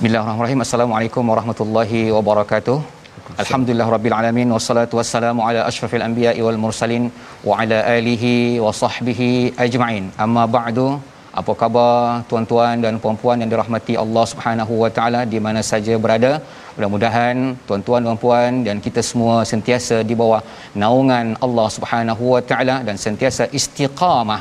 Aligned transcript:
Bismillahirrahmanirrahim. 0.00 0.60
Assalamualaikum 0.64 1.24
warahmatullahi 1.30 1.98
wabarakatuh. 2.16 2.76
Alhamdulillah 3.42 3.86
rabbil 3.94 4.14
alamin 4.18 4.48
wassalatu 4.54 4.96
wassalamu 4.98 5.44
ala 5.46 5.60
asyrafil 5.70 6.04
anbiya'i 6.06 6.40
wal 6.46 6.58
mursalin 6.62 7.04
wa 7.48 7.58
ala 7.62 7.78
alihi 7.96 8.30
wa 8.64 8.72
sahbihi 8.78 9.28
ajma'in. 9.64 10.04
Amma 10.24 10.44
ba'du. 10.56 10.86
Apa 11.40 11.52
khabar 11.62 12.24
tuan-tuan 12.30 12.80
dan 12.84 12.96
puan-puan 13.02 13.44
yang 13.44 13.50
dirahmati 13.52 13.96
Allah 14.04 14.24
Subhanahu 14.32 14.72
wa 14.84 14.90
taala 14.98 15.20
di 15.32 15.40
mana 15.46 15.60
saja 15.72 16.00
berada? 16.06 16.32
Mudah-mudahan 16.76 17.36
tuan-tuan 17.68 18.08
dan 18.08 18.16
puan 18.24 18.64
dan 18.68 18.80
kita 18.86 19.04
semua 19.10 19.36
sentiasa 19.52 19.98
di 20.12 20.16
bawah 20.22 20.40
naungan 20.84 21.36
Allah 21.48 21.68
Subhanahu 21.76 22.24
wa 22.36 22.42
taala 22.52 22.78
dan 22.88 22.96
sentiasa 23.06 23.52
istiqamah 23.60 24.40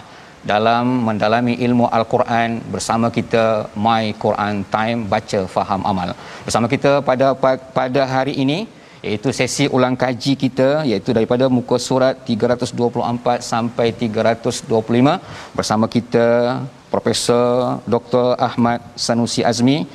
dalam 0.52 1.04
mendalami 1.08 1.54
ilmu 1.66 1.86
al-Quran 1.98 2.64
bersama 2.73 3.08
kita 3.18 3.68
My 3.86 4.16
Quran 4.23 4.64
Time 4.76 5.00
baca 5.14 5.40
faham 5.56 5.81
amal. 5.92 6.12
Bersama 6.48 6.68
kita 6.73 6.92
pada 7.09 7.36
pada 7.80 8.02
hari 8.16 8.36
ini 8.44 8.59
iaitu 9.08 9.30
sesi 9.40 9.66
ulang 9.76 9.96
kaji 10.04 10.34
kita 10.44 10.70
iaitu 10.90 11.16
daripada 11.18 11.48
muka 11.58 11.78
surat 11.88 12.16
324 12.28 13.40
sampai 13.52 13.88
325 13.96 15.56
bersama 15.58 15.88
kita 15.96 16.28
Profesor 16.94 17.80
Dr. 17.94 18.36
Ahmad 18.48 18.81
Sanusi 19.06 19.42
Azmi. 19.46 19.86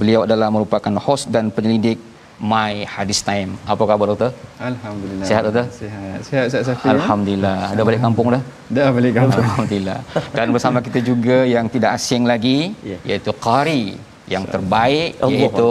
Beliau 0.00 0.26
adalah 0.26 0.50
merupakan 0.50 0.94
host 1.06 1.30
dan 1.34 1.48
penyelidik 1.54 2.09
My 2.40 2.88
Hadis 2.88 3.20
Time. 3.20 3.50
Apa 3.68 3.84
khabar 3.84 4.06
doktor? 4.12 4.30
Alhamdulillah. 4.56 5.26
Sihat 5.28 5.42
doktor? 5.44 5.64
Sihat. 5.68 6.18
Sihat 6.24 6.44
Ustaz 6.48 6.62
Safi. 6.72 6.88
Alhamdulillah. 6.88 7.56
Dah 7.76 7.84
balik 7.84 8.00
kampung 8.00 8.26
dah? 8.34 8.42
Dah 8.72 8.88
balik 8.96 9.12
kampung. 9.12 9.44
Alhamdulillah. 9.44 9.98
Dan 10.32 10.46
bersama 10.56 10.78
kita 10.80 11.04
juga 11.04 11.44
yang 11.44 11.68
tidak 11.68 12.00
asing 12.00 12.24
lagi 12.24 12.72
Ya. 12.80 12.96
iaitu 13.04 13.32
qari 13.36 14.00
yang 14.24 14.44
terbaik 14.48 15.20
Allah 15.20 15.36
iaitu 15.36 15.70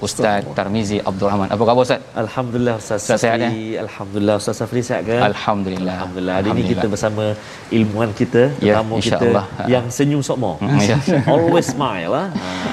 Ustaz 0.00 0.40
Tarmizi 0.56 0.96
Abdul 1.04 1.28
Rahman. 1.28 1.48
Apa 1.52 1.62
khabar 1.68 1.82
Ustaz? 1.84 2.00
Alhamdulillah 2.16 2.74
Ustaz 2.80 3.04
Ustaz 3.04 3.20
sihat, 3.20 3.36
Safri. 3.44 3.76
Alhamdulillah 3.84 4.34
Ustaz 4.40 4.54
Safri 4.56 4.80
sihat 4.80 5.02
ke? 5.04 5.16
Alhamdulillah. 5.20 5.96
Alhamdulillah. 6.00 6.34
Hari 6.40 6.48
ini 6.56 6.62
kita 6.72 6.86
bersama 6.88 7.24
ilmuwan 7.68 8.10
kita, 8.16 8.42
Ya, 8.64 8.80
tetamu 8.80 8.96
kita 8.96 9.20
insya-Allah. 9.20 9.44
yang 9.68 9.84
senyum 9.92 10.22
sokmo. 10.24 10.56
Ya. 10.88 10.96
Always 11.28 11.68
smile 11.68 12.12
ah. 12.16 12.28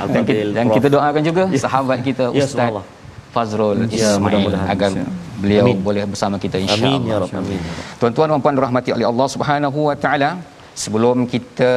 Dan 0.08 0.24
kita, 0.24 0.44
dan 0.56 0.66
kita 0.72 0.88
doakan 0.88 1.22
juga 1.28 1.44
sahabat 1.68 2.00
kita 2.08 2.32
Ya, 2.32 2.40
Ustaz 2.48 2.56
subhanallah. 2.56 2.86
Fazrul 3.38 3.80
Ya, 3.88 4.18
Ismail 4.18 4.22
mudah-mudahan. 4.24 4.68
agar 4.74 4.90
beliau 5.42 5.66
boleh 5.88 6.04
bersama 6.12 6.36
kita 6.44 6.58
insya-Allah. 6.58 6.98
Amin 6.98 7.12
ya 7.12 7.18
rabbal 7.22 7.40
alamin. 7.42 7.62
Tuan-tuan 8.02 8.28
dan 8.34 8.42
puan 8.44 8.56
dirahmati 8.58 8.90
oleh 8.98 9.06
Allah 9.12 9.28
Subhanahu 9.36 9.80
wa 9.90 9.96
taala, 10.04 10.30
sebelum 10.84 11.18
kita 11.34 11.74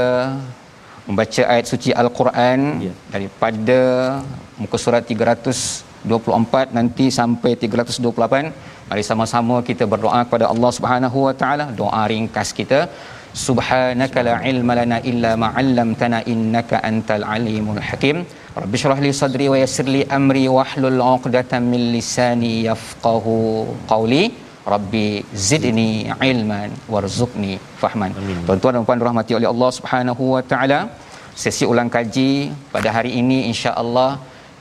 membaca 1.09 1.43
ayat 1.53 1.67
suci 1.73 1.91
Al-Quran 2.03 2.61
Ya. 2.89 2.93
daripada 3.13 3.79
muka 4.57 4.77
surat 4.85 5.03
324 5.05 6.73
nanti 6.77 7.05
sampai 7.11 7.53
328, 7.57 8.53
mari 8.89 9.03
sama-sama 9.05 9.57
kita 9.61 9.85
berdoa 9.85 10.21
kepada 10.27 10.49
Allah 10.53 10.71
Subhanahu 10.79 11.19
wa 11.29 11.35
taala. 11.41 11.67
Doa 11.81 12.03
ringkas 12.13 12.51
kita 12.57 12.89
Subhanaka 13.47 14.21
la 14.27 14.35
ilma 14.51 14.75
lana 14.79 14.99
illa 15.11 15.33
ma 15.43 15.49
'allamtana 15.61 16.19
innaka 16.33 16.83
antal 16.91 17.25
alimul 17.35 17.81
hakim. 17.89 18.17
Rabbi 18.63 18.77
shrah 18.83 18.99
li 19.05 19.11
sadri 19.23 19.47
wa 19.53 19.59
yassir 19.63 19.87
li 19.97 20.03
amri 20.19 20.45
wahlul 20.59 21.01
'uqdatam 21.09 21.63
min 21.73 21.83
lisani 21.97 22.53
yafqahu 22.69 23.35
qawli. 23.93 24.23
Rabbi 24.75 25.07
zidni 25.49 25.91
ilman 26.31 26.71
warzuqni 26.95 27.53
fahman. 27.83 28.11
Amin. 28.21 28.43
Tuan-tuan 28.49 28.75
dan 28.77 28.85
puan 28.89 28.99
dirahmati 29.03 29.33
oleh 29.39 29.49
Allah 29.55 29.71
Subhanahu 29.79 30.25
wa 30.35 30.43
taala. 30.53 30.81
Sesi 31.43 31.65
ulang 31.73 31.89
kaji 31.97 32.31
pada 32.75 32.89
hari 32.97 33.13
ini 33.21 33.39
insya-Allah 33.51 34.11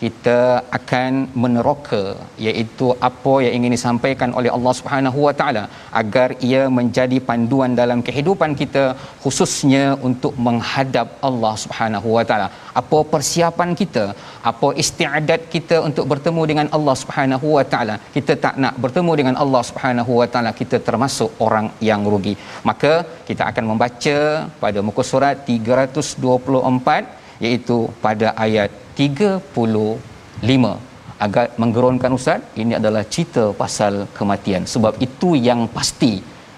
kita 0.01 0.37
akan 0.77 1.11
meneroka 1.43 2.03
iaitu 2.47 2.87
apa 3.07 3.33
yang 3.45 3.53
ingin 3.57 3.73
disampaikan 3.75 4.31
oleh 4.39 4.51
Allah 4.57 4.73
Subhanahu 4.79 5.19
wa 5.27 5.33
taala 5.39 5.63
agar 6.01 6.27
ia 6.49 6.61
menjadi 6.77 7.17
panduan 7.29 7.73
dalam 7.81 7.99
kehidupan 8.07 8.53
kita 8.61 8.83
khususnya 9.23 9.83
untuk 10.09 10.33
menghadap 10.47 11.07
Allah 11.29 11.53
Subhanahu 11.63 12.09
wa 12.17 12.23
taala. 12.29 12.47
Apa 12.81 12.99
persiapan 13.13 13.69
kita? 13.81 14.05
Apa 14.51 14.67
istiadat 14.83 15.41
kita 15.55 15.77
untuk 15.89 16.07
bertemu 16.13 16.43
dengan 16.51 16.67
Allah 16.77 16.95
Subhanahu 17.01 17.47
wa 17.57 17.65
taala? 17.73 17.95
Kita 18.17 18.35
tak 18.45 18.55
nak 18.63 18.75
bertemu 18.85 19.13
dengan 19.21 19.37
Allah 19.43 19.63
Subhanahu 19.69 20.11
wa 20.21 20.27
taala, 20.33 20.53
kita 20.61 20.79
termasuk 20.89 21.31
orang 21.47 21.69
yang 21.89 22.03
rugi. 22.13 22.35
Maka 22.69 22.93
kita 23.29 23.43
akan 23.51 23.65
membaca 23.71 24.17
pada 24.63 24.79
muka 24.89 25.03
surat 25.11 25.35
324 25.51 27.18
iaitu 27.45 27.77
pada 28.05 28.27
ayat 28.45 28.69
35 28.99 30.89
agak 31.25 31.47
menggerunkan 31.61 32.11
ustaz 32.17 32.39
ini 32.61 32.73
adalah 32.79 33.03
cerita 33.13 33.43
pasal 33.61 33.93
kematian. 34.17 34.63
Sebab 34.73 34.93
itu 35.07 35.29
yang 35.49 35.61
pasti 35.77 36.13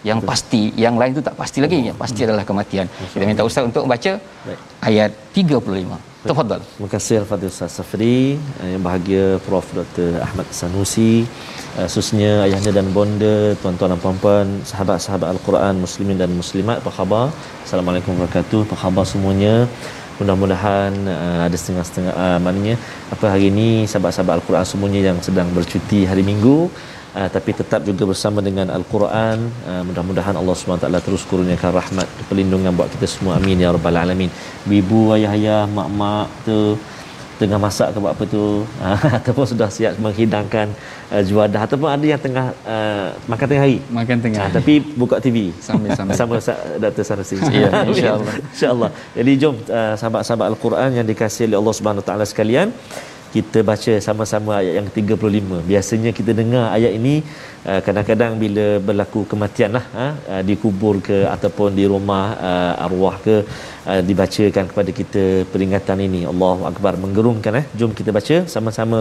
yang 0.10 0.20
pasti 0.30 0.62
yang 0.84 0.96
lain 1.02 1.12
tu 1.18 1.24
tak 1.30 1.36
pasti 1.42 1.60
lagi. 1.66 1.80
Yang 1.90 1.98
pasti 2.04 2.22
adalah 2.28 2.46
kematian. 2.50 2.86
Kita 3.14 3.26
minta 3.32 3.46
ustaz 3.50 3.66
untuk 3.70 3.84
membaca 3.86 4.14
Baik. 4.48 4.60
ayat 4.90 5.12
35 5.34 6.12
tafadhal. 6.30 6.62
Terima 6.74 6.90
kasih 6.94 7.16
Al-Fadhil 7.22 7.50
Ustaz 7.54 7.72
Safri 7.78 8.38
eh, 8.62 8.70
yang 8.74 8.84
bahagia 8.88 9.24
Prof. 9.46 9.66
Dr. 9.78 10.10
Ahmad 10.26 10.48
Sanusi 10.60 11.26
eh, 11.80 11.88
khususnya 11.90 12.32
ayahanda 12.46 12.72
dan 12.78 12.88
bonda 12.98 13.36
tuan-tuan 13.62 13.90
dan 13.94 14.00
puan-puan 14.06 14.48
sahabat-sahabat 14.72 15.28
Al-Quran 15.34 15.82
muslimin 15.86 16.18
dan 16.22 16.30
muslimat 16.42 16.78
apa 16.82 16.94
khabar? 16.98 17.26
Assalamualaikum 17.66 18.14
warahmatullahi 18.14 18.46
wabarakatuh. 18.46 18.70
Apa 18.70 18.78
khabar 18.84 19.06
semuanya 19.14 19.56
mudah-mudahan 20.22 20.92
uh, 21.10 21.40
ada 21.50 21.58
setengah-setengah 21.58 22.14
uh, 22.14 22.40
maknanya 22.46 22.76
apa 23.10 23.26
hari 23.34 23.50
ini 23.50 23.90
sahabat-sahabat 23.90 24.40
Al-Quran 24.40 24.66
semuanya 24.70 25.02
yang 25.10 25.18
sedang 25.28 25.50
bercuti 25.58 26.06
hari 26.06 26.22
Minggu 26.22 26.70
uh, 27.18 27.30
tapi 27.36 27.52
tetap 27.56 27.82
juga 27.90 28.04
bersama 28.12 28.40
dengan 28.40 28.68
Al-Quran. 28.72 29.38
Uh, 29.68 29.84
mudah-mudahan 29.88 30.36
Allah 30.38 30.56
SWT 30.56 30.88
terus 31.04 31.24
kurniakan 31.28 31.72
rahmat 31.80 32.08
perlindungan 32.30 32.72
buat 32.76 32.90
kita 32.96 33.08
semua. 33.08 33.38
Amin 33.40 33.60
ya 33.64 33.72
rabbal 33.76 33.98
alamin. 33.98 34.32
Ibu 34.68 35.18
ayah-ayah 35.18 35.68
mak-mak 35.68 36.28
tu 36.48 36.60
tengah 37.42 37.58
masak 37.58 37.90
ke 37.94 37.98
apa 37.98 38.24
tu 38.30 38.44
uh, 38.86 38.98
ataupun 39.18 39.46
sudah 39.50 39.70
siap 39.74 39.98
menghidangkan 39.98 40.70
uh, 41.10 41.24
juadah 41.26 41.66
ataupun 41.66 41.90
ada 41.90 42.06
yang 42.06 42.22
tengah 42.22 42.54
uh, 42.64 43.10
makan 43.26 43.46
tengah 43.50 43.64
hari 43.66 43.78
Makan 43.90 44.18
tengah. 44.22 44.46
Ah, 44.46 44.50
tapi 44.54 44.74
buka 45.02 45.18
TV 45.18 45.50
Sambil-sambil. 45.58 46.14
sama 46.20 46.36
Sa- 46.38 46.62
Dr. 46.78 47.02
Sanusi. 47.02 47.36
Ya, 47.50 47.70
insya-Allah. 47.90 48.34
insya-Allah. 48.54 48.90
Jadi 49.18 49.32
jom 49.42 49.56
uh, 49.58 49.96
sahabat-sahabat 49.98 50.46
Al-Quran 50.54 50.90
yang 51.02 51.06
dikasihi 51.12 51.50
oleh 51.50 51.58
Allah 51.62 51.76
Subhanahu 51.78 52.06
taala 52.06 52.26
sekalian, 52.30 52.70
kita 53.36 53.60
baca 53.70 53.94
sama-sama 54.08 54.52
ayat 54.60 54.74
yang 54.80 54.88
35 54.98 55.70
biasanya 55.72 56.12
kita 56.18 56.32
dengar 56.40 56.66
ayat 56.78 56.92
ini 57.00 57.14
uh, 57.70 57.80
kadang-kadang 57.86 58.32
bila 58.44 58.66
berlaku 58.88 59.20
kematian 59.32 59.72
lah 59.78 59.86
uh, 60.04 60.14
uh, 60.32 60.42
dikubur 60.50 60.96
ke 61.08 61.18
ataupun 61.36 61.70
di 61.80 61.86
rumah 61.94 62.26
arwah 62.86 63.16
ke 63.26 63.36
dibacakan 64.08 64.66
kepada 64.72 64.92
kita 65.00 65.24
peringatan 65.52 65.98
ini. 66.08 66.22
Allahu 66.32 66.62
Akbar. 66.70 66.94
Menggerungkan. 67.04 67.54
eh. 67.62 67.66
Jom 67.80 67.92
kita 68.00 68.10
baca 68.18 68.36
sama-sama 68.54 69.00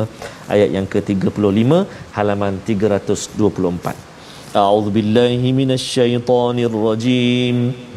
ayat 0.55 0.69
yang 0.77 0.87
ke-35 0.93 1.71
halaman 2.17 2.53
324 2.65 4.57
A'udzubillahiminasyaitanirrojim 4.63 6.77
rajim 6.87 7.90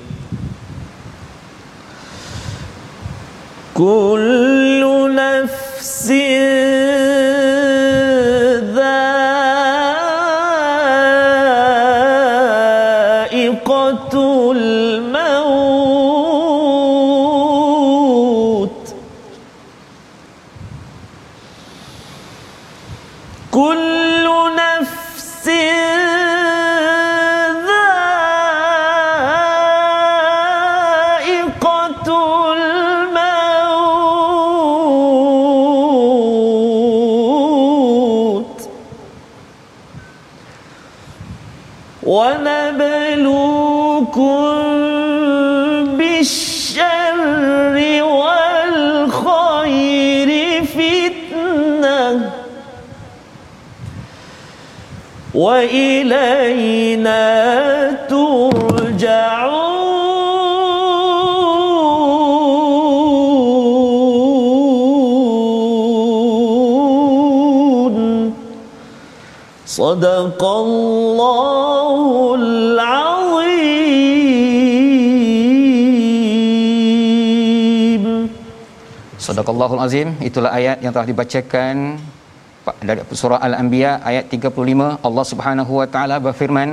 كل 3.74 4.81
نفس 5.16 6.12
بالشر 46.84 48.04
والخير 49.24 50.30
فتنة. 50.64 52.30
وإلينا 55.36 57.22
ترجعون. 58.10 59.74
صدق 69.66 70.44
الله 70.44 71.53
Sadaqallahul 79.34 79.82
Azim 79.86 80.10
itulah 80.28 80.50
ayat 80.58 80.78
yang 80.86 80.94
telah 80.96 81.08
dibacakan 81.10 81.98
dari 82.88 83.02
surah 83.20 83.40
Al-Anbiya 83.48 83.92
ayat 84.10 84.26
35 84.36 85.02
Allah 85.08 85.26
Subhanahu 85.30 85.72
wa 85.80 85.88
taala 85.94 86.18
berfirman 86.26 86.70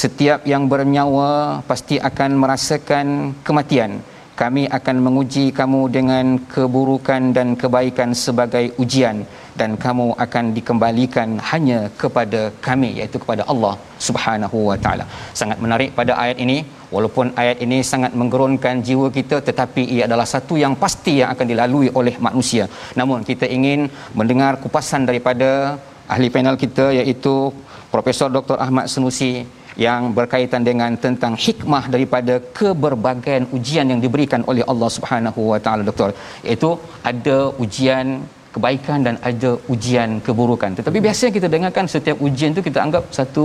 setiap 0.00 0.40
yang 0.52 0.62
bernyawa 0.72 1.60
pasti 1.70 1.96
akan 2.10 2.30
merasakan 2.42 3.06
kematian. 3.48 3.92
Kami 4.40 4.64
akan 4.78 4.96
menguji 5.04 5.44
kamu 5.60 5.80
dengan 5.96 6.26
keburukan 6.54 7.22
dan 7.36 7.48
kebaikan 7.62 8.16
sebagai 8.24 8.64
ujian 8.82 9.16
dan 9.60 9.70
kamu 9.84 10.06
akan 10.24 10.44
dikembalikan 10.56 11.36
hanya 11.50 11.80
kepada 12.02 12.42
kami 12.66 12.90
iaitu 12.98 13.20
kepada 13.24 13.44
Allah 13.52 13.74
Subhanahu 14.08 14.58
wa 14.70 14.78
taala. 14.84 15.04
Sangat 15.40 15.60
menarik 15.66 15.92
pada 16.00 16.14
ayat 16.24 16.40
ini 16.46 16.58
walaupun 16.94 17.26
ayat 17.42 17.58
ini 17.66 17.78
sangat 17.92 18.12
menggerunkan 18.20 18.84
jiwa 18.88 19.08
kita 19.18 19.38
tetapi 19.48 19.82
ia 19.94 20.02
adalah 20.08 20.26
satu 20.34 20.56
yang 20.64 20.74
pasti 20.82 21.14
yang 21.20 21.30
akan 21.34 21.46
dilalui 21.52 21.88
oleh 22.00 22.14
manusia. 22.26 22.66
Namun 23.00 23.20
kita 23.30 23.48
ingin 23.56 23.80
mendengar 24.18 24.52
kupasan 24.64 25.04
daripada 25.10 25.50
ahli 26.14 26.28
panel 26.34 26.56
kita 26.64 26.86
iaitu 27.00 27.34
Profesor 27.94 28.28
Dr. 28.36 28.56
Ahmad 28.64 28.86
Senusi 28.92 29.32
yang 29.86 30.02
berkaitan 30.18 30.62
dengan 30.68 30.92
tentang 31.04 31.34
hikmah 31.44 31.84
daripada 31.94 32.34
keberbagian 32.58 33.44
ujian 33.56 33.86
yang 33.92 34.00
diberikan 34.04 34.42
oleh 34.50 34.64
Allah 34.72 34.90
Subhanahu 34.96 35.40
wa 35.52 35.58
taala 35.64 35.86
doktor 35.88 36.10
iaitu 36.46 36.70
ada 37.10 37.38
ujian 37.64 38.06
kebaikan 38.54 39.06
dan 39.06 39.16
ada 39.30 39.50
ujian 39.74 40.10
keburukan 40.26 40.74
tetapi 40.78 40.98
biasanya 41.06 41.32
kita 41.36 41.48
dengarkan 41.54 41.86
setiap 41.94 42.18
ujian 42.28 42.56
tu 42.58 42.64
kita 42.68 42.78
anggap 42.86 43.04
satu 43.18 43.44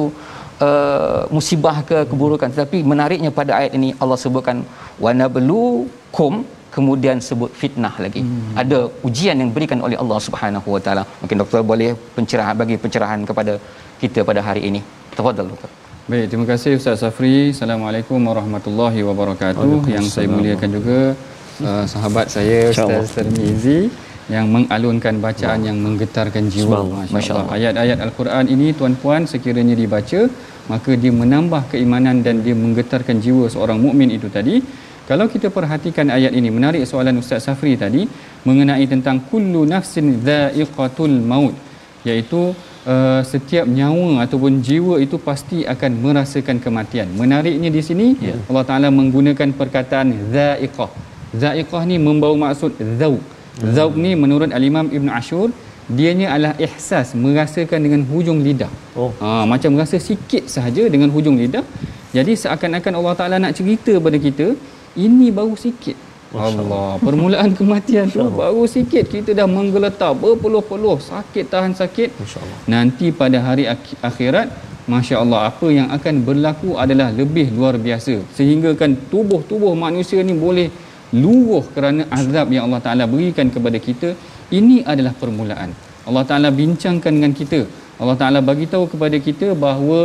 uh, 0.64 1.22
musibah 1.36 1.78
ke 1.90 1.98
keburukan 2.12 2.50
tetapi 2.56 2.80
menariknya 2.92 3.32
pada 3.40 3.52
ayat 3.60 3.74
ini 3.80 3.90
Allah 4.04 4.18
sebutkan 4.24 4.60
wanablukum 5.06 6.34
kemudian 6.76 7.18
sebut 7.28 7.52
fitnah 7.62 7.94
lagi 8.06 8.22
hmm. 8.26 8.54
ada 8.62 8.80
ujian 9.08 9.38
yang 9.42 9.50
diberikan 9.52 9.80
oleh 9.88 9.98
Allah 10.04 10.20
Subhanahu 10.28 10.68
wa 10.76 10.82
taala 10.86 11.06
mungkin 11.22 11.40
doktor 11.44 11.62
boleh 11.72 11.90
pencerahan 12.18 12.58
bagi 12.62 12.78
pencerahan 12.86 13.22
kepada 13.32 13.56
kita 14.04 14.22
pada 14.30 14.44
hari 14.50 14.64
ini 14.72 14.84
tafadhal 15.18 15.50
doktor 15.54 15.72
Baik, 16.12 16.26
terima 16.30 16.46
kasih 16.52 16.72
Ustaz 16.80 17.00
Safri. 17.02 17.36
Assalamualaikum 17.56 18.20
warahmatullahi 18.30 19.00
wabarakatuh. 19.08 19.88
Yang 19.88 20.08
saya 20.16 20.28
muliakan 20.34 20.70
juga 20.76 20.98
uh, 21.68 21.86
sahabat 21.94 22.28
saya 22.34 22.58
Ustaz 22.74 23.16
Termizi 23.16 23.88
yang 24.32 24.52
mengalunkan 24.56 25.16
bacaan 25.26 25.64
yang 25.68 25.78
menggetarkan 25.86 26.52
jiwa. 26.54 27.08
Masya-Allah. 27.16 27.48
Ayat-ayat 27.56 27.98
Al-Quran 28.08 28.46
ini 28.56 28.68
tuan-puan 28.80 29.24
sekiranya 29.32 29.76
dibaca, 29.82 30.22
maka 30.72 30.92
dia 30.96 31.12
menambah 31.12 31.62
keimanan 31.72 32.24
dan 32.26 32.40
dia 32.46 32.56
menggetarkan 32.56 33.18
jiwa 33.26 33.46
seorang 33.54 33.80
mukmin 33.86 34.10
itu 34.18 34.28
tadi. 34.38 34.56
Kalau 35.04 35.28
kita 35.28 35.52
perhatikan 35.52 36.08
ayat 36.08 36.32
ini, 36.32 36.48
menarik 36.48 36.88
soalan 36.88 37.20
Ustaz 37.20 37.44
Safri 37.44 37.76
tadi 37.76 38.08
mengenai 38.48 38.86
tentang 38.88 39.20
kullu 39.30 39.68
nafsin 39.68 40.24
dha'iqatul 40.28 41.16
maut, 41.32 41.56
iaitu 42.08 42.56
uh, 42.88 43.22
setiap 43.32 43.68
nyawa 43.68 44.24
ataupun 44.24 44.64
jiwa 44.68 44.96
itu 45.06 45.20
pasti 45.20 45.68
akan 45.74 45.92
merasakan 46.06 46.58
kematian. 46.64 47.12
Menariknya 47.20 47.68
di 47.68 47.82
sini 47.84 48.08
yeah. 48.24 48.40
Allah 48.48 48.64
Taala 48.70 48.88
menggunakan 49.00 49.52
perkataan 49.60 50.08
zaiqah. 50.36 50.92
Zaiqah 51.36 51.84
ni 51.90 52.00
membawa 52.08 52.36
maksud 52.46 52.72
zauq. 53.02 53.20
Hmm. 53.20 53.74
Zauq 53.76 53.94
ni 54.00 54.12
menurut 54.24 54.50
al-Imam 54.56 54.88
Ibn 54.88 55.08
Ashur 55.20 55.52
dianya 55.90 56.28
adalah 56.34 56.54
ihsas 56.60 57.12
merasakan 57.18 57.80
dengan 57.86 58.02
hujung 58.08 58.40
lidah. 58.46 58.72
Oh. 58.96 59.12
Ha, 59.20 59.44
macam 59.44 59.76
rasa 59.76 60.00
sikit 60.00 60.48
sahaja 60.48 60.88
dengan 60.88 61.10
hujung 61.12 61.36
lidah. 61.36 61.66
Jadi 62.14 62.34
seakan-akan 62.38 62.94
Allah 63.00 63.16
Taala 63.20 63.36
nak 63.42 63.58
cerita 63.58 63.98
pada 63.98 64.18
kita 64.22 64.54
ini 64.96 65.34
baru 65.34 65.58
sikit. 65.58 65.98
Allah, 66.34 66.98
permulaan 66.98 67.54
kematian 67.60 68.10
tu 68.10 68.26
baru 68.26 68.66
sikit 68.66 69.06
kita 69.06 69.38
dah 69.38 69.46
menggeletar 69.46 70.18
berpuluh-puluh 70.18 70.98
sakit 70.98 71.46
tahan 71.54 71.74
sakit. 71.78 72.10
Nanti 72.66 73.14
pada 73.14 73.38
hari 73.38 73.70
akhirat 74.10 74.50
Masya 74.84 75.16
Allah 75.24 75.48
apa 75.48 75.68
yang 75.72 75.88
akan 75.96 76.16
berlaku 76.28 76.76
adalah 76.84 77.08
lebih 77.20 77.48
luar 77.56 77.80
biasa 77.80 78.20
sehingga 78.38 78.76
kan 78.76 78.92
tubuh-tubuh 79.12 79.72
manusia 79.80 80.20
ni 80.20 80.36
boleh 80.36 80.68
luruh 81.16 81.64
kerana 81.72 82.04
azab 82.20 82.52
yang 82.52 82.68
Allah 82.68 82.82
Ta'ala 82.84 83.04
berikan 83.08 83.48
kepada 83.48 83.80
kita 83.80 84.12
ini 84.60 84.84
adalah 84.84 85.14
permulaan 85.22 85.72
Allah 86.10 86.24
Ta'ala 86.30 86.50
bincangkan 86.52 87.12
dengan 87.18 87.34
kita. 87.40 87.62
Allah 88.02 88.16
Ta'ala 88.20 88.40
bagi 88.50 88.66
tahu 88.74 88.86
kepada 88.92 89.18
kita 89.28 89.48
bahawa 89.66 90.00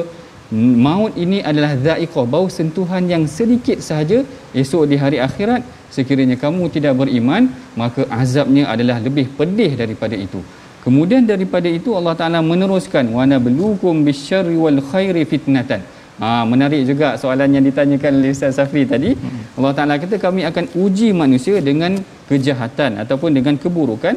maut 0.87 1.13
ini 1.25 1.39
adalah 1.51 1.73
za'iqah 1.87 2.25
bau 2.35 2.47
sentuhan 2.59 3.05
yang 3.13 3.25
sedikit 3.39 3.79
sahaja 3.89 4.19
esok 4.63 4.85
di 4.91 4.97
hari 5.03 5.19
akhirat. 5.29 5.63
Sekiranya 5.97 6.37
kamu 6.45 6.69
tidak 6.77 6.95
beriman 7.01 7.49
maka 7.81 8.05
azabnya 8.23 8.65
adalah 8.73 8.97
lebih 9.07 9.27
pedih 9.39 9.73
daripada 9.83 10.17
itu. 10.27 10.41
Kemudian 10.85 11.27
daripada 11.29 11.69
itu 11.69 11.93
Allah 11.99 12.15
Taala 12.17 12.41
meneruskan 12.41 13.05
wa 13.17 13.25
nabluukum 13.29 14.05
bisyarri 14.09 14.57
wal 14.65 14.81
khairi 14.91 15.25
fitnatan. 15.33 15.83
Ha 16.23 16.43
menarik 16.51 16.83
juga 16.91 17.09
soalan 17.23 17.51
yang 17.57 17.65
ditanyakan 17.69 18.11
oleh 18.19 18.31
Ustaz 18.35 18.59
Safri 18.59 18.83
tadi. 18.93 19.11
Allah 19.59 19.73
Taala 19.77 19.95
kata 20.03 20.17
kami 20.27 20.43
akan 20.51 20.65
uji 20.85 21.09
manusia 21.23 21.59
dengan 21.69 21.99
kejahatan 22.31 23.03
ataupun 23.03 23.31
dengan 23.39 23.55
keburukan 23.63 24.15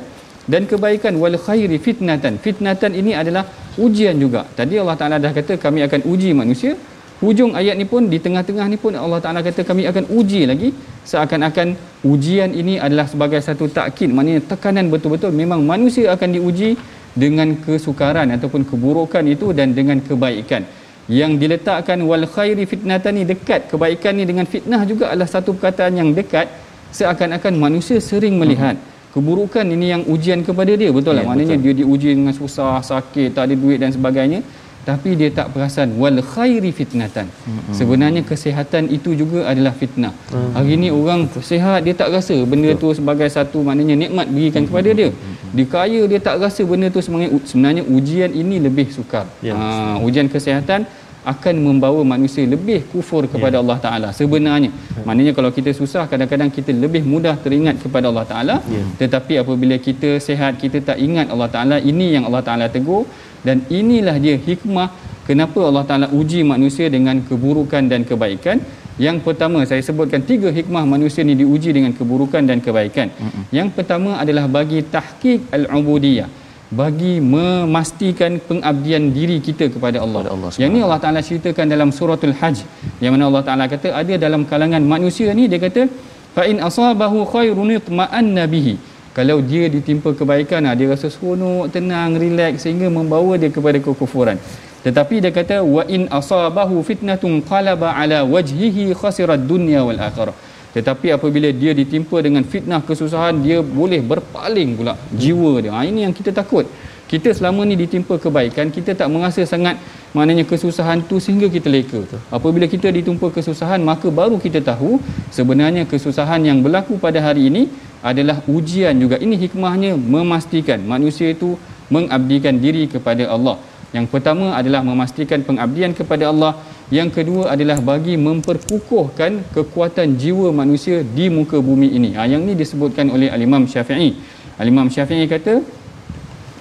dan 0.50 0.66
kebaikan 0.66 1.14
wal 1.22 1.38
khairi 1.38 1.78
fitnatan. 1.78 2.42
Fitnatan 2.42 2.92
ini 2.98 3.14
adalah 3.14 3.46
ujian 3.78 4.18
juga. 4.18 4.48
Tadi 4.58 4.82
Allah 4.82 4.98
Taala 4.98 5.18
dah 5.22 5.30
kata 5.30 5.58
kami 5.62 5.86
akan 5.86 6.02
uji 6.08 6.32
manusia. 6.34 6.74
Hujung 7.22 7.54
ayat 7.54 7.78
ni 7.78 7.86
pun 7.86 8.10
di 8.10 8.18
tengah-tengah 8.18 8.66
ni 8.66 8.82
pun 8.82 8.98
Allah 8.98 9.22
Taala 9.22 9.46
kata 9.46 9.62
kami 9.62 9.86
akan 9.86 10.10
uji 10.10 10.50
lagi. 10.50 10.74
Seakan-akan 11.06 11.78
ujian 12.02 12.50
ini 12.50 12.82
adalah 12.82 13.06
sebagai 13.06 13.38
satu 13.46 13.70
takkid. 13.70 14.10
Maknanya 14.10 14.42
tekanan 14.50 14.90
betul-betul. 14.90 15.30
Memang 15.30 15.62
manusia 15.62 16.10
akan 16.18 16.30
diuji 16.34 16.74
dengan 17.14 17.54
kesukaran 17.62 18.34
ataupun 18.34 18.66
keburukan 18.66 19.22
itu 19.30 19.54
dan 19.54 19.78
dengan 19.78 20.02
kebaikan. 20.02 20.66
Yang 21.06 21.32
diletakkan 21.46 22.02
wal 22.10 22.26
khairi 22.26 22.66
fitnatan 22.66 23.22
ni 23.22 23.24
dekat. 23.30 23.70
Kebaikan 23.70 24.18
ni 24.18 24.26
dengan 24.26 24.50
fitnah 24.50 24.82
juga 24.90 25.14
adalah 25.14 25.30
satu 25.30 25.54
perkataan 25.54 26.02
yang 26.02 26.10
dekat. 26.18 26.50
Seakan-akan 26.92 27.54
manusia 27.56 28.02
sering 28.02 28.36
melihat 28.42 28.76
keburukan 29.14 29.66
ini 29.76 29.88
yang 29.94 30.04
ujian 30.14 30.40
kepada 30.48 30.72
dia 30.82 30.90
betul 30.98 31.14
lah 31.18 31.24
ya, 31.24 31.30
maknanya 31.30 31.56
betul. 31.60 31.66
dia 31.68 31.74
diuji 31.84 32.10
dengan 32.18 32.34
susah 32.42 32.80
sakit 32.92 33.30
tak 33.36 33.44
ada 33.48 33.56
duit 33.64 33.78
dan 33.84 33.92
sebagainya 33.96 34.42
tapi 34.82 35.10
dia 35.20 35.30
tak 35.30 35.48
perasan 35.54 35.94
wal 36.02 36.18
khairi 36.34 36.72
fitnatan 36.80 37.28
hmm. 37.30 37.74
sebenarnya 37.80 38.22
kesihatan 38.30 38.90
itu 38.98 39.14
juga 39.22 39.46
adalah 39.52 39.74
fitnah 39.82 40.14
hmm. 40.34 40.52
hari 40.58 40.74
ni 40.84 40.90
orang 41.00 41.30
sihat 41.52 41.86
dia 41.86 41.94
tak 42.02 42.10
rasa 42.16 42.36
benda 42.52 42.72
Betul. 42.74 42.82
tu 42.94 42.98
sebagai 43.00 43.30
satu 43.38 43.62
maknanya 43.68 43.96
nikmat 44.04 44.28
berikan 44.36 44.64
hmm. 44.66 44.70
kepada 44.74 44.90
dia 45.00 45.10
dia 45.58 45.66
kaya 45.76 46.02
dia 46.12 46.20
tak 46.28 46.36
rasa 46.44 46.64
benda 46.72 46.88
tu 46.96 47.04
sebenarnya 47.06 47.30
sebenarnya 47.52 47.84
ujian 47.96 48.32
ini 48.42 48.58
lebih 48.66 48.88
sukar 48.98 49.26
ya. 49.48 49.54
ha, 49.54 50.00
ujian 50.08 50.28
kesihatan 50.34 50.88
akan 51.32 51.56
membawa 51.68 52.02
manusia 52.14 52.44
lebih 52.54 52.80
kufur 52.92 53.24
kepada 53.34 53.56
ya. 53.58 53.62
Allah 53.62 53.78
Taala 53.86 54.10
sebenarnya 54.20 54.70
ya. 54.74 55.04
maknanya 55.08 55.34
kalau 55.38 55.52
kita 55.58 55.72
susah 55.80 56.04
kadang-kadang 56.12 56.50
kita 56.58 56.74
lebih 56.84 57.04
mudah 57.14 57.36
teringat 57.44 57.78
kepada 57.84 58.10
Allah 58.12 58.26
Taala 58.32 58.56
ya. 58.76 58.84
tetapi 59.02 59.34
apabila 59.44 59.78
kita 59.88 60.12
sehat 60.28 60.58
kita 60.64 60.82
tak 60.90 60.98
ingat 61.08 61.30
Allah 61.34 61.50
Taala 61.56 61.78
ini 61.92 62.08
yang 62.16 62.26
Allah 62.30 62.44
Taala 62.50 62.68
tegur 62.76 63.06
dan 63.48 63.62
inilah 63.80 64.18
dia 64.26 64.36
hikmah 64.50 64.90
kenapa 65.30 65.60
Allah 65.70 65.86
Taala 65.90 66.08
uji 66.22 66.42
manusia 66.54 66.90
dengan 66.90 67.22
keburukan 67.30 67.86
dan 67.92 68.02
kebaikan 68.12 68.60
yang 69.06 69.18
pertama 69.26 69.60
saya 69.70 69.82
sebutkan 69.88 70.22
tiga 70.32 70.50
hikmah 70.58 70.84
manusia 70.94 71.22
ni 71.30 71.36
diuji 71.42 71.72
dengan 71.78 71.94
keburukan 72.00 72.44
dan 72.50 72.60
kebaikan 72.66 73.08
mm-hmm. 73.14 73.44
yang 73.58 73.70
pertama 73.78 74.12
adalah 74.24 74.46
bagi 74.58 74.80
tahqiq 74.96 75.54
al-ubudiyah 75.58 76.30
bagi 76.72 77.14
memastikan 77.34 78.40
pengabdian 78.50 79.12
diri 79.18 79.38
kita 79.48 79.68
kepada 79.74 80.00
Allah. 80.04 80.24
Kepada 80.24 80.36
Allah 80.36 80.50
Yang 80.62 80.72
ni 80.74 80.80
Allah 80.86 81.00
Taala 81.04 81.20
ceritakan 81.20 81.66
dalam 81.68 81.90
suratul 81.98 82.36
Hajj. 82.40 82.64
Yang 83.04 83.12
mana 83.14 83.24
Allah 83.30 83.44
Taala 83.48 83.66
kata 83.74 83.92
ada 84.02 84.14
dalam 84.26 84.48
kalangan 84.52 84.80
manusia 84.94 85.36
ni 85.40 85.52
dia 85.52 85.60
kata 85.60 85.92
fa 86.38 86.48
in 86.52 86.64
asabahu 86.70 87.28
khairun 87.34 87.76
itma'anna 87.76 88.46
bihi. 88.48 88.76
Kalau 89.12 89.44
dia 89.44 89.68
ditimpa 89.68 90.16
kebaikan, 90.16 90.64
ah, 90.64 90.72
dia 90.80 90.88
rasa 90.88 91.12
seronok, 91.12 91.68
tenang, 91.76 92.16
rileks 92.16 92.64
sehingga 92.64 92.88
membawa 92.88 93.36
dia 93.36 93.52
kepada 93.52 93.76
kekufuran. 93.84 94.40
Tetapi 94.86 95.16
dia 95.24 95.32
kata 95.36 95.58
wa 95.76 95.84
in 95.96 96.08
asabahu 96.20 96.80
fitnatun 96.88 97.44
qalaba 97.44 97.92
ala 98.02 98.24
wajhihi 98.24 98.96
khasirat 99.02 99.44
dunya 99.52 99.84
wal 99.84 100.00
akhirah. 100.00 100.36
Tetapi 100.72 101.08
apabila 101.18 101.52
dia 101.52 101.76
ditimpa 101.76 102.24
dengan 102.24 102.44
fitnah 102.52 102.80
kesusahan, 102.80 103.44
dia 103.44 103.60
boleh 103.60 104.00
berpaling 104.12 104.80
pula 104.80 104.96
jiwa 105.12 105.60
dia. 105.64 105.72
Ha, 105.76 105.84
ini 105.84 106.08
yang 106.08 106.16
kita 106.16 106.32
takut. 106.32 106.64
Kita 107.12 107.28
selama 107.36 107.68
ni 107.68 107.76
ditimpa 107.76 108.16
kebaikan, 108.16 108.72
kita 108.72 108.96
tak 108.96 109.12
merasa 109.12 109.44
sangat 109.44 109.76
maknanya 110.16 110.48
kesusahan 110.48 111.04
tu 111.04 111.20
sehingga 111.20 111.52
kita 111.52 111.68
leka. 111.68 112.00
Apabila 112.32 112.64
kita 112.72 112.88
ditimpa 112.88 113.28
kesusahan, 113.36 113.84
maka 113.84 114.08
baru 114.08 114.40
kita 114.40 114.64
tahu 114.64 114.96
sebenarnya 115.28 115.84
kesusahan 115.92 116.40
yang 116.40 116.64
berlaku 116.64 116.96
pada 116.96 117.20
hari 117.20 117.52
ini 117.52 117.68
adalah 118.00 118.40
ujian 118.48 118.96
juga. 118.96 119.20
Ini 119.20 119.36
hikmahnya 119.44 120.00
memastikan 120.00 120.80
manusia 120.88 121.36
itu 121.36 121.60
mengabdikan 121.92 122.56
diri 122.64 122.88
kepada 122.88 123.28
Allah. 123.28 123.60
Yang 123.92 124.08
pertama 124.08 124.56
adalah 124.56 124.82
memastikan 124.88 125.44
pengabdian 125.44 125.92
kepada 125.92 126.32
Allah. 126.32 126.56
Yang 126.92 127.10
kedua 127.24 127.56
adalah 127.56 127.80
bagi 127.80 128.20
memperkukuhkan 128.20 129.56
kekuatan 129.56 130.20
jiwa 130.20 130.52
manusia 130.52 131.08
di 131.08 131.32
muka 131.32 131.56
bumi 131.64 131.88
ini. 131.88 132.10
Ha, 132.20 132.28
yang 132.28 132.44
ini 132.44 132.52
disebutkan 132.52 133.08
oleh 133.16 133.32
Al-Imam 133.32 133.64
Syafi'i. 133.64 134.12
Al-Imam 134.60 134.92
Syafi'i 134.92 135.24
kata, 135.24 135.64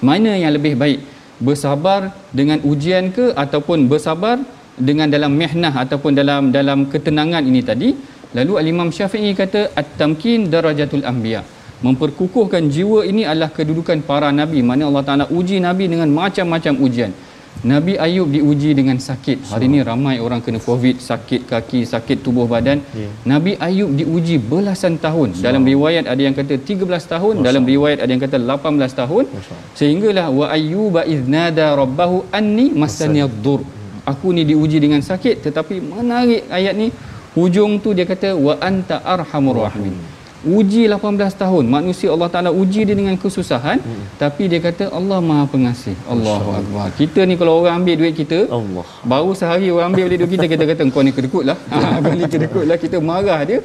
mana 0.07 0.39
yang 0.39 0.55
lebih 0.55 0.79
baik? 0.79 1.03
Bersabar 1.43 2.15
dengan 2.31 2.63
ujian 2.63 3.11
ke 3.11 3.35
ataupun 3.35 3.91
bersabar 3.91 4.39
dengan 4.79 5.11
dalam 5.11 5.35
mihnah 5.35 5.75
ataupun 5.83 6.15
dalam 6.15 6.55
dalam 6.55 6.87
ketenangan 6.87 7.43
ini 7.43 7.61
tadi? 7.67 7.91
Lalu 8.31 8.53
Al-Imam 8.63 8.95
Syafi'i 8.95 9.35
kata, 9.35 9.75
At-tamkin 9.75 10.47
darajatul 10.47 11.03
anbiya' 11.03 11.43
memperkukuhkan 11.81 12.69
jiwa 12.69 13.09
ini 13.09 13.25
adalah 13.25 13.49
kedudukan 13.49 14.05
para 14.05 14.29
nabi 14.29 14.61
mana 14.61 14.85
Allah 14.89 15.05
Taala 15.05 15.25
uji 15.33 15.65
nabi 15.65 15.89
dengan 15.89 16.13
macam-macam 16.13 16.77
ujian 16.77 17.13
Nabi 17.61 17.92
Ayub 18.00 18.28
diuji 18.33 18.71
dengan 18.73 18.97
sakit. 18.97 19.52
Hari 19.52 19.69
ini 19.69 19.85
ramai 19.85 20.16
orang 20.16 20.40
kena 20.45 20.57
COVID, 20.64 20.97
sakit 20.97 21.45
kaki, 21.45 21.85
sakit 21.85 22.25
tubuh 22.25 22.49
badan. 22.49 22.80
Yeah. 22.97 23.12
Nabi 23.28 23.52
Ayub 23.61 23.92
diuji 24.00 24.40
belasan 24.40 24.97
tahun. 24.97 25.37
Dalam 25.47 25.69
riwayat 25.69 26.09
ada 26.09 26.23
yang 26.26 26.33
kata 26.33 26.57
13 26.57 26.88
tahun, 27.12 27.35
Masya. 27.37 27.47
dalam 27.47 27.62
riwayat 27.69 27.99
ada 28.00 28.11
yang 28.14 28.23
kata 28.25 28.38
18 28.40 29.00
tahun. 29.00 29.25
Masya. 29.28 29.57
Sehinggalah 29.76 30.26
wa 30.33 30.47
ayyuba 30.57 31.04
idznada 31.04 31.76
rabbahu 31.76 32.25
anni 32.33 32.73
masaniyad-dur. 32.73 33.61
Aku 34.09 34.33
ni 34.33 34.49
diuji 34.49 34.80
dengan 34.80 35.04
sakit 35.04 35.45
tetapi 35.45 35.85
menarik 35.85 36.49
ayat 36.49 36.73
ni 36.73 36.88
hujung 37.37 37.76
tu 37.85 37.92
dia 37.92 38.09
kata 38.09 38.33
wa 38.47 38.57
anta 38.59 39.04
arhamur 39.04 39.69
rahimin 39.69 40.20
uji 40.45 40.89
18 40.89 41.37
tahun. 41.37 41.65
Manusia 41.69 42.09
Allah 42.15 42.29
Taala 42.33 42.51
uji 42.53 42.89
dia 42.89 42.97
dengan 42.97 43.17
kesusahan 43.21 43.79
hmm. 43.81 44.17
tapi 44.23 44.49
dia 44.49 44.61
kata 44.61 44.89
Allah 44.89 45.19
Maha 45.21 45.45
Pengasih. 45.51 45.97
Allahu 46.09 46.51
akbar. 46.61 46.89
Kita 46.97 47.27
ni 47.29 47.37
kalau 47.37 47.61
orang 47.61 47.83
ambil 47.83 47.95
duit 48.01 48.15
kita 48.17 48.49
Allah. 48.49 48.87
baru 49.05 49.31
sehari 49.37 49.69
orang 49.75 49.93
ambil 49.93 50.07
duit 50.09 50.25
kita 50.25 50.47
kita 50.49 50.65
kata 50.71 50.83
kau 50.95 51.03
ni 51.05 51.13
kedekutlah 51.13 51.59
kau 52.05 52.15
ni 52.21 52.25
kedekutlah 52.25 52.77
kita 52.81 52.97
marah 53.03 53.41
dia. 53.45 53.61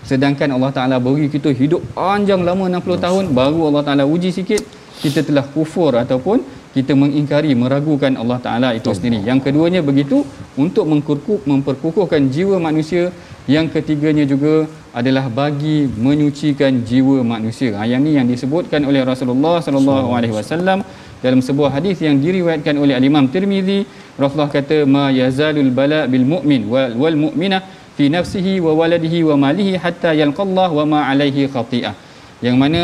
Sedangkan 0.00 0.48
Allah 0.56 0.72
Taala 0.72 0.96
beri 0.96 1.28
kita 1.28 1.50
hidup 1.52 1.82
panjang 1.92 2.40
lama 2.40 2.64
60 2.68 2.80
Masya. 2.80 2.96
tahun 3.04 3.24
baru 3.36 3.60
Allah 3.68 3.82
Taala 3.88 4.04
uji 4.08 4.30
sikit 4.32 4.62
kita 5.04 5.20
telah 5.28 5.44
kufur 5.44 5.92
ataupun 5.96 6.44
kita 6.70 6.94
mengingkari 6.94 7.50
meragukan 7.58 8.14
Allah 8.14 8.38
Taala 8.38 8.68
itu 8.78 8.88
Allah. 8.88 8.96
sendiri. 8.96 9.18
Yang 9.26 9.38
keduanya 9.50 9.80
begitu 9.82 10.22
untuk 10.54 10.86
mengkurkup 10.86 11.42
memperkukuhkan 11.50 12.30
jiwa 12.30 12.56
manusia. 12.62 13.10
Yang 13.50 13.66
ketiganya 13.74 14.24
juga 14.28 14.70
adalah 14.90 15.30
bagi 15.30 15.86
menyucikan 15.86 16.82
jiwa 16.82 17.22
manusia. 17.22 17.78
Ha, 17.78 17.86
yang 17.86 18.02
ni 18.02 18.18
yang 18.18 18.26
disebutkan 18.26 18.82
oleh 18.90 19.02
Rasulullah 19.06 19.62
sallallahu 19.62 20.08
alaihi 20.18 20.34
wasallam 20.34 20.82
dalam 21.24 21.40
sebuah 21.48 21.70
hadis 21.76 22.02
yang 22.02 22.18
diriwayatkan 22.18 22.74
oleh 22.74 22.94
Al-Imam 22.98 23.28
Tirmizi, 23.30 23.86
Rasulullah 24.18 24.50
kata 24.50 24.88
ma 24.94 25.04
yazalul 25.14 25.70
bala 25.70 26.10
bil 26.10 26.26
mu'min 26.26 26.66
wal, 26.66 26.92
wal 26.96 27.16
mu'minah 27.24 27.62
fi 27.94 28.10
nafsihi 28.10 28.58
wa 28.64 28.72
waladihi 28.80 29.22
wa 29.28 29.36
malihi 29.44 29.78
hatta 29.78 30.10
yalqallah 30.16 30.68
wa 30.78 30.84
ma 30.92 31.00
alaihi 31.12 31.46
khati'ah. 31.46 31.94
Yang 32.40 32.56
mana 32.56 32.82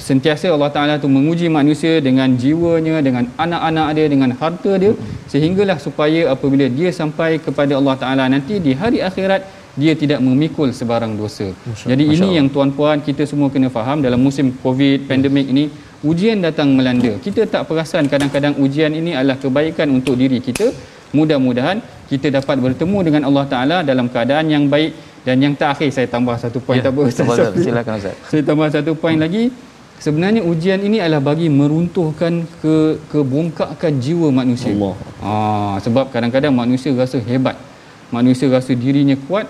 sentiasa 0.00 0.48
Allah 0.48 0.70
Taala 0.72 0.94
tu 0.96 1.08
menguji 1.16 1.52
manusia 1.52 2.00
dengan 2.00 2.32
jiwanya, 2.42 3.04
dengan 3.04 3.28
anak-anak 3.36 3.88
dia, 3.96 4.06
dengan 4.08 4.30
harta 4.40 4.72
dia 4.80 4.92
sehinggalah 5.28 5.76
supaya 5.76 6.32
apabila 6.32 6.64
dia 6.78 6.88
sampai 7.00 7.36
kepada 7.46 7.76
Allah 7.76 7.96
Taala 8.00 8.24
nanti 8.30 8.56
di 8.62 8.72
hari 8.72 9.04
akhirat 9.04 9.42
dia 9.76 9.92
tidak 10.02 10.20
memikul 10.24 10.68
sebarang 10.72 11.12
dosa. 11.20 11.46
Masya, 11.52 11.86
Jadi 11.92 12.04
Masya 12.08 12.16
ini 12.16 12.26
Allah. 12.26 12.36
yang 12.40 12.46
tuan-puan 12.54 12.98
kita 13.04 13.22
semua 13.30 13.48
kena 13.54 13.68
faham 13.68 14.00
dalam 14.06 14.20
musim 14.26 14.48
Covid 14.64 15.04
pandemik 15.08 15.46
ini 15.52 15.64
ujian 16.10 16.40
datang 16.40 16.72
melanda. 16.72 17.12
Kita 17.26 17.44
tak 17.44 17.68
perasan 17.68 18.08
kadang-kadang 18.12 18.56
ujian 18.64 18.92
ini 19.00 19.12
adalah 19.12 19.36
kebaikan 19.36 19.92
untuk 19.92 20.16
diri 20.16 20.40
kita. 20.40 20.72
Mudah-mudahan 21.12 21.78
kita 22.08 22.32
dapat 22.32 22.56
bertemu 22.64 22.98
dengan 23.06 23.22
Allah 23.28 23.44
Taala 23.52 23.76
dalam 23.90 24.08
keadaan 24.08 24.48
yang 24.48 24.64
baik 24.72 24.96
dan 25.28 25.36
yang 25.44 25.54
terakhir 25.60 25.92
saya 25.92 26.08
tambah 26.08 26.34
satu 26.40 26.58
poin 26.64 26.78
ya, 26.80 26.88
tak 26.88 26.92
apa 26.96 27.00
Ustaz. 27.10 27.52
Silakan 27.60 27.92
Ustaz. 28.00 28.16
Saya 28.32 28.42
tambah 28.48 28.68
satu 28.72 28.92
poin 28.96 29.18
lagi. 29.20 29.52
Sebenarnya 29.96 30.44
ujian 30.44 30.80
ini 30.84 31.00
adalah 31.00 31.24
bagi 31.24 31.48
meruntuhkan 31.48 32.44
ke 32.60 33.00
kebongkakan 33.12 33.92
jiwa 33.96 34.28
manusia. 34.28 34.72
Allah. 34.76 34.94
Ah, 35.24 35.76
sebab 35.80 36.12
kadang-kadang 36.12 36.52
manusia 36.52 36.92
rasa 36.92 37.16
hebat. 37.16 37.56
Manusia 38.12 38.46
rasa 38.52 38.76
dirinya 38.76 39.16
kuat 39.24 39.48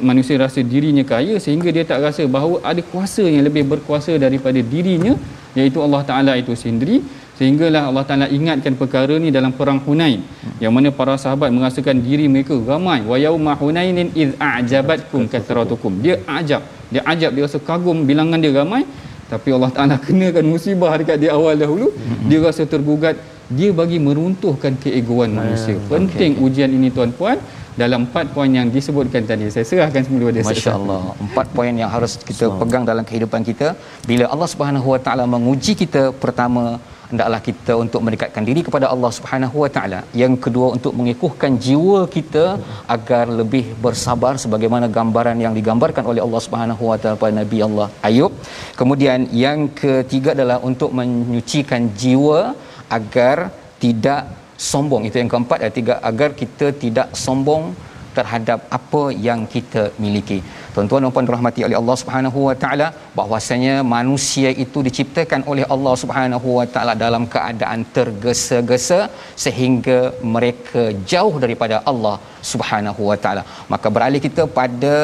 manusia 0.00 0.40
rasa 0.40 0.60
dirinya 0.64 1.04
kaya 1.04 1.36
sehingga 1.36 1.68
dia 1.68 1.84
tak 1.84 2.00
rasa 2.00 2.24
bahawa 2.24 2.64
ada 2.64 2.80
kuasa 2.80 3.24
yang 3.24 3.44
lebih 3.44 3.64
berkuasa 3.68 4.16
daripada 4.16 4.60
dirinya 4.64 5.12
iaitu 5.58 5.78
Allah 5.84 6.02
Taala 6.06 6.32
itu 6.40 6.54
sendiri. 6.56 7.04
Sehinggalah 7.40 7.88
Allah 7.88 8.04
Taala 8.04 8.26
ingatkan 8.28 8.76
perkara 8.76 9.16
ni 9.16 9.32
dalam 9.32 9.52
perang 9.58 9.80
Hunain 9.80 10.20
yang 10.60 10.72
mana 10.76 10.92
para 10.92 11.16
sahabat 11.16 11.48
merasakan 11.48 12.04
diri 12.04 12.28
mereka 12.28 12.52
ramai. 12.52 13.00
Wa 13.00 13.16
yauma 13.16 13.56
hunainin 13.56 14.12
iz 14.12 14.36
a'jabatkum 14.36 15.24
kathratukum. 15.32 16.04
Dia 16.04 16.20
ajab 16.28 16.60
dia 16.92 17.00
ajab 17.12 17.30
dia 17.32 17.44
rasa 17.48 17.56
kagum 17.56 18.04
bilangan 18.04 18.36
dia 18.44 18.52
ramai. 18.60 18.84
Tapi 19.32 19.48
Allah 19.56 19.72
Taala 19.72 19.96
kenakan 20.04 20.44
musibah 20.52 20.92
dekat 21.00 21.16
dia 21.16 21.32
awal 21.32 21.56
dahulu. 21.56 21.88
Dia 22.28 22.44
rasa 22.44 22.68
tergugat 22.68 23.16
dia 23.58 23.70
bagi 23.80 23.98
meruntuhkan 24.06 24.74
keegoan 24.82 25.30
manusia 25.40 25.76
penting 25.92 26.38
ujian 26.46 26.70
ini 26.78 26.90
tuan-puan 26.96 27.38
dalam 27.82 28.00
empat 28.06 28.26
poin 28.36 28.50
yang 28.58 28.68
disebutkan 28.76 29.24
tadi. 29.30 29.44
Saya 29.54 29.64
serahkan 29.70 30.02
semula 30.06 30.30
dia. 30.36 30.44
Masya-Allah. 30.52 31.02
Empat 31.26 31.46
poin 31.56 31.74
yang 31.82 31.90
harus 31.96 32.12
kita 32.30 32.44
so. 32.50 32.54
pegang 32.60 32.84
dalam 32.90 33.04
kehidupan 33.10 33.42
kita. 33.50 33.68
Bila 34.10 34.24
Allah 34.34 34.48
Subhanahu 34.52 34.88
Wa 34.94 35.00
Taala 35.06 35.24
menguji 35.34 35.74
kita 35.82 36.02
pertama 36.24 36.64
hendaklah 37.10 37.40
kita 37.46 37.72
untuk 37.84 38.00
mendekatkan 38.06 38.44
diri 38.48 38.60
kepada 38.66 38.86
Allah 38.94 39.10
Subhanahu 39.16 39.56
Wa 39.62 39.70
Taala. 39.76 40.00
Yang 40.22 40.34
kedua 40.44 40.66
untuk 40.76 40.92
mengukuhkan 40.98 41.58
jiwa 41.66 42.00
kita 42.16 42.44
agar 42.96 43.24
lebih 43.40 43.64
bersabar 43.86 44.32
sebagaimana 44.44 44.88
gambaran 44.98 45.38
yang 45.44 45.54
digambarkan 45.58 46.06
oleh 46.12 46.22
Allah 46.26 46.42
Subhanahu 46.46 46.82
Wa 46.90 46.98
Taala 47.02 47.22
pada 47.22 47.34
Nabi 47.42 47.60
Allah 47.68 47.88
Ayub. 48.10 48.34
Kemudian 48.80 49.26
yang 49.44 49.60
ketiga 49.82 50.30
adalah 50.38 50.58
untuk 50.70 50.92
menyucikan 51.00 51.90
jiwa 52.02 52.40
agar 52.98 53.36
tidak 53.84 54.22
sombong 54.70 55.02
itu 55.08 55.16
yang 55.20 55.30
keempat 55.32 55.58
ayat 55.64 55.74
tiga 55.80 55.94
agar 56.10 56.30
kita 56.40 56.66
tidak 56.82 57.08
sombong 57.24 57.64
terhadap 58.16 58.60
apa 58.76 59.02
yang 59.26 59.40
kita 59.54 59.82
miliki. 60.02 60.38
Tuan-tuan 60.74 61.04
dan 61.04 61.12
puan 61.14 61.26
dirahmati 61.28 61.60
oleh 61.66 61.76
Allah 61.80 61.96
Subhanahu 62.02 62.38
wa 62.48 62.54
taala 62.62 62.88
bahwasanya 63.18 63.74
manusia 63.96 64.50
itu 64.64 64.78
diciptakan 64.88 65.42
oleh 65.52 65.64
Allah 65.74 65.94
Subhanahu 66.02 66.48
wa 66.58 66.66
taala 66.74 66.94
dalam 67.04 67.24
keadaan 67.34 67.82
tergesa-gesa 67.96 69.00
sehingga 69.44 69.98
mereka 70.36 70.84
jauh 71.12 71.36
daripada 71.44 71.78
Allah 71.92 72.16
Subhanahu 72.52 73.02
wa 73.10 73.18
taala. 73.24 73.44
Maka 73.74 73.88
beralih 73.96 74.22
kita 74.26 74.44
pada 74.60 74.96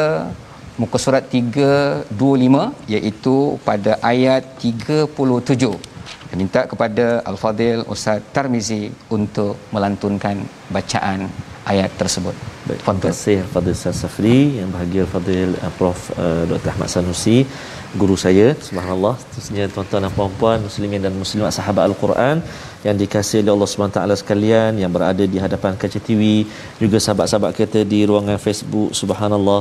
muka 0.82 0.98
surat 1.04 1.24
325 1.34 2.94
iaitu 2.96 3.36
pada 3.68 3.92
ayat 4.12 4.42
37 4.70 5.95
minta 6.36 6.68
kepada 6.68 7.24
Al-Fadhil 7.24 7.88
Ustaz 7.88 8.20
Tarmizi 8.36 8.92
untuk 9.08 9.56
melantunkan 9.72 10.36
bacaan 10.68 11.26
ayat 11.72 11.90
tersebut. 12.00 12.34
Baik, 12.66 12.78
terima 12.82 13.00
kasih 13.06 13.38
Fadil 13.52 13.74
Ustaz 13.78 13.98
Safri 14.02 14.38
yang 14.58 14.70
bahagia 14.74 15.02
Fadil 15.12 15.50
uh, 15.66 15.72
Prof 15.78 15.98
uh, 16.22 16.42
Dr. 16.50 16.70
Ahmad 16.72 16.90
Sanusi 16.94 17.38
guru 18.00 18.16
saya 18.22 18.46
subhanallah 18.66 19.14
khususnya 19.32 19.64
tuan-tuan 19.74 20.02
dan 20.04 20.12
puan-puan 20.16 20.58
muslimin 20.66 21.00
dan 21.06 21.14
muslimat 21.22 21.54
sahabat 21.58 21.84
al-Quran 21.88 22.42
yang 22.86 22.96
dikasihi 23.02 23.40
oleh 23.42 23.52
Allah 23.54 23.70
Subhanahu 23.72 23.96
taala 23.96 24.14
sekalian 24.22 24.72
yang 24.82 24.90
berada 24.96 25.24
di 25.34 25.38
hadapan 25.44 25.78
kaca 25.82 26.00
TV 26.08 26.22
juga 26.82 26.98
sahabat-sahabat 27.04 27.52
kita 27.60 27.80
di 27.92 28.00
ruangan 28.10 28.38
Facebook 28.46 28.90
subhanallah 29.00 29.60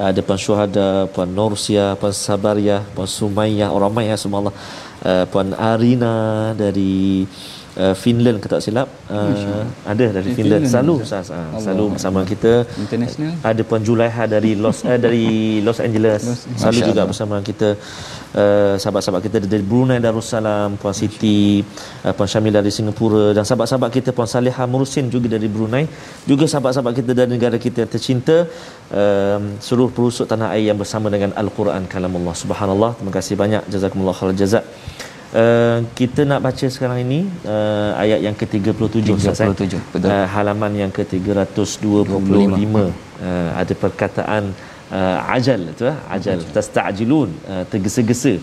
uh, 0.00 0.12
depan 0.18 0.36
syuhada 0.46 0.88
puan 1.14 1.30
Nursia 1.38 1.86
puan 2.00 2.16
Sabaria 2.26 2.78
puan 2.96 3.10
Sumayyah 3.18 3.68
orang 3.76 3.92
ramai 3.92 4.06
ya 4.10 4.16
subhanallah 4.24 4.56
uh, 5.10 5.24
puan 5.32 5.52
Arina 5.72 6.16
dari 6.62 7.28
uh, 7.84 7.94
Finland 8.02 8.36
kalau 8.42 8.52
tak 8.56 8.62
silap? 8.66 8.88
Uh, 9.06 9.64
ada 9.92 10.06
dari 10.16 10.30
Di 10.32 10.36
Finland, 10.38 10.62
Finland, 10.64 10.72
selalu 10.72 10.94
Ustaz. 11.06 11.28
Uh, 11.30 11.60
selalu 11.64 11.84
bersama 11.94 12.20
kita. 12.32 12.52
International. 12.84 13.32
ada 13.50 13.62
puan 13.68 13.82
Julaiha 13.88 14.24
dari 14.34 14.52
Los 14.64 14.78
eh, 14.90 14.98
dari 15.06 15.26
Los 15.66 15.78
Angeles. 15.86 16.22
Los- 16.28 16.44
selalu 16.60 16.80
juga 16.88 16.92
Allah. 16.92 17.10
bersama 17.10 17.36
kita. 17.48 17.68
Uh, 18.36 18.74
sahabat-sahabat 18.82 19.22
kita 19.26 19.36
dari 19.52 19.64
Brunei 19.70 19.98
Darussalam 20.06 20.76
puan 20.80 20.92
Siti 21.00 21.64
uh, 22.04 22.12
puan 22.16 22.28
Syamil 22.32 22.52
dari 22.58 22.70
Singapura 22.78 23.32
dan 23.36 23.44
sahabat-sahabat 23.48 23.90
kita 23.96 24.10
puan 24.16 24.28
Saliha 24.28 24.64
Murusin 24.72 25.08
juga 25.14 25.28
dari 25.36 25.48
Brunei. 25.54 25.84
Juga 26.30 26.44
sahabat-sahabat 26.52 26.92
kita 27.00 27.10
dari 27.20 27.30
negara 27.36 27.56
kita 27.66 27.88
tercinta 27.92 28.36
um, 29.00 29.42
seluruh 29.66 29.90
perusuk 29.96 30.28
tanah 30.32 30.52
air 30.54 30.68
yang 30.70 30.78
bersama 30.82 31.08
dengan 31.14 31.32
Al-Quran 31.42 31.84
kalamullah. 31.94 32.36
Subhanallah. 32.44 32.90
Terima 33.00 33.12
kasih 33.18 33.34
banyak. 33.42 33.62
Jazakumullah 33.72 34.16
khairal 34.18 34.36
jazak 34.42 34.64
Uh, 35.36 35.84
kita 35.92 36.24
nak 36.24 36.40
baca 36.46 36.64
sekarang 36.74 37.04
ini 37.04 37.28
uh, 37.44 37.92
ayat 38.02 38.24
yang 38.24 38.36
ke-37 38.40 39.04
Ustaz, 39.12 39.44
eh? 39.44 39.52
37, 39.52 39.92
betul. 39.92 40.08
Uh, 40.08 40.26
halaman 40.32 40.72
yang 40.82 40.92
ke-325 40.96 42.72
uh, 42.72 43.50
ada 43.60 43.74
perkataan 43.82 44.42
uh, 44.88 45.34
ajal 45.36 45.60
tu 45.76 45.84
ah 45.92 45.98
ajal. 46.16 46.40
Tasta'jilun 46.56 47.30
uh, 47.52 47.64
tergesa-gesa. 47.68 48.40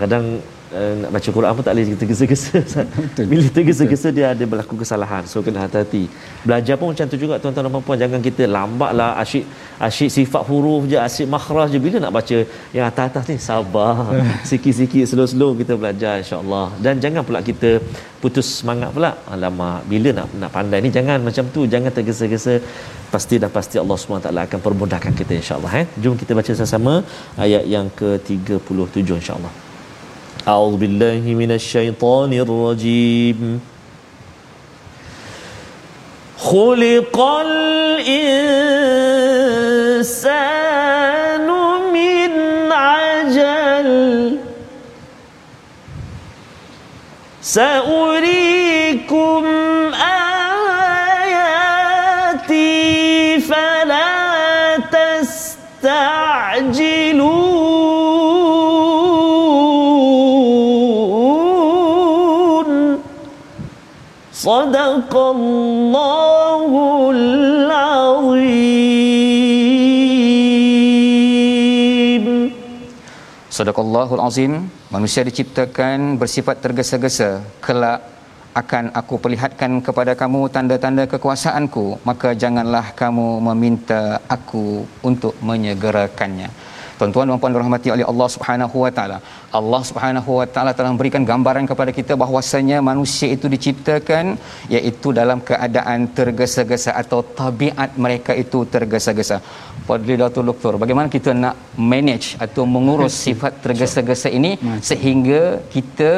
Kadang 0.00 0.40
uh, 0.78 0.92
nak 1.02 1.10
baca 1.14 1.28
Quran 1.36 1.50
pun 1.56 1.62
tak 1.66 1.74
boleh 1.74 1.98
tergesa-gesa 2.02 2.58
bila 3.30 3.44
tergesa-gesa 3.56 4.08
dia 4.16 4.26
ada 4.34 4.44
berlaku 4.50 4.74
kesalahan 4.82 5.22
so 5.30 5.42
kena 5.46 5.66
hati-hati. 5.66 6.04
Belajar 6.46 6.74
pun 6.80 6.86
macam 6.92 7.06
tu 7.12 7.16
juga 7.22 7.34
tuan-tuan 7.42 7.66
dan 7.66 7.82
puan 7.86 7.98
jangan 8.02 8.20
kita 8.28 8.42
lambatlah 8.56 9.10
asyik 9.22 9.44
asyik 9.88 10.10
sifat 10.16 10.42
huruf 10.48 10.82
je 10.90 10.98
asyik 11.06 11.28
makhraj 11.34 11.68
je. 11.74 11.80
Bila 11.86 11.96
nak 12.04 12.12
baca 12.18 12.38
yang 12.76 12.84
atas-atas 12.90 13.24
ni 13.30 13.36
sabar. 13.48 13.94
Sikit-sikit 14.50 15.04
slow-slow 15.10 15.52
kita 15.60 15.72
belajar 15.80 16.14
insya-Allah. 16.22 16.66
Dan 16.84 17.02
jangan 17.04 17.22
pula 17.28 17.40
kita 17.50 17.70
putus 18.22 18.48
semangat 18.60 18.90
pula. 18.96 19.12
Alamak 19.34 19.86
bila 19.92 20.10
nak 20.18 20.26
nak 20.42 20.50
pandai 20.56 20.80
ni 20.84 20.90
jangan 20.98 21.18
macam 21.28 21.44
tu. 21.54 21.62
Jangan 21.74 21.90
tergesa-gesa. 21.98 22.56
Pasti 23.14 23.42
dah 23.42 23.50
pasti 23.56 23.76
Allah 23.82 23.96
SWT 23.98 24.30
akan 24.46 24.60
permudahkan 24.66 25.12
kita 25.20 25.32
insya-Allah 25.40 25.72
eh. 25.82 25.86
Jom 26.02 26.14
kita 26.20 26.32
baca 26.38 26.52
sama-sama 26.58 26.94
ayat 27.46 27.64
yang 27.74 27.86
ke-37 27.98 29.08
insya-Allah 29.22 29.69
أعوذ 30.48 30.76
بالله 30.76 31.34
من 31.34 31.52
الشيطان 31.52 32.32
الرجيم. 32.32 33.60
خلق 36.38 37.20
الإنسان 37.20 37.90
من 41.92 42.32
عجل. 42.72 44.38
سأريكم 47.42 49.44
صدق 64.39 65.11
الله 65.15 66.71
العظيم 67.15 68.95
Sadaqallahul 73.55 74.19
azim 74.19 74.67
manusia 74.91 75.23
diciptakan 75.23 76.19
bersifat 76.19 76.59
tergesa-gesa 76.59 77.39
kelak 77.63 78.03
akan 78.51 78.91
aku 78.91 79.15
perlihatkan 79.15 79.79
kepada 79.79 80.11
kamu 80.11 80.51
tanda-tanda 80.51 81.07
kekuasaanku 81.07 82.03
maka 82.03 82.35
janganlah 82.35 82.91
kamu 82.91 83.39
meminta 83.47 84.19
aku 84.27 84.83
untuk 84.99 85.39
menyegerakannya 85.39 86.51
Tuan-tuan 87.00 87.28
dan 87.28 87.40
puan 87.42 87.54
dirahmati 87.56 87.88
oleh 87.94 88.04
Allah 88.10 88.28
Subhanahu 88.34 88.76
wa 88.84 88.90
taala. 88.96 89.18
Allah 89.58 89.80
Subhanahu 89.88 90.30
wa 90.38 90.46
taala 90.54 90.72
telah 90.78 90.90
memberikan 90.94 91.22
gambaran 91.30 91.64
kepada 91.70 91.90
kita 91.98 92.12
bahawasanya 92.22 92.78
manusia 92.90 93.28
itu 93.36 93.46
diciptakan 93.54 94.36
iaitu 94.76 95.08
dalam 95.20 95.40
keadaan 95.50 96.00
tergesa-gesa 96.18 96.92
atau 97.02 97.20
tabiat 97.40 97.96
mereka 98.04 98.36
itu 98.42 98.60
tergesa-gesa. 98.74 99.38
Fadli 99.88 100.14
Datuk 100.20 100.44
Doktor, 100.50 100.72
bagaimana 100.82 101.08
kita 101.16 101.32
nak 101.44 101.56
manage 101.92 102.28
atau 102.46 102.64
mengurus 102.74 103.16
sifat 103.26 103.52
tergesa-gesa 103.64 104.28
ini 104.38 104.52
sehingga 104.90 105.42
kita 105.76 106.12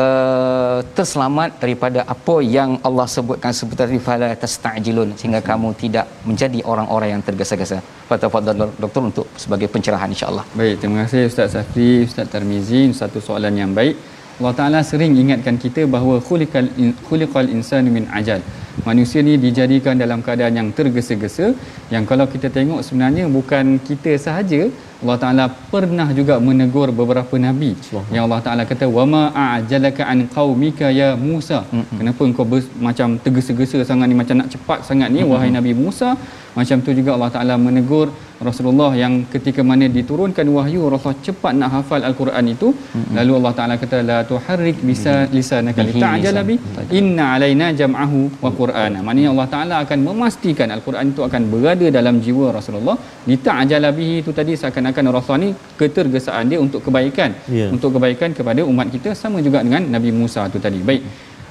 uh, 0.00 0.78
terselamat 0.96 1.50
daripada 1.62 2.00
apa 2.14 2.36
yang 2.56 2.70
Allah 2.88 3.06
sebutkan 3.14 3.52
seperti 3.58 3.80
tadi 3.82 3.98
fala 4.08 4.30
tastajilun 4.42 5.10
sehingga 5.18 5.40
kamu 5.50 5.68
tidak 5.82 6.06
menjadi 6.28 6.60
orang-orang 6.72 7.08
yang 7.14 7.22
tergesa-gesa. 7.28 7.78
Fadhil 8.08 8.56
Doktor 8.84 9.02
untuk 9.10 9.26
sebagai 9.42 9.68
pencerahan 9.74 10.08
insya-Allah. 10.14 10.44
Baik, 10.60 10.74
terima 10.80 10.96
kasih 11.04 11.22
Ustaz 11.32 11.56
Safri, 11.56 11.90
Ustaz 12.08 12.28
Tarmizi. 12.32 12.82
Satu 13.00 13.20
soalan 13.28 13.54
yang 13.62 13.72
baik. 13.80 13.96
Allah 14.40 14.54
Taala 14.58 14.80
sering 14.90 15.12
ingatkan 15.22 15.56
kita 15.64 15.82
bahawa 15.94 16.16
khuliqal 16.28 16.68
khuliqal 17.08 17.48
insanu 17.56 17.88
min 17.96 18.04
ajal. 18.20 18.40
Manusia 18.88 19.20
ni 19.26 19.34
dijadikan 19.36 19.94
dalam 20.02 20.24
keadaan 20.26 20.56
yang 20.58 20.68
tergesa-gesa 20.78 21.52
yang 21.94 22.04
kalau 22.10 22.24
kita 22.34 22.48
tengok 22.48 22.80
sebenarnya 22.86 23.28
bukan 23.28 23.76
kita 23.88 24.16
sahaja 24.16 24.72
Allah 25.02 25.18
Taala 25.22 25.44
pernah 25.72 26.08
juga 26.18 26.34
menegur 26.48 26.88
beberapa 27.00 27.34
nabi. 27.46 27.70
Yang 28.14 28.22
Allah 28.26 28.40
Taala 28.46 28.62
kata 28.70 28.86
wama 28.96 29.22
a'jalaka 29.44 30.02
an 30.12 30.18
qaumika 30.36 30.88
ya 31.00 31.08
Musa. 31.28 31.60
Kenapa 31.98 32.22
engkau 32.28 32.46
ber, 32.52 32.62
macam 32.88 33.18
tergesa-gesa 33.24 33.82
sangat 33.90 34.06
ni 34.10 34.16
macam 34.22 34.36
nak 34.40 34.48
cepat 34.54 34.78
sangat 34.88 35.08
ni 35.14 35.26
wahai 35.32 35.50
Nabi 35.58 35.74
Musa? 35.82 36.10
Macam 36.58 36.78
tu 36.86 36.92
juga 36.98 37.10
Allah 37.16 37.30
Taala 37.34 37.54
menegur 37.66 38.06
Rasulullah 38.48 38.90
yang 39.02 39.14
ketika 39.34 39.62
mana 39.70 39.86
diturunkan 39.96 40.46
wahyu 40.56 40.80
Rasulullah 40.92 41.24
cepat 41.26 41.52
nak 41.60 41.70
hafal 41.74 42.00
al-Quran 42.08 42.44
itu 42.54 42.68
mm-hmm. 42.74 43.14
lalu 43.18 43.32
Allah 43.38 43.52
Taala 43.58 43.74
kata 43.82 43.98
la 44.10 44.18
tuharrik 44.30 44.78
bisa 44.90 45.14
lisanaka 45.36 45.80
Bihi 45.86 46.00
lita'jala 46.00 46.42
bi 46.48 46.56
lisan. 46.58 46.90
inna 47.00 47.24
alaina 47.34 47.66
jam'ahu 47.80 48.20
wa 48.44 48.50
qur'ana 48.60 48.98
maknanya 49.06 49.30
Allah 49.34 49.48
Taala 49.54 49.74
akan 49.84 49.98
memastikan 50.08 50.68
al-Quran 50.76 51.14
itu 51.14 51.22
akan 51.28 51.42
berada 51.54 51.86
dalam 51.98 52.18
jiwa 52.26 52.48
Rasulullah 52.58 52.96
lita'jala 53.30 53.90
bihi 53.98 54.16
itu 54.22 54.32
tadi 54.40 54.54
seakan-akan 54.92 55.16
Rasulullah 55.16 55.42
ni 55.48 55.50
ketergesaan 55.80 56.44
dia 56.52 56.58
untuk 56.60 56.80
kebaikan 56.86 57.30
Ya. 57.48 57.66
untuk 57.74 57.90
kebaikan 57.96 58.30
kepada 58.38 58.60
umat 58.70 58.86
kita 58.92 59.16
sama 59.16 59.40
juga 59.40 59.64
dengan 59.64 59.82
Nabi 59.88 60.12
Musa 60.12 60.44
itu 60.50 60.60
tadi 60.60 60.80
baik 60.84 61.02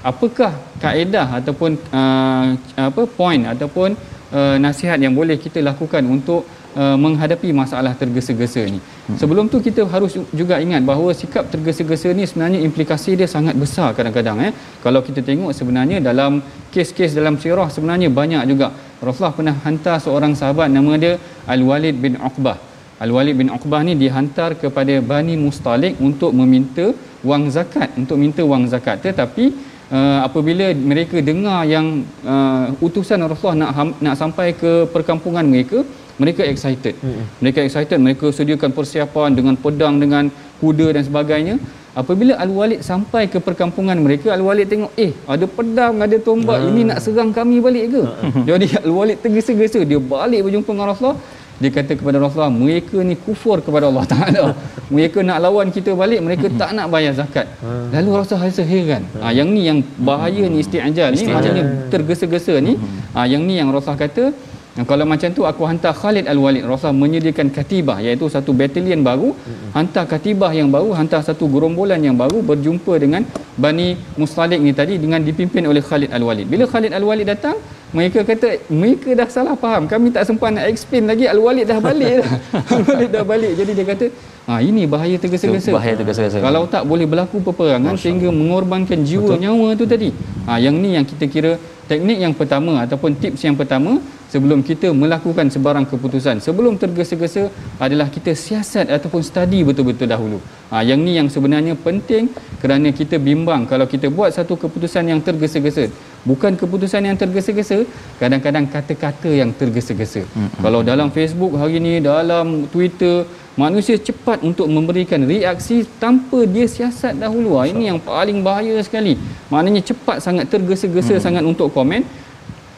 apakah 0.05 0.51
kaedah 0.83 1.27
ataupun 1.41 1.71
uh, 1.93 2.45
apa 2.89 3.01
point 3.17 3.43
ataupun 3.53 3.89
uh, 4.33 4.55
nasihat 4.65 4.97
yang 4.97 5.13
boleh 5.13 5.37
kita 5.37 5.61
lakukan 5.61 6.01
untuk 6.15 6.41
uh, 6.73 6.97
menghadapi 6.97 7.53
masalah 7.53 7.93
tergesa-gesa 7.93 8.65
ni. 8.65 8.79
Sebelum 9.21 9.45
tu 9.53 9.61
kita 9.61 9.85
harus 9.93 10.17
juga 10.33 10.57
ingat 10.57 10.81
bahawa 10.81 11.13
sikap 11.13 11.53
tergesa-gesa 11.53 12.09
ni 12.17 12.25
sebenarnya 12.25 12.59
implikasi 12.65 13.13
dia 13.19 13.29
sangat 13.29 13.53
besar 13.63 13.93
kadang-kadang 13.93 14.41
eh. 14.47 14.51
Kalau 14.81 15.05
kita 15.05 15.21
tengok 15.21 15.53
sebenarnya 15.53 16.01
dalam 16.01 16.41
kes-kes 16.73 17.13
dalam 17.13 17.37
sirah 17.37 17.69
sebenarnya 17.69 18.09
banyak 18.09 18.43
juga. 18.49 18.73
Rasulullah 19.05 19.35
pernah 19.37 19.55
hantar 19.65 19.97
seorang 20.01 20.33
sahabat 20.33 20.69
nama 20.73 20.93
dia 20.97 21.13
Al-Walid 21.45 21.95
bin 22.01 22.17
Uqbah. 22.17 22.70
Al-Walid 23.03 23.35
bin 23.41 23.49
Uqbah 23.57 23.81
ni 23.87 23.93
dihantar 24.03 24.49
kepada 24.63 24.93
Bani 25.11 25.33
Mustalik 25.43 25.97
untuk 26.07 26.31
meminta 26.39 26.85
wang 27.29 27.49
zakat, 27.55 27.89
untuk 28.01 28.17
minta 28.23 28.41
wang 28.51 28.63
zakat. 28.73 29.01
Tetapi 29.05 29.45
uh, 29.89 30.19
apabila 30.27 30.69
mereka 30.91 31.17
dengar 31.29 31.65
yang 31.65 32.05
uh, 32.33 32.69
utusan 32.85 33.25
Rasulullah 33.25 33.59
nak 33.65 33.71
ham, 33.77 33.89
nak 34.05 34.15
sampai 34.21 34.47
ke 34.61 34.85
perkampungan 34.93 35.41
mereka, 35.53 35.81
mereka 36.21 36.45
excited. 36.45 36.93
Mm-hmm. 37.01 37.25
Mereka 37.41 37.59
excited, 37.65 37.97
mereka 37.97 38.25
sediakan 38.29 38.69
persiapan 38.77 39.29
dengan 39.33 39.55
pedang, 39.57 39.97
dengan 39.97 40.29
kuda 40.61 40.93
dan 40.93 41.03
sebagainya. 41.09 41.55
Apabila 41.91 42.33
Al-Walid 42.43 42.85
sampai 42.87 43.27
ke 43.33 43.37
perkampungan 43.47 43.97
mereka, 43.99 44.31
Al-Walid 44.31 44.67
tengok, 44.71 44.91
eh 44.95 45.11
ada 45.27 45.45
pedang, 45.57 45.95
ada 46.05 46.17
tombak, 46.27 46.59
ini 46.69 46.87
nak 46.87 47.01
serang 47.03 47.33
kami 47.35 47.57
balik 47.65 47.85
ke? 47.91 48.03
Jadi 48.47 48.67
Al-Walid 48.85 49.17
tergesa-gesa, 49.25 49.81
dia 49.89 49.99
balik 49.99 50.45
berjumpa 50.45 50.71
dengan 50.71 50.87
Rasulullah. 50.93 51.19
Dia 51.61 51.69
kata 51.69 51.93
kepada 51.99 52.17
Rasulullah, 52.17 52.49
mereka 52.49 52.97
ni 53.09 53.13
kufur 53.25 53.57
kepada 53.65 53.85
Allah 53.89 54.05
Ta'ala. 54.09 54.43
Mereka 54.95 55.23
nak 55.23 55.39
lawan 55.45 55.67
kita 55.71 55.95
balik, 55.95 56.19
mereka 56.19 56.51
tak 56.61 56.75
nak 56.75 56.91
bayar 56.91 57.15
zakat. 57.15 57.47
Lalu 57.95 58.09
Rasulullah 58.11 58.51
rasa 58.51 58.63
heran. 58.67 59.07
Ha, 59.23 59.31
yang 59.31 59.47
ni 59.55 59.61
yang 59.69 59.79
bahaya 59.95 60.43
ni 60.51 60.59
isti'ajal 60.59 61.15
ni, 61.15 61.23
maknanya 61.31 61.63
tergesa-gesa 61.93 62.59
ni. 62.59 62.75
Ha, 63.15 63.23
yang 63.23 63.45
ni 63.47 63.55
yang 63.55 63.71
Rasulullah 63.71 64.03
kata, 64.03 64.35
Dan 64.71 64.83
kalau 64.87 65.03
macam 65.03 65.29
tu 65.37 65.43
aku 65.43 65.63
hantar 65.67 65.91
Khalid 66.01 66.25
Al-Walid 66.31 66.63
Rasulullah 66.63 66.95
menyediakan 67.03 67.47
katibah 67.51 67.99
iaitu 67.99 68.31
satu 68.35 68.51
batalion 68.55 69.03
baru. 69.03 69.29
Mm-hmm. 69.35 69.69
hantar 69.75 70.05
katibah 70.07 70.51
yang 70.59 70.71
baru 70.75 70.89
hantar 70.99 71.19
satu 71.27 71.45
gerombolan 71.53 71.99
yang 72.07 72.15
baru 72.15 72.39
berjumpa 72.39 72.93
dengan 73.03 73.21
Bani 73.63 73.99
Mustalik 74.15 74.59
ni 74.63 74.71
tadi 74.71 74.95
dengan 74.95 75.19
dipimpin 75.19 75.67
oleh 75.67 75.83
Khalid 75.83 76.15
Al-Walid. 76.15 76.47
Bila 76.47 76.63
Khalid 76.71 76.95
Al-Walid 76.95 77.27
datang 77.27 77.59
mereka 77.91 78.23
kata 78.23 78.71
mereka 78.71 79.09
dah 79.11 79.27
salah 79.27 79.55
faham. 79.59 79.83
Kami 79.91 80.07
tak 80.15 80.23
sempat 80.23 80.55
nak 80.55 80.65
explain 80.71 81.03
lagi 81.11 81.27
Al-Walid 81.27 81.67
dah 81.67 81.79
balik. 81.83 82.23
Dah 82.23 82.31
Al-Walid 82.79 83.09
dah 83.11 83.23
balik. 83.27 83.53
Jadi 83.59 83.71
dia 83.75 83.85
kata 83.91 84.05
ha, 84.47 84.63
ini 84.63 84.87
bahaya 84.87 85.19
tergesa-gesa. 85.19 85.75
Bahaya 85.75 85.99
tergesa-gesa. 85.99 86.39
Kalau 86.39 86.63
tak 86.71 86.87
boleh 86.87 87.03
berlaku 87.11 87.43
peperangan 87.43 87.91
Masya 87.91 88.03
sehingga 88.07 88.31
mengorbankan 88.31 89.03
jiwa 89.03 89.35
Betul. 89.35 89.43
nyawa 89.43 89.67
tu 89.75 89.83
tadi. 89.83 90.09
Ha, 90.47 90.63
yang 90.63 90.79
ni 90.79 90.95
yang 90.95 91.03
kita 91.03 91.27
kira 91.27 91.51
teknik 91.91 92.23
yang 92.23 92.31
pertama 92.31 92.79
ataupun 92.87 93.19
tips 93.19 93.43
yang 93.43 93.59
pertama 93.59 93.99
sebelum 94.33 94.59
kita 94.69 94.87
melakukan 95.01 95.51
sebarang 95.53 95.85
keputusan 95.91 96.39
sebelum 96.45 96.79
tergesa-gesa 96.83 97.43
adalah 97.85 98.07
kita 98.15 98.31
siasat 98.31 98.87
ataupun 98.95 99.21
study 99.29 99.59
betul-betul 99.67 100.07
dahulu. 100.13 100.39
Ha, 100.71 100.79
yang 100.87 101.03
ni 101.03 101.19
yang 101.19 101.27
sebenarnya 101.27 101.75
penting 101.75 102.31
kerana 102.63 102.95
kita 102.99 103.19
bimbang. 103.19 103.67
Kalau 103.71 103.85
kita 103.93 104.07
buat 104.07 104.31
satu 104.31 104.55
keputusan 104.63 105.03
yang 105.11 105.19
tergesa-gesa 105.19 105.91
bukan 106.23 106.53
keputusan 106.61 107.01
yang 107.09 107.17
tergesa-gesa 107.19 107.77
kadang-kadang 108.21 108.65
kata-kata 108.71 109.29
yang 109.41 109.51
tergesa-gesa. 109.59 110.23
Hmm. 110.37 110.49
kalau 110.63 110.79
dalam 110.85 111.09
Facebook 111.17 111.53
hari 111.59 111.81
ni 111.81 111.93
dalam 111.97 112.69
Twitter 112.73 113.25
manusia 113.59 113.99
cepat 113.99 114.39
untuk 114.49 114.69
memberikan 114.71 115.27
reaksi 115.27 115.83
tanpa 115.99 116.47
dia 116.47 116.65
siasat 116.71 117.19
dahulu. 117.19 117.59
Ha, 117.59 117.67
ini 117.67 117.91
yang 117.91 117.99
paling 117.99 118.39
bahaya 118.47 118.79
sekali. 118.79 119.19
Maknanya 119.51 119.83
cepat 119.83 120.23
sangat 120.23 120.47
tergesa-gesa 120.47 121.19
hmm. 121.19 121.23
sangat 121.25 121.43
untuk 121.43 121.67
komen 121.75 122.07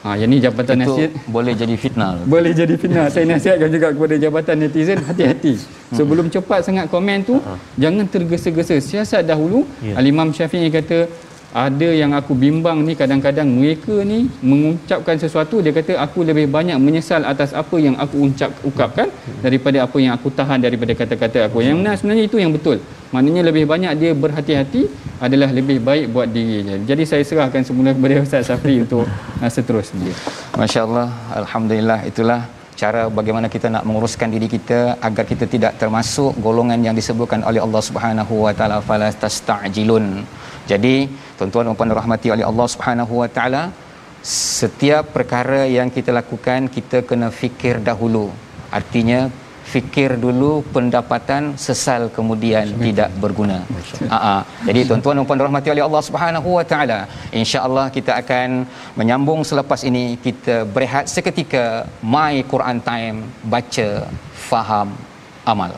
Ha, 0.03 0.19
yang 0.19 0.27
ni 0.27 0.43
jabatan 0.43 0.83
itu 0.83 0.83
nasihat 0.83 1.11
boleh 1.31 1.53
jadi 1.55 1.75
fitnah. 1.79 2.19
Boleh 2.27 2.51
jadi 2.51 2.75
fitnah. 2.75 3.07
Saya 3.07 3.23
nasihatkan 3.23 3.71
juga 3.71 3.87
kepada 3.95 4.15
jabatan 4.19 4.55
netizen 4.59 4.99
hati-hati. 4.99 5.63
Sebelum 5.95 6.27
cepat 6.27 6.67
sangat 6.67 6.91
komen 6.91 7.23
tu, 7.23 7.39
uh-huh. 7.39 7.55
jangan 7.79 8.03
tergesa-gesa. 8.11 8.83
Siasat 8.83 9.23
dahulu. 9.23 9.63
Yeah. 9.79 9.95
Al-Imam 9.95 10.35
Syafi'i 10.35 10.67
kata, 10.67 11.07
ada 11.53 11.89
yang 12.01 12.11
aku 12.17 12.33
bimbang 12.33 12.81
ni 12.87 12.93
kadang-kadang 12.97 13.45
mereka 13.45 13.95
ni 14.11 14.25
mengucapkan 14.41 15.15
sesuatu 15.23 15.61
dia 15.61 15.69
kata 15.69 16.01
aku 16.05 16.25
lebih 16.29 16.49
banyak 16.49 16.77
menyesal 16.81 17.21
atas 17.33 17.53
apa 17.61 17.77
yang 17.77 17.95
aku 18.03 18.15
ucap 18.27 18.51
ungkapkan 18.65 19.07
daripada 19.45 19.85
apa 19.85 19.97
yang 20.01 20.13
aku 20.17 20.33
tahan 20.33 20.59
daripada 20.65 20.93
kata-kata 20.97 21.39
aku. 21.47 21.61
Yang 21.61 21.77
benar 21.81 21.93
sebenarnya 21.99 22.25
itu 22.29 22.37
yang 22.41 22.51
betul. 22.57 22.77
Maknanya 23.13 23.41
lebih 23.49 23.69
banyak 23.69 23.91
dia 24.01 24.11
berhati-hati 24.17 24.89
adalah 25.25 25.49
lebih 25.57 25.77
baik 25.87 26.05
buat 26.15 26.27
dirinya 26.35 26.75
jadi 26.89 27.03
saya 27.11 27.23
serahkan 27.29 27.61
semula 27.67 27.89
kepada 27.95 28.15
Ustaz 28.25 28.49
Safri 28.49 28.75
untuk 28.83 29.05
uh, 29.43 29.51
seterusnya. 29.55 30.11
Masya-Allah 30.61 31.07
alhamdulillah 31.41 31.99
itulah 32.09 32.41
cara 32.81 33.01
bagaimana 33.17 33.47
kita 33.55 33.67
nak 33.75 33.83
menguruskan 33.87 34.29
diri 34.35 34.47
kita 34.55 34.79
agar 35.07 35.23
kita 35.31 35.45
tidak 35.53 35.73
termasuk 35.81 36.33
golongan 36.45 36.79
yang 36.87 36.95
disebutkan 36.99 37.45
oleh 37.49 37.61
Allah 37.65 37.81
Subhanahu 37.89 38.33
wa 38.45 38.53
taala 38.57 38.77
fala 38.89 39.09
tastajilun. 39.23 40.07
Jadi 40.71 40.95
tuan-tuan 41.37 41.67
dan 41.67 41.75
puan 41.79 41.93
rahmati 42.01 42.27
oleh 42.35 42.45
Allah 42.51 42.67
Subhanahu 42.73 43.13
wa 43.21 43.29
taala 43.37 43.63
setiap 44.23 45.11
perkara 45.15 45.61
yang 45.77 45.87
kita 45.95 46.11
lakukan 46.19 46.71
kita 46.75 46.97
kena 47.09 47.29
fikir 47.41 47.75
dahulu 47.89 48.25
artinya 48.79 49.19
fikir 49.73 50.09
dulu 50.25 50.51
pendapatan 50.75 51.43
sesal 51.65 52.01
kemudian 52.17 52.65
Syukur. 52.69 52.83
tidak 52.85 53.09
berguna. 53.23 53.57
Ha 54.13 54.33
Jadi 54.67 54.79
tuan-tuan 54.89 55.17
dan 55.19 55.25
puan 55.29 55.41
rahmati 55.45 55.69
oleh 55.75 55.83
Allah 55.87 56.03
Subhanahu 56.07 56.49
wa 56.57 56.65
taala, 56.71 56.99
insya-Allah 57.39 57.85
kita 57.97 58.11
akan 58.21 58.67
menyambung 58.99 59.41
selepas 59.51 59.81
ini 59.89 60.19
kita 60.25 60.55
berehat 60.75 61.07
seketika 61.15 61.87
My 62.15 62.43
Quran 62.51 62.77
Time 62.89 63.17
baca 63.55 63.89
faham 64.49 64.89
amal. 65.53 65.73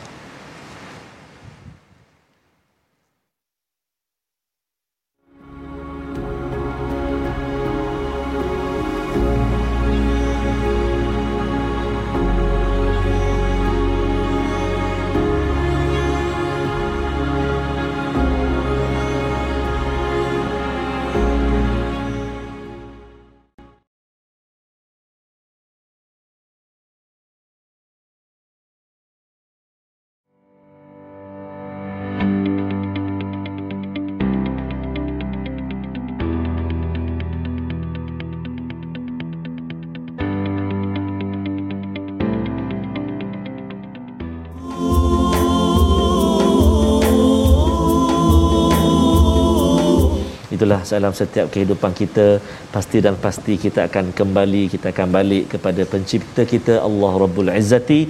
Itulah 50.66 50.82
dalam 50.82 51.14
setiap 51.14 51.46
kehidupan 51.54 51.92
kita. 51.94 52.26
Pasti 52.74 52.98
dan 53.06 53.14
pasti 53.24 53.54
kita 53.64 53.86
akan 53.88 54.10
kembali 54.20 54.62
kita 54.74 54.90
akan 54.90 55.08
balik 55.14 55.44
kepada 55.54 55.82
pencipta 55.92 56.42
kita 56.42 56.74
Allah 56.88 57.12
Rabbul 57.22 57.50
Izzati 57.54 58.00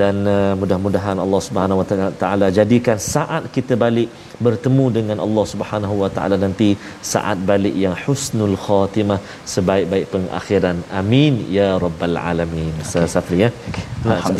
dan 0.00 0.14
uh, 0.26 0.52
mudah-mudahan 0.60 1.16
Allah 1.24 1.40
Subhanahu 1.48 1.80
Wa 1.80 1.86
Taala 2.22 2.46
jadikan 2.58 2.98
saat 3.00 3.48
kita 3.56 3.76
balik 3.84 4.08
bertemu 4.46 4.84
dengan 4.98 5.18
Allah 5.26 5.44
Subhanahu 5.52 5.94
Wa 6.02 6.10
Taala 6.16 6.36
nanti 6.44 6.68
saat 7.12 7.38
balik 7.50 7.74
yang 7.84 7.96
husnul 8.04 8.56
khatimah 8.66 9.18
sebaik-baik 9.54 10.06
pengakhiran. 10.14 10.76
Amin 11.00 11.34
ya 11.58 11.68
rabbal 11.84 12.18
alamin. 12.30 12.72
Okay. 12.84 13.06
Safri 13.14 13.38
ya? 13.44 13.50
Okay. 13.70 13.84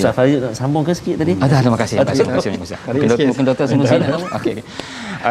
Safri 0.07 0.37
nak 0.45 0.55
sambung 0.61 0.85
ke 0.89 0.93
sikit 1.01 1.17
tadi? 1.23 1.33
Ada 1.47 1.65
terima 1.65 1.79
kasih 1.83 1.97
terima 2.05 2.37
kasih 2.39 3.29
mungkin 3.31 3.45
doktor 3.51 3.67
semua 3.71 3.87
sini 3.91 4.07
okey 4.39 4.57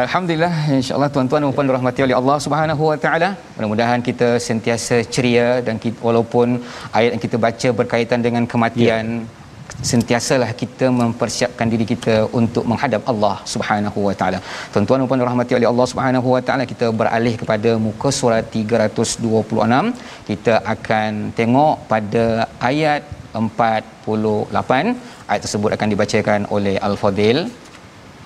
Alhamdulillah 0.02 0.54
insyaallah 0.78 1.10
tuan-tuan 1.14 1.40
dan 1.44 1.52
puan 1.56 1.70
rahmati 1.76 2.00
oleh 2.06 2.16
Allah 2.20 2.36
Subhanahu 2.44 2.82
wa 2.90 2.96
taala. 3.04 3.28
Mudah-mudahan 3.56 4.00
kita 4.08 4.28
sentiasa 4.48 4.96
ceria 5.14 5.48
dan 5.66 5.80
kita, 5.84 5.96
walaupun 6.08 6.60
ayat 6.98 7.10
yang 7.14 7.22
kita 7.24 7.36
baca 7.46 7.68
berkaitan 7.80 8.20
dengan 8.26 8.44
kematian 8.52 9.04
yeah. 9.24 9.46
Sentiasalah 9.90 10.50
kita 10.62 10.86
mempersiapkan 11.00 11.66
diri 11.72 11.84
kita 11.92 12.26
untuk 12.40 12.64
menghadap 12.70 13.02
Allah 13.12 13.36
Subhanahu 13.52 13.98
wa 14.08 14.14
taala. 14.20 14.38
Tuan-tuan 14.72 14.98
dan 15.00 15.08
puan 15.10 15.22
rahmati 15.30 15.54
oleh 15.58 15.68
Allah 15.70 15.86
Subhanahu 15.92 16.28
wa 16.34 16.42
taala 16.46 16.66
kita 16.72 16.88
beralih 17.00 17.34
kepada 17.42 17.70
muka 17.86 18.10
surat 18.20 18.44
326. 18.50 19.94
Kita 20.30 20.54
akan 20.74 21.30
tengok 21.38 21.74
pada 21.92 22.26
ayat 22.70 23.02
48. 23.32 24.96
Ayat 25.30 25.42
tersebut 25.46 25.70
akan 25.76 25.88
dibacakan 25.94 26.40
oleh 26.58 26.76
Al-Fadil 26.90 27.46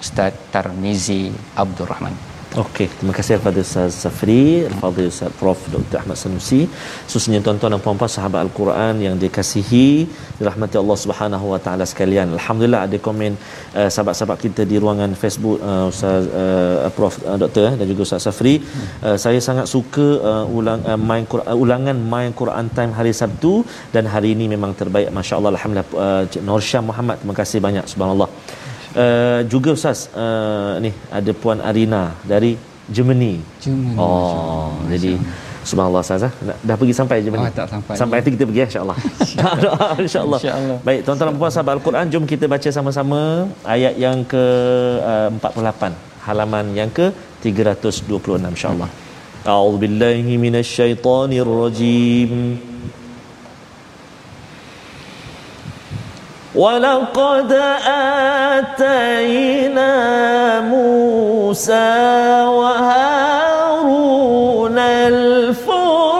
Ustaz 0.02 0.34
Tarmizi 0.54 1.24
Abdul 1.62 1.90
Rahman. 1.92 2.31
Okey, 2.52 2.84
terima 3.00 3.16
kasih 3.16 3.40
kepada 3.40 3.64
Ustaz 3.64 3.96
Safri, 4.04 4.68
kepada 4.68 5.02
Ustaz 5.08 5.32
Prof 5.40 5.56
Dr. 5.72 5.96
Ahmad 6.00 6.20
Sanusi, 6.20 6.68
khususnya 7.08 7.38
tuan-tuan 7.44 7.72
dan 7.72 7.80
puan-puan 7.80 8.12
sahabat 8.12 8.44
Al-Quran 8.44 9.00
yang 9.00 9.14
dikasihi 9.22 10.04
dirahmati 10.36 10.76
Allah 10.76 10.98
Subhanahu 11.04 11.46
Wa 11.52 11.60
Taala 11.64 11.88
sekalian. 11.92 12.36
Alhamdulillah 12.36 12.84
ada 12.86 12.98
komen 13.06 13.40
uh, 13.72 13.88
sahabat-sahabat 13.94 14.36
kita 14.44 14.68
di 14.68 14.76
ruangan 14.76 15.16
Facebook 15.22 15.64
uh, 15.64 15.88
Ustaz 15.88 16.28
uh, 16.28 16.92
Prof 16.92 17.16
uh, 17.24 17.40
Dr. 17.40 17.80
Dan 17.80 17.86
juga 17.88 18.04
Ustaz 18.04 18.28
Safri. 18.28 18.60
Uh, 19.00 19.16
saya 19.24 19.40
sangat 19.48 19.64
suka 19.74 20.08
uh, 20.20 20.44
ulang 20.58 20.84
uh, 20.84 21.00
main 21.10 21.24
Quran, 21.24 21.48
uh, 21.48 21.56
ulangan 21.56 21.96
main 22.14 22.36
Quran 22.40 22.68
time 22.76 22.92
hari 22.98 23.16
Sabtu 23.16 23.64
dan 23.96 24.04
hari 24.16 24.36
ini 24.36 24.44
memang 24.54 24.76
terbaik 24.76 25.08
masya-Allah 25.08 25.56
alhamdulillah 25.56 25.88
uh, 26.04 26.22
Cik 26.28 26.44
Norsyah 26.44 26.84
Muhammad 26.90 27.16
terima 27.24 27.36
kasih 27.40 27.64
banyak 27.68 27.88
subhanallah. 27.94 28.28
Uh, 28.92 29.40
juga 29.48 29.72
Ustaz 29.72 30.12
uh, 30.12 30.76
ni 30.84 30.92
ada 31.08 31.32
puan 31.32 31.64
Arina 31.64 32.12
dari 32.28 32.60
Germany. 32.92 33.40
Germany. 33.56 33.96
Oh, 33.96 34.68
Masya 34.84 34.92
jadi 34.92 35.16
subhanallah 35.64 36.04
Ustaz 36.04 36.20
dah, 36.26 36.32
dah 36.60 36.76
pergi 36.76 36.92
sampai 36.92 37.24
Germany. 37.24 37.48
Oh, 37.48 37.52
tak 37.56 37.72
sampai. 37.72 37.96
Sampai 37.96 38.20
nanti 38.20 38.36
kita 38.36 38.44
pergi 38.44 38.60
ya, 38.60 38.66
insya-Allah. 38.68 38.96
insya-Allah. 40.04 40.40
Insya 40.44 40.76
Baik, 40.84 41.00
tuan-tuan 41.06 41.32
dan 41.32 41.38
puan 41.40 41.52
sahabat 41.54 41.72
Al-Quran, 41.80 42.04
jom 42.12 42.24
kita 42.28 42.44
baca 42.50 42.68
sama-sama 42.68 43.48
ayat 43.64 43.96
yang 43.96 44.28
ke 44.28 44.44
uh, 45.00 45.32
48, 45.40 46.28
halaman 46.28 46.76
yang 46.76 46.92
ke 46.92 47.16
326 47.40 48.44
insya-Allah. 48.44 48.92
A'udzubillahi 49.42 50.38
minasyaitonirrajim. 50.38 52.30
ولقد 56.54 57.52
آتينا 58.56 59.90
موسى 60.60 61.92
وهارون 62.48 63.98
الفرقان 64.78 66.11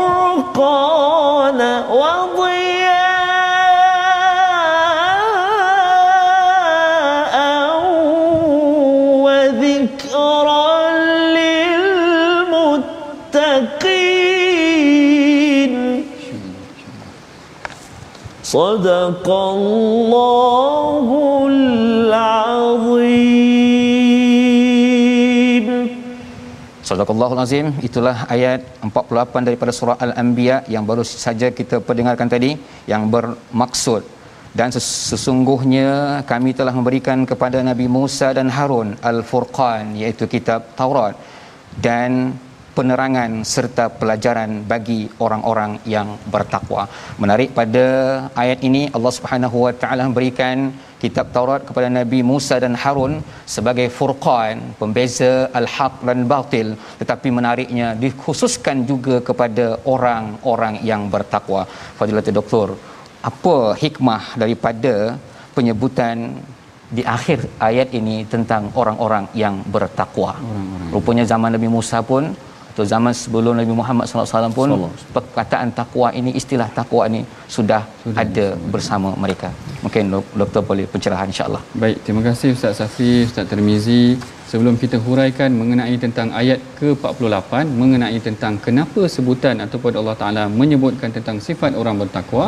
صدق 18.52 19.28
الله 19.28 21.08
العظيم 21.52 23.28
Sadaqallahul 26.88 27.42
Azim 27.44 27.68
itulah 27.88 28.24
ayat 28.32 28.64
48 28.80 29.48
daripada 29.48 29.72
surah 29.76 29.98
Al-Anbiya 30.06 30.64
yang 30.74 30.88
baru 30.90 31.04
saja 31.04 31.48
kita 31.52 31.84
perdengarkan 31.88 32.32
tadi 32.32 32.52
yang 32.92 33.04
bermaksud 33.12 34.08
dan 34.60 34.72
sesungguhnya 34.72 35.90
kami 36.32 36.56
telah 36.60 36.72
memberikan 36.78 37.28
kepada 37.32 37.60
Nabi 37.70 37.92
Musa 37.98 38.32
dan 38.38 38.48
Harun 38.58 38.96
Al-Furqan 39.10 40.00
iaitu 40.02 40.32
kitab 40.32 40.72
Taurat 40.80 41.16
dan 41.88 42.40
penerangan 42.77 43.31
serta 43.55 43.85
pelajaran 44.01 44.51
bagi 44.73 45.01
orang-orang 45.25 45.73
yang 45.95 46.09
bertakwa. 46.35 46.83
Menarik 47.23 47.51
pada 47.59 47.87
ayat 48.43 48.59
ini 48.69 48.83
Allah 48.97 49.13
Subhanahu 49.19 49.57
Wa 49.67 49.73
Taala 49.83 50.09
memberikan 50.09 50.73
kitab 51.03 51.27
Taurat 51.35 51.63
kepada 51.69 51.89
Nabi 51.99 52.21
Musa 52.31 52.57
dan 52.65 52.75
Harun 52.83 53.15
sebagai 53.55 53.89
furqan, 53.97 54.57
pembeza 54.81 55.33
al-haq 55.61 55.95
dan 56.09 56.19
batil. 56.33 56.69
Tetapi 57.01 57.29
menariknya 57.39 57.89
dikhususkan 58.05 58.87
juga 58.91 59.19
kepada 59.29 59.67
orang-orang 59.95 60.77
yang 60.91 61.05
bertakwa. 61.15 61.63
Fadilatul 61.99 62.37
Doktor, 62.41 62.69
apa 63.31 63.57
hikmah 63.83 64.23
daripada 64.43 64.95
penyebutan 65.57 66.17
di 66.97 67.03
akhir 67.17 67.39
ayat 67.69 67.89
ini 67.99 68.17
tentang 68.33 68.69
orang-orang 68.81 69.25
yang 69.43 69.55
bertakwa. 69.75 70.33
Rupanya 70.95 71.25
zaman 71.33 71.57
Nabi 71.57 71.69
Musa 71.77 71.99
pun 72.11 72.25
atau 72.73 72.85
zaman 72.93 73.13
sebelum 73.23 73.55
Nabi 73.61 73.75
Muhammad 73.81 74.05
sallallahu 74.09 74.29
alaihi 74.29 74.37
wasallam 74.37 74.55
pun 74.59 74.69
perkataan 75.17 75.69
takwa 75.79 76.09
ini 76.21 76.31
istilah 76.41 76.69
takwa 76.79 77.03
ini 77.11 77.21
sudah, 77.55 77.83
sudah 78.03 78.23
ada 78.23 78.47
bersama 78.75 79.11
mereka. 79.25 79.49
Mungkin 79.85 80.05
doktor 80.41 80.63
boleh 80.71 80.87
pencerahan 80.93 81.29
insya-Allah. 81.33 81.63
Baik, 81.83 81.97
terima 82.05 82.23
kasih 82.29 82.49
Ustaz 82.57 82.81
Safi, 82.81 83.13
Ustaz 83.29 83.45
Termizi. 83.53 84.05
Sebelum 84.53 84.75
kita 84.81 84.97
huraikan 85.05 85.51
mengenai 85.61 85.95
tentang 86.05 86.29
ayat 86.41 86.61
ke-48 86.79 87.53
mengenai 87.83 88.19
tentang 88.27 88.61
kenapa 88.65 89.03
sebutan 89.15 89.57
ataupun 89.65 89.93
Allah 90.01 90.17
Taala 90.23 90.45
menyebutkan 90.61 91.09
tentang 91.17 91.37
sifat 91.47 91.73
orang 91.81 91.97
bertakwa, 92.03 92.47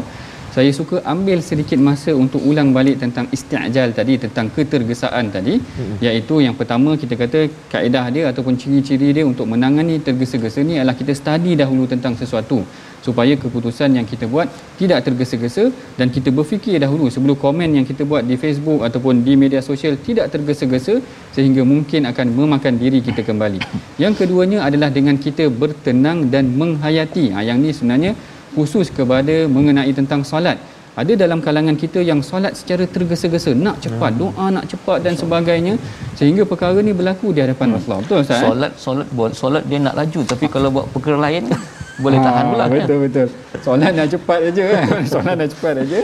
saya 0.54 0.70
suka 0.78 0.96
ambil 1.12 1.38
sedikit 1.48 1.78
masa 1.86 2.10
untuk 2.22 2.40
ulang 2.50 2.70
balik 2.76 2.96
tentang 3.02 3.26
isti'jal 3.36 3.90
tadi 3.98 4.14
tentang 4.24 4.46
ketergesaan 4.56 5.26
tadi 5.36 5.54
hmm. 5.58 5.96
iaitu 6.06 6.34
yang 6.46 6.54
pertama 6.60 6.90
kita 7.02 7.14
kata 7.22 7.40
kaedah 7.72 8.06
dia 8.14 8.24
ataupun 8.30 8.54
ciri-ciri 8.62 9.08
dia 9.16 9.24
untuk 9.32 9.46
menangani 9.52 9.96
tergesa-gesa 10.08 10.62
ni 10.68 10.74
adalah 10.78 10.96
kita 11.00 11.12
study 11.20 11.52
dahulu 11.62 11.86
tentang 11.92 12.14
sesuatu 12.22 12.58
supaya 13.06 13.32
keputusan 13.42 13.90
yang 13.98 14.06
kita 14.10 14.24
buat 14.34 14.48
tidak 14.80 15.00
tergesa-gesa 15.06 15.64
dan 15.98 16.08
kita 16.14 16.32
berfikir 16.38 16.76
dahulu 16.84 17.06
sebelum 17.14 17.36
komen 17.44 17.76
yang 17.76 17.86
kita 17.90 18.02
buat 18.10 18.24
di 18.30 18.36
Facebook 18.44 18.80
ataupun 18.88 19.20
di 19.26 19.34
media 19.42 19.60
sosial 19.70 20.00
tidak 20.06 20.32
tergesa-gesa 20.34 20.94
sehingga 21.36 21.62
mungkin 21.72 22.08
akan 22.10 22.26
memakan 22.38 22.80
diri 22.82 23.04
kita 23.08 23.20
kembali. 23.28 23.60
Yang 24.00 24.14
keduanya 24.24 24.64
adalah 24.68 24.88
dengan 24.98 25.20
kita 25.26 25.52
bertenang 25.62 26.32
dan 26.32 26.48
menghayati. 26.60 27.26
Ha, 27.36 27.44
yang 27.48 27.60
ni 27.60 27.76
sebenarnya 27.76 28.12
khusus 28.54 28.88
kepada 28.88 29.50
mengenai 29.50 29.90
tentang 29.90 30.22
solat. 30.22 30.56
Ada 30.94 31.26
dalam 31.26 31.42
kalangan 31.42 31.74
kita 31.74 31.98
yang 31.98 32.22
solat 32.22 32.54
secara 32.54 32.86
tergesa-gesa 32.86 33.50
nak 33.50 33.82
cepat 33.82 34.14
hmm. 34.14 34.20
doa 34.22 34.46
nak 34.54 34.64
cepat 34.70 35.02
dan 35.02 35.18
sebagainya 35.18 35.74
sehingga 36.14 36.46
perkara 36.46 36.78
ni 36.78 36.94
berlaku 36.94 37.34
di 37.34 37.42
hadapan 37.42 37.74
hmm. 37.74 37.74
Rasulullah. 37.74 38.00
Betul 38.06 38.18
ustaz 38.22 38.40
solat 38.46 38.72
solat 38.78 39.08
buat 39.10 39.32
solat 39.34 39.62
dia 39.66 39.82
nak 39.82 39.98
laju 39.98 40.20
tapi 40.22 40.46
kalau 40.46 40.70
buat 40.70 40.86
perkara 40.94 41.18
lain 41.18 41.50
boleh 42.04 42.18
tahan 42.18 42.44
pula 42.50 42.64
betul 42.66 42.86
kan? 42.86 42.98
betul 43.06 43.26
solat 43.62 43.90
nak 43.94 44.06
cepat 44.10 44.38
aja 44.50 44.62
kan 44.66 44.82
solat 45.14 45.34
nak 45.38 45.48
cepat 45.50 45.74
aja 45.82 45.98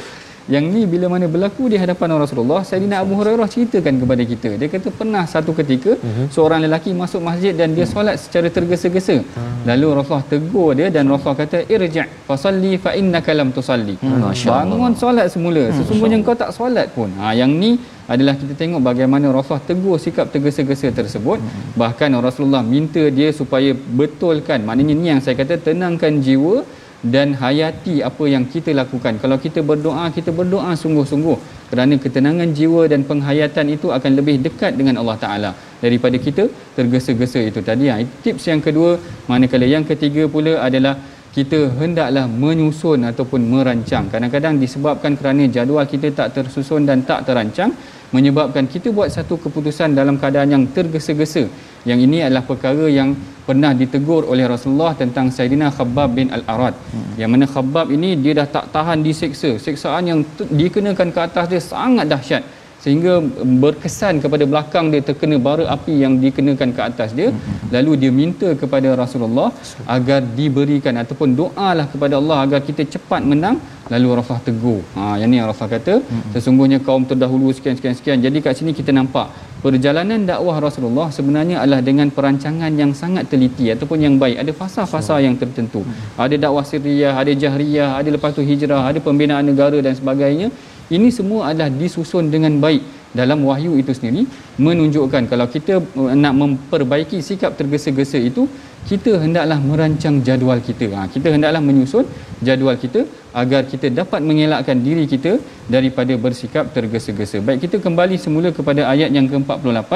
yang 0.55 0.65
ni 0.75 0.83
bila 0.93 1.07
mana 1.13 1.27
berlaku 1.35 1.71
di 1.73 1.77
hadapan 1.83 2.19
Rasulullah 2.23 2.61
Sayyidina 2.69 2.97
Abu 3.03 3.15
Hurairah 3.19 3.47
ceritakan 3.55 4.03
kepada 4.03 4.23
kita. 4.33 4.51
Dia 4.61 4.69
kata 4.75 4.89
pernah 5.01 5.23
satu 5.33 5.55
ketika 5.61 5.95
uh-huh. 5.95 6.27
seorang 6.35 6.61
lelaki 6.67 6.91
masuk 7.03 7.23
masjid 7.29 7.55
dan 7.61 7.71
dia 7.77 7.87
solat 7.87 8.19
secara 8.23 8.51
tergesa-gesa. 8.57 9.17
Uh-huh. 9.23 9.63
lalu 9.71 9.87
Rasulullah 9.99 10.27
tegur 10.33 10.71
dia 10.79 10.89
dan 10.97 11.07
Rasulullah 11.13 11.41
kata 11.45 11.59
irji' 11.75 12.07
fasalli 12.29 12.73
fa 12.85 12.99
innaka 12.99 13.31
lam 13.39 13.55
tusalli. 13.59 13.95
Uh-huh. 14.03 14.35
bangun 14.51 14.95
solat 14.99 15.27
semula. 15.35 15.65
Sesungguhnya 15.79 16.19
kau 16.27 16.35
tak 16.43 16.51
solat 16.59 16.91
pun. 16.99 17.15
Ha 17.23 17.31
yang 17.41 17.55
ni 17.63 17.79
adalah 18.11 18.35
kita 18.35 18.59
tengok 18.59 18.83
bagaimana 18.91 19.31
Rasulullah 19.31 19.67
tegur 19.71 19.97
sikap 20.03 20.35
tergesa-gesa 20.35 20.91
tersebut. 21.01 21.39
Bahkan 21.79 22.11
Rasulullah 22.27 22.67
minta 22.75 23.07
dia 23.19 23.31
supaya 23.41 23.71
betulkan. 23.71 24.67
Maknanya 24.67 24.95
ni 24.99 25.07
yang 25.15 25.23
saya 25.23 25.39
kata 25.39 25.63
tenangkan 25.69 26.19
jiwa 26.27 26.67
dan 27.01 27.33
hayati 27.41 28.05
apa 28.05 28.25
yang 28.29 28.45
kita 28.45 28.77
lakukan. 28.77 29.17
Kalau 29.23 29.37
kita 29.41 29.61
berdoa, 29.65 30.05
kita 30.13 30.31
berdoa 30.37 30.77
sungguh-sungguh 30.77 31.39
kerana 31.73 31.97
ketenangan 31.97 32.51
jiwa 32.53 32.85
dan 32.93 33.07
penghayatan 33.09 33.73
itu 33.77 33.89
akan 33.89 34.13
lebih 34.19 34.37
dekat 34.45 34.77
dengan 34.77 35.01
Allah 35.01 35.17
Taala 35.17 35.51
daripada 35.81 36.21
kita 36.21 36.45
tergesa-gesa 36.77 37.41
itu 37.41 37.61
tadi. 37.65 37.89
Ya, 37.89 37.97
tips 38.25 38.45
yang 38.53 38.61
kedua, 38.61 39.01
manakala 39.31 39.65
yang 39.65 39.87
ketiga 39.89 40.29
pula 40.29 40.61
adalah 40.61 40.95
kita 41.31 41.59
hendaklah 41.79 42.27
menyusun 42.27 43.07
ataupun 43.07 43.41
merancang. 43.53 44.11
Kadang-kadang 44.13 44.59
disebabkan 44.59 45.15
kerana 45.15 45.47
jadual 45.47 45.87
kita 45.87 46.11
tak 46.11 46.35
tersusun 46.35 46.85
dan 46.91 47.07
tak 47.07 47.23
terancang, 47.23 47.71
menyebabkan 48.17 48.67
kita 48.73 48.89
buat 48.97 49.09
satu 49.17 49.35
keputusan 49.45 49.95
dalam 49.99 50.19
keadaan 50.21 50.51
yang 50.55 50.65
tergesa-gesa. 50.77 51.45
Yang 51.89 52.01
ini 52.07 52.19
adalah 52.27 52.45
perkara 52.51 52.87
yang 52.99 53.17
pernah 53.49 53.73
ditegur 53.81 54.23
oleh 54.33 54.45
Rasulullah 54.45 54.93
tentang 55.03 55.27
Sayyidina 55.37 55.69
Khabbab 55.77 56.11
bin 56.19 56.29
Al-Arad. 56.37 56.75
Hmm. 56.95 57.13
Yang 57.21 57.31
mana 57.33 57.47
Khabbab 57.55 57.87
ini 57.97 58.11
dia 58.23 58.33
dah 58.41 58.49
tak 58.57 58.67
tahan 58.75 59.01
diseksa. 59.07 59.51
Seksaan 59.67 60.05
yang 60.11 60.21
dikenakan 60.61 61.09
ke 61.15 61.21
atas 61.29 61.47
dia 61.53 61.63
sangat 61.63 62.07
dahsyat 62.13 62.43
sehingga 62.85 63.15
berkesan 63.63 64.15
kepada 64.25 64.45
belakang 64.53 64.87
dia 64.93 65.03
terkena 65.09 65.37
bara 65.47 65.65
api 65.75 65.95
yang 66.05 66.15
dikenakan 66.23 66.71
ke 66.77 66.81
atas 66.91 67.11
dia. 67.19 67.29
Lalu 67.75 67.93
dia 68.03 68.13
minta 68.21 68.49
kepada 68.63 68.89
Rasulullah 69.03 69.49
agar 69.97 70.21
diberikan 70.39 70.97
ataupun 71.03 71.37
doalah 71.41 71.87
kepada 71.93 72.17
Allah 72.21 72.39
agar 72.47 72.61
kita 72.69 72.85
cepat 72.95 73.23
menang. 73.33 73.59
Lalu 73.93 74.09
Rasulullah 74.17 74.47
tegur. 74.49 74.81
Ha 74.97 75.05
yang 75.21 75.31
ni 75.35 75.39
Rasulullah 75.51 75.77
kata 75.77 75.95
sesungguhnya 76.35 76.79
kaum 76.89 77.05
terdahulu 77.11 77.53
sekian 77.59 77.77
sekian 77.79 77.97
sekian. 78.01 78.19
Jadi 78.27 78.39
kat 78.47 78.57
sini 78.61 78.73
kita 78.81 78.97
nampak 78.99 79.29
perjalanan 79.65 80.21
dakwah 80.31 80.57
Rasulullah 80.67 81.09
sebenarnya 81.19 81.57
adalah 81.63 81.81
dengan 81.89 82.09
perancangan 82.17 82.73
yang 82.81 82.93
sangat 83.03 83.29
teliti 83.33 83.69
ataupun 83.77 84.01
yang 84.07 84.17
baik. 84.23 84.37
Ada 84.43 84.53
fasa-fasa 84.61 85.21
yang 85.27 85.37
tertentu. 85.43 85.83
Ada 86.25 86.37
dakwah 86.47 86.65
sirriyah 86.73 87.13
ada 87.23 87.33
jahriyah 87.45 87.91
ada 88.01 88.09
lepas 88.17 88.33
tu 88.39 88.45
hijrah 88.51 88.83
ada 88.91 89.01
pembinaan 89.09 89.45
negara 89.53 89.77
dan 89.87 89.93
sebagainya 90.01 90.49
ini 90.91 91.09
semua 91.19 91.51
adalah 91.51 91.71
disusun 91.71 92.27
dengan 92.35 92.59
baik. 92.65 92.83
Dalam 93.11 93.43
wahyu 93.43 93.75
itu 93.75 93.91
sendiri 93.91 94.23
menunjukkan 94.55 95.27
kalau 95.27 95.47
kita 95.51 95.83
uh, 95.83 96.15
nak 96.15 96.31
memperbaiki 96.41 97.19
sikap 97.29 97.59
tergesa-gesa 97.59 98.19
itu 98.23 98.47
kita 98.87 99.19
hendaklah 99.23 99.59
merancang 99.59 100.23
jadual 100.27 100.63
kita. 100.69 100.87
Ha, 100.95 101.11
kita 101.15 101.29
hendaklah 101.35 101.59
menyusun 101.59 102.07
jadual 102.39 102.79
kita 102.85 103.03
agar 103.35 103.63
kita 103.73 103.91
dapat 103.91 104.23
mengelakkan 104.29 104.79
diri 104.87 105.05
kita 105.11 105.43
daripada 105.75 106.15
bersikap 106.25 106.71
tergesa-gesa. 106.77 107.43
Baik 107.43 107.67
kita 107.67 107.77
kembali 107.83 108.15
semula 108.15 108.55
kepada 108.59 108.87
ayat 108.93 109.11
yang 109.11 109.27
ke-48 109.27 109.93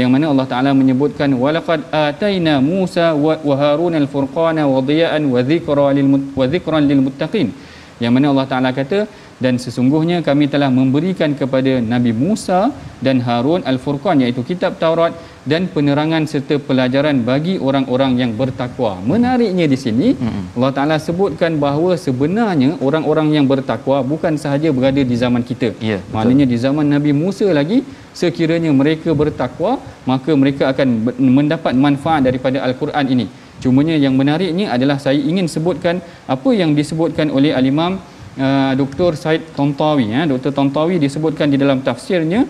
yang 0.00 0.08
mana 0.14 0.30
Allah 0.30 0.46
Taala 0.52 0.70
menyebutkan 0.80 1.30
walaqad 1.42 1.90
ataina 1.90 2.54
Musa 2.62 3.06
wa 3.18 3.54
Harun 3.60 3.94
al-furqana 4.02 4.62
wa 4.66 4.78
diya'an 4.78 5.22
wa 5.26 5.42
dhikra 5.42 6.78
lil 6.86 7.02
muttaqin. 7.06 7.50
Yang 8.02 8.12
mana 8.14 8.26
Allah 8.34 8.46
Taala 8.50 8.70
kata 8.74 8.98
dan 9.42 9.58
sesungguhnya 9.58 10.22
kami 10.22 10.46
telah 10.46 10.70
memberikan 10.70 11.34
kepada 11.34 11.82
Nabi 11.82 12.12
Musa 12.14 12.70
dan 13.02 13.18
Harun 13.26 13.66
Al-Furqan 13.70 14.22
iaitu 14.22 14.42
kitab 14.46 14.78
Taurat 14.82 15.12
dan 15.44 15.68
penerangan 15.74 16.24
serta 16.32 16.56
pelajaran 16.68 17.20
bagi 17.28 17.54
orang-orang 17.68 18.12
yang 18.22 18.32
bertakwa. 18.40 18.92
Menariknya 19.10 19.66
di 19.68 19.78
sini 19.84 20.08
Allah 20.56 20.72
Taala 20.76 20.96
sebutkan 21.02 21.58
bahawa 21.64 21.98
sebenarnya 22.06 22.70
orang-orang 22.86 23.28
yang 23.36 23.46
bertakwa 23.52 24.00
bukan 24.12 24.40
sahaja 24.40 24.70
berada 24.72 25.02
di 25.02 25.16
zaman 25.24 25.44
kita. 25.50 25.76
Ya, 25.90 25.98
Maknanya 26.14 26.46
di 26.48 26.56
zaman 26.56 26.86
Nabi 26.88 27.12
Musa 27.12 27.48
lagi 27.50 27.84
sekiranya 28.14 28.70
mereka 28.70 29.10
bertakwa 29.12 29.82
maka 30.06 30.30
mereka 30.32 30.70
akan 30.72 30.88
mendapat 31.38 31.74
manfaat 31.74 32.22
daripada 32.28 32.62
Al-Quran 32.64 33.06
ini. 33.10 33.26
Cumanya 33.62 33.96
yang 33.96 34.14
menariknya 34.20 34.66
adalah 34.76 34.96
saya 35.00 35.16
ingin 35.16 35.46
sebutkan 35.48 36.00
apa 36.34 36.50
yang 36.52 36.76
disebutkan 36.78 37.28
oleh 37.32 37.52
Al-Imam 37.58 37.96
uh, 38.38 38.72
Dr. 38.80 39.12
Said 39.22 39.42
Tontawi 39.56 40.06
ya 40.14 40.22
Dr. 40.32 40.52
Tontawi 40.58 40.96
disebutkan 41.06 41.48
di 41.52 41.58
dalam 41.60 41.80
tafsirnya 41.86 42.42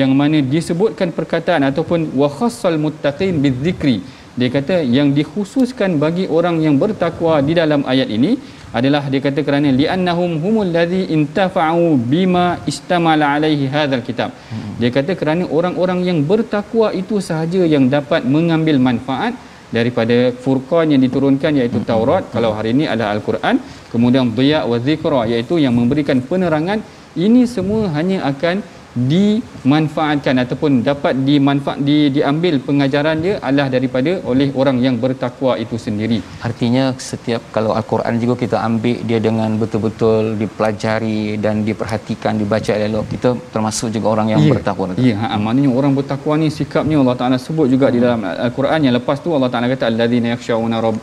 yang 0.00 0.10
mana 0.20 0.40
disebutkan 0.54 1.12
perkataan 1.18 1.62
ataupun 1.70 2.16
wa 2.20 2.28
khassal 2.38 2.76
muttaqin 2.84 3.36
bidzikri 3.44 3.96
dia 4.40 4.48
kata 4.48 4.80
yang 4.96 5.08
dikhususkan 5.18 6.00
bagi 6.02 6.24
orang 6.36 6.56
yang 6.64 6.76
bertakwa 6.82 7.34
di 7.48 7.52
dalam 7.60 7.84
ayat 7.92 8.08
ini 8.08 8.32
adalah 8.78 9.02
dia 9.12 9.20
kata 9.26 9.40
kerana 9.46 9.68
li'annahum 9.80 10.30
humul 10.42 10.70
ladzi 10.76 11.02
intafa'u 11.16 11.86
bima 12.12 12.46
istamala 12.70 13.26
alaihi 13.36 13.68
hadzal 13.74 14.04
kitab 14.08 14.30
hmm. 14.32 14.80
dia 14.80 14.90
kata 14.96 15.12
kerana 15.20 15.44
orang-orang 15.58 16.00
yang 16.08 16.18
bertakwa 16.30 16.88
itu 17.02 17.20
sahaja 17.28 17.62
yang 17.74 17.86
dapat 17.96 18.24
mengambil 18.36 18.78
manfaat 18.88 19.36
daripada 19.76 20.16
furqan 20.44 20.86
yang 20.92 21.02
diturunkan 21.04 21.52
iaitu 21.60 21.80
Taurat 21.90 22.24
kalau 22.34 22.50
hari 22.56 22.72
ini 22.76 22.84
adalah 22.92 23.12
al-Quran 23.16 23.56
kemudian 23.92 24.32
dhiya 24.38 24.60
wa 24.70 24.78
dhikra 24.86 25.22
iaitu 25.32 25.56
yang 25.64 25.74
memberikan 25.80 26.20
penerangan 26.30 26.80
ini 27.24 27.42
semua 27.54 27.82
hanya 27.96 28.18
akan 28.30 28.56
dimanfaatkan 28.92 30.36
ataupun 30.44 30.72
dapat 30.88 31.14
dimanfaat 31.28 31.78
di 31.88 32.12
diambil 32.16 32.54
pengajaran 32.66 33.16
dia 33.24 33.34
adalah 33.48 33.68
daripada 33.74 34.12
oleh 34.30 34.48
orang 34.60 34.76
yang 34.84 34.96
bertakwa 35.04 35.56
itu 35.64 35.76
sendiri. 35.84 36.18
Artinya 36.48 36.84
setiap 37.10 37.40
kalau 37.56 37.72
al-Quran 37.78 38.20
juga 38.22 38.34
kita 38.44 38.56
ambil 38.68 39.00
dia 39.08 39.20
dengan 39.28 39.56
betul-betul 39.62 40.36
dipelajari 40.42 41.40
dan 41.44 41.64
diperhatikan 41.68 42.36
dibaca 42.42 42.72
elok 42.86 43.04
kita 43.14 43.30
termasuk 43.54 43.88
juga 43.96 44.08
orang 44.14 44.28
yang 44.36 44.42
yeah. 44.44 44.52
bertakwa. 44.52 44.84
Ya, 45.00 45.16
ha, 45.24 45.36
maknanya 45.40 45.72
orang 45.80 45.92
bertakwa 45.96 46.34
ni 46.42 46.48
sikapnya 46.52 47.00
Allah 47.00 47.16
Taala 47.16 47.36
sebut 47.46 47.72
juga 47.72 47.88
di 47.88 48.00
dalam 48.04 48.20
al-Quran 48.48 48.80
yang 48.88 48.94
lepas 49.00 49.24
tu 49.24 49.32
Allah 49.36 49.48
Taala 49.52 49.72
kata 49.72 49.88
alladzina 49.92 50.36
yakhshawna 50.36 50.84
rabb 50.84 51.00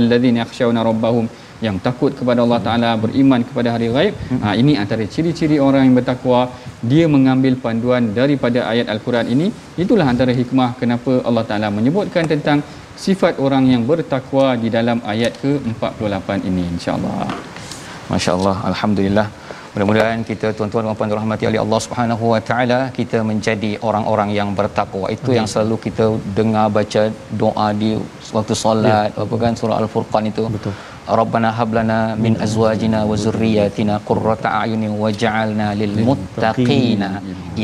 alladzina 0.00 0.38
yakhshawna 0.42 0.82
rabbahum 0.90 1.26
yang 1.66 1.76
takut 1.86 2.12
kepada 2.18 2.40
Allah 2.44 2.60
Taala 2.66 2.90
beriman 3.04 3.42
kepada 3.48 3.68
hari 3.74 3.88
ghaib 3.96 4.14
hmm. 4.30 4.40
ha, 4.44 4.54
ini 4.62 4.72
antara 4.82 5.04
ciri-ciri 5.14 5.56
orang 5.66 5.82
yang 5.86 5.96
bertakwa 6.00 6.40
dia 6.90 7.06
mengambil 7.14 7.54
panduan 7.64 8.04
daripada 8.20 8.60
ayat 8.72 8.86
al-Quran 8.94 9.26
ini 9.34 9.46
itulah 9.84 10.06
antara 10.12 10.34
hikmah 10.40 10.70
kenapa 10.82 11.14
Allah 11.28 11.44
Taala 11.50 11.70
menyebutkan 11.78 12.26
tentang 12.34 12.60
sifat 13.06 13.34
orang 13.46 13.66
yang 13.72 13.82
bertakwa 13.90 14.46
di 14.62 14.70
dalam 14.76 15.00
ayat 15.12 15.34
ke-48 15.42 16.28
ini 16.50 16.64
insyaallah 16.76 17.26
masya-Allah 18.12 18.56
alhamdulillah 18.70 19.28
Mudah-mudahan 19.78 20.20
kita 20.28 20.48
tuan-tuan 20.58 20.84
dan 20.86 20.96
puan 20.98 21.12
rahmati 21.18 21.44
oleh 21.50 21.60
Allah 21.64 21.80
Subhanahu 21.84 22.24
wa 22.32 22.40
taala 22.48 22.78
kita 22.98 23.18
menjadi 23.30 23.70
orang-orang 23.88 24.30
yang 24.38 24.48
bertakwa. 24.58 25.06
Itu 25.16 25.30
yang 25.38 25.46
selalu 25.52 25.76
kita 25.86 26.04
dengar 26.38 26.66
baca 26.76 27.02
doa 27.42 27.66
di 27.82 27.90
waktu 28.36 28.54
solat 28.62 28.90
ya. 28.90 29.22
apa 29.24 29.34
kan 29.42 29.52
surah 29.60 29.76
Al-Furqan 29.82 30.24
itu. 30.32 30.44
Betul. 30.56 30.74
Rabbana 31.20 31.50
hablana 31.58 31.98
min 32.24 32.34
azwajina 32.46 32.98
wa 33.10 33.16
zurriyyatina 33.24 33.94
qurrata 34.08 34.48
a'yunin 34.60 34.92
waj'alna 35.02 35.66
lil 35.80 35.94
muttaqina 36.08 37.08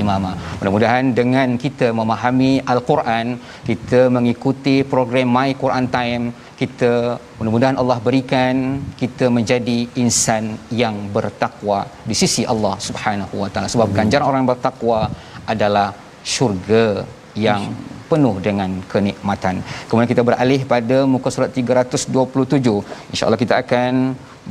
imama. 0.00 0.32
Mudah-mudahan 0.58 1.12
dengan 1.20 1.48
kita 1.64 1.88
memahami 2.00 2.52
al-Quran, 2.72 3.26
kita 3.68 4.00
mengikuti 4.16 4.76
program 4.94 5.28
My 5.36 5.50
Quran 5.62 5.86
Time, 5.96 6.24
kita 6.60 7.20
mudah-mudahan 7.38 7.76
Allah 7.82 7.98
berikan 8.06 8.80
kita 9.02 9.28
menjadi 9.36 9.78
insan 10.04 10.56
yang 10.82 10.96
bertakwa 11.16 11.80
di 12.08 12.16
sisi 12.22 12.44
Allah 12.52 12.74
Subhanahu 12.88 13.34
wa 13.42 13.48
taala. 13.52 13.68
Sebab 13.74 13.90
ganjaran 13.98 14.28
orang 14.30 14.44
bertakwa 14.52 15.10
adalah 15.52 15.88
syurga 16.24 17.04
yang 17.36 17.62
penuh 18.10 18.34
dengan 18.46 18.70
kenikmatan. 18.92 19.54
Kemudian 19.88 20.10
kita 20.12 20.22
beralih 20.28 20.60
pada 20.72 20.98
muka 21.14 21.28
surat 21.34 21.50
327. 21.58 23.12
Insya-Allah 23.12 23.40
kita 23.44 23.54
akan 23.64 23.92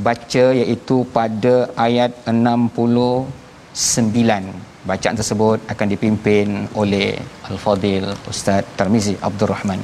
baca 0.06 0.44
iaitu 0.60 0.96
pada 1.16 1.54
ayat 1.86 2.12
69. 2.26 4.90
Bacaan 4.90 5.16
tersebut 5.20 5.58
akan 5.72 5.86
dipimpin 5.94 6.48
oleh 6.80 7.08
Al-Fadil 7.50 8.06
Ustaz 8.32 8.62
Tarmizi 8.78 9.14
Abdul 9.28 9.50
Rahman. 9.54 9.80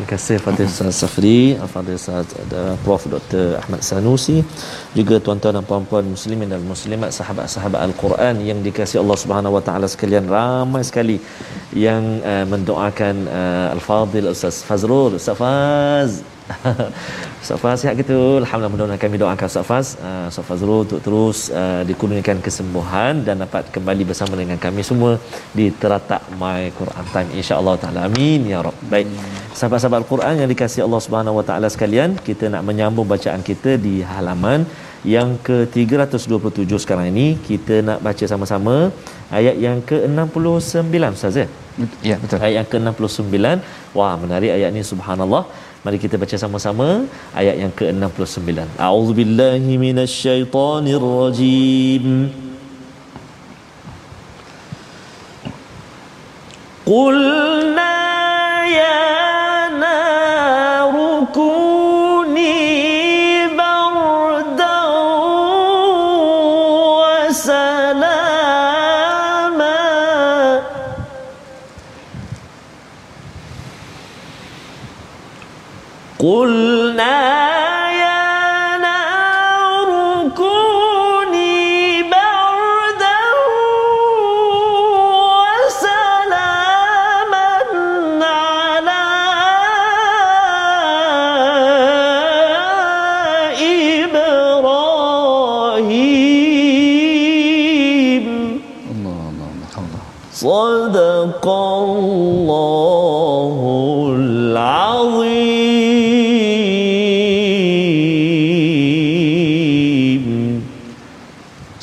Terima 0.00 0.16
kasih 0.16 0.36
Fadil 0.40 0.64
Ustaz 0.64 0.96
Safri, 0.96 1.60
Fadil 1.72 2.00
Ustaz 2.00 2.32
Prof. 2.84 3.04
Dr. 3.04 3.60
Ahmad 3.60 3.84
Sanusi, 3.84 4.40
juga 4.96 5.20
tuan-tuan 5.20 5.60
dan 5.60 5.64
puan-puan 5.68 6.08
muslimin 6.08 6.48
dan 6.48 6.64
muslimat 6.64 7.12
sahabat-sahabat 7.12 7.84
Al-Quran 7.84 8.40
yang 8.40 8.64
dikasihi 8.64 8.96
Allah 8.96 9.18
Subhanahu 9.20 9.60
Wa 9.60 9.62
Taala 9.66 9.84
sekalian 9.92 10.24
ramai 10.24 10.80
sekali 10.88 11.20
yang 11.76 12.24
uh, 12.24 12.48
mendoakan 12.48 13.28
uh, 13.28 13.76
Al-Fadil 13.76 14.32
Ustaz 14.32 14.64
Fazrul, 14.64 15.20
Ustaz 15.20 15.36
Faz 15.36 16.24
Ustaz 17.42 17.58
Faz 17.62 17.76
sihat 17.82 17.94
gitu. 18.00 18.18
Alhamdulillah 18.42 18.72
mudah-mudahan 18.72 19.02
kami 19.04 19.16
doakan 19.22 19.46
Ustaz 19.52 19.66
Faz 19.70 19.86
uh, 20.08 20.26
Ustaz 20.32 20.44
Fazrul 20.48 20.80
untuk 20.86 21.00
terus 21.06 21.38
uh, 21.60 21.82
dikurniakan 21.90 22.38
kesembuhan 22.46 23.22
dan 23.26 23.36
dapat 23.44 23.64
kembali 23.76 24.02
bersama 24.10 24.34
dengan 24.42 24.58
kami 24.66 24.82
semua 24.90 25.12
di 25.58 25.66
teratak 25.82 26.22
My 26.42 26.62
Quran 26.80 27.06
Time. 27.14 27.30
insya-Allah 27.40 27.74
taala. 27.82 28.00
Amin 28.10 28.50
ya 28.52 28.60
rab. 28.66 28.76
Baik. 28.92 29.08
Sahabat-sahabat 29.58 29.98
Al-Quran 30.02 30.34
yang 30.42 30.48
dikasihi 30.52 30.82
Allah 30.86 31.02
Subhanahu 31.06 31.38
wa 31.40 31.44
taala 31.50 31.68
sekalian 31.74 32.18
kita 32.28 32.46
nak 32.54 32.62
menyambung 32.68 33.08
bacaan 33.14 33.42
kita 33.50 33.74
di 33.86 33.94
halaman 34.12 34.62
yang 35.04 35.36
ke-327 35.46 36.72
sekarang 36.84 37.06
ini 37.12 37.26
kita 37.48 37.74
nak 37.88 37.98
baca 38.06 38.24
sama-sama 38.32 38.74
ayat 39.32 39.56
yang 39.56 39.78
ke-69 39.90 40.94
ustaz 41.16 41.36
ya? 41.40 41.46
Ya 42.04 42.16
betul. 42.20 42.38
Ayat 42.44 42.56
yang 42.60 42.68
ke-69 42.72 43.36
wah 43.96 44.14
menarik 44.20 44.52
ayat 44.56 44.68
ini 44.74 44.82
subhanallah. 44.92 45.44
Mari 45.80 45.96
kita 46.04 46.16
baca 46.20 46.36
sama-sama 46.36 47.08
ayat 47.32 47.56
yang 47.62 47.72
ke-69. 47.72 48.76
A'udzubillahi 48.76 49.72
minasyaitonirrajim. 49.84 52.04
Qulna 56.90 57.49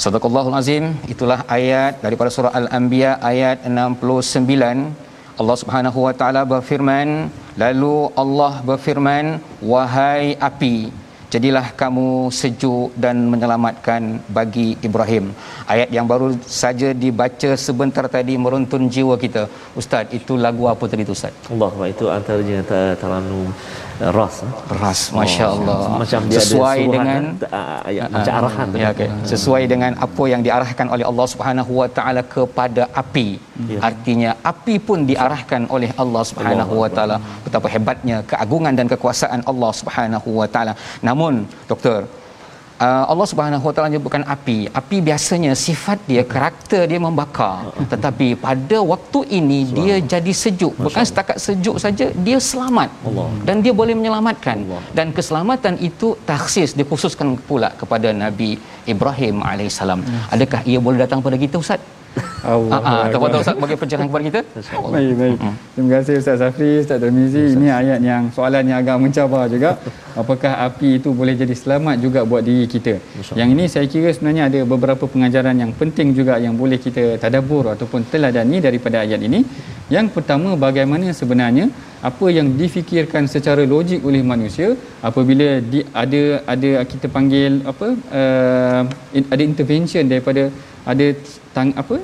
Sadaqallahul 0.08 0.56
Azim. 0.56 0.96
Itulah 1.12 1.44
ayat 1.52 2.00
daripada 2.00 2.32
surah 2.32 2.56
Al-Anbiya 2.56 3.20
ayat 3.20 3.68
69 3.68 4.96
Allah 5.36 5.58
Subhanahu 5.62 6.00
wa 6.08 6.14
taala 6.20 6.48
berfirman 6.48 7.28
lalu 7.60 8.08
Allah 8.16 8.64
berfirman 8.70 9.44
wahai 9.60 10.40
api 10.40 10.96
jadilah 11.34 11.66
kamu 11.82 12.08
sejuk 12.40 12.90
dan 13.04 13.18
menyelamatkan 13.34 14.02
bagi 14.38 14.68
Ibrahim. 14.88 15.26
Ayat 15.74 15.90
yang 15.98 16.08
baru 16.12 16.28
saja 16.64 16.90
dibaca 17.04 17.52
sebentar 17.68 18.06
tadi 18.16 18.36
meruntun 18.44 18.86
jiwa 18.96 19.18
kita. 19.26 19.44
Ustaz 19.82 20.16
itu 20.20 20.36
lagu 20.46 20.66
apa 20.74 20.84
tadi 20.92 21.04
tu 21.10 21.16
ustaz? 21.18 21.34
Allah 21.54 21.72
itu 21.94 22.06
antaranya 22.18 22.62
taranum 23.02 23.50
ras 24.18 24.36
eh? 24.46 24.52
ras 24.82 25.00
masya-Allah. 25.20 25.78
Oh, 25.86 25.98
macam 26.02 26.22
dia 26.32 26.42
sesuai 26.42 26.80
dengan 26.96 27.22
ayat 27.90 28.08
uh, 28.08 28.14
macam 28.16 28.34
arahan 28.40 28.68
ya 28.84 28.90
okay. 28.94 29.10
sesuai 29.32 29.64
dengan 29.72 29.92
apa 30.06 30.24
yang 30.34 30.42
diarahkan 30.48 30.88
oleh 30.96 31.06
Allah 31.12 31.28
Subhanahu 31.34 31.72
wa 31.82 31.90
taala 31.98 32.22
kepada 32.36 32.86
api. 33.04 33.28
Ya. 33.70 33.80
artinya 33.90 34.32
api 34.52 34.76
pun 34.88 35.00
diarahkan 35.10 35.62
oleh 35.76 35.90
Allah 36.02 36.24
Subhanahu 36.30 36.74
wa 36.84 36.90
taala. 36.98 37.18
Betapa 37.46 37.68
hebatnya 37.76 38.18
keagungan 38.32 38.74
dan 38.80 38.88
kekuasaan 38.94 39.42
Allah 39.52 39.72
Subhanahu 39.80 40.30
wa 40.42 40.48
taala. 40.56 40.74
Namun 41.08 41.27
doktor 41.72 42.00
uh, 42.86 43.04
Allah 43.12 43.28
Subhanahu 43.32 43.64
Wa 43.68 43.74
Taala 43.74 43.90
menyebutkan 43.92 44.24
api. 44.36 44.58
Api 44.80 44.98
biasanya 45.10 45.52
sifat 45.66 45.98
dia, 46.10 46.24
karakter 46.34 46.82
dia 46.92 47.00
membakar. 47.08 47.74
Tetapi 47.94 48.28
pada 48.46 48.78
waktu 48.92 49.20
ini 49.40 49.60
dia 49.78 49.96
jadi 50.14 50.34
sejuk. 50.44 50.74
Bukan 50.86 51.04
setakat 51.10 51.38
sejuk 51.48 51.78
saja, 51.84 52.08
dia 52.28 52.40
selamat. 52.52 52.90
Allah. 53.10 53.30
Dan 53.50 53.66
dia 53.66 53.74
boleh 53.82 53.96
menyelamatkan. 54.00 54.58
Allah. 54.66 54.82
Dan 54.98 55.10
keselamatan 55.18 55.76
itu 55.90 56.10
taksis 56.30 56.74
dikhususkan 56.80 57.30
pula 57.50 57.72
kepada 57.82 58.10
Nabi 58.24 58.50
Ibrahim 58.94 59.38
alaihissalam. 59.52 60.02
Adakah 60.36 60.62
ia 60.72 60.82
boleh 60.88 61.00
datang 61.06 61.22
pada 61.28 61.40
kita 61.46 61.58
Ustaz? 61.66 61.82
Allah. 62.44 62.80
Ah, 62.80 63.10
ah, 63.12 63.40
Ustaz 63.42 63.56
bagi 63.64 63.76
pencerahan 63.82 64.08
kepada 64.10 64.24
kita? 64.30 64.42
Baik, 64.94 65.14
baik. 65.22 65.38
Hmm. 65.44 65.56
Terima 65.74 65.90
kasih 65.96 66.14
Ustaz 66.22 66.38
Safri, 66.42 66.72
Ustaz 66.84 66.98
Darmizi. 67.04 67.44
Ini 67.56 67.68
ayat 67.82 68.00
yang 68.10 68.24
soalan 68.36 68.64
yang 68.70 68.78
agak 68.82 68.98
mencabar 69.04 69.46
juga. 69.52 69.72
Apakah 70.22 70.54
api 70.68 70.98
itu 70.98 71.10
boleh 71.20 71.38
jadi 71.38 71.54
selamat 71.54 71.96
juga 72.02 72.26
buat 72.26 72.42
diri 72.42 72.66
kita? 72.66 72.98
Yang 73.40 73.50
ini 73.54 73.64
saya 73.70 73.86
kira 73.86 74.10
sebenarnya 74.16 74.44
ada 74.50 74.60
beberapa 74.66 75.06
pengajaran 75.06 75.56
yang 75.64 75.72
penting 75.78 76.18
juga 76.18 76.42
yang 76.42 76.58
boleh 76.58 76.80
kita 76.82 77.22
tadabur 77.22 77.74
ataupun 77.74 78.02
teladani 78.10 78.58
daripada 78.68 79.06
ayat 79.06 79.22
ini. 79.22 79.46
Yang 79.88 80.08
pertama 80.16 80.58
bagaimana 80.58 81.14
sebenarnya 81.14 81.70
apa 82.10 82.26
yang 82.30 82.48
difikirkan 82.62 83.26
secara 83.26 83.64
logik 83.66 84.02
oleh 84.06 84.22
manusia 84.22 84.68
apabila 85.10 85.48
di, 85.72 85.82
ada 86.04 86.46
ada 86.54 86.72
kita 86.92 87.08
panggil 87.10 87.66
apa 87.72 87.88
uh, 88.22 88.82
ada 89.34 89.44
intervention 89.50 90.06
daripada 90.06 90.44
ada 90.86 91.08
tang, 91.58 91.70
apa 91.82 91.96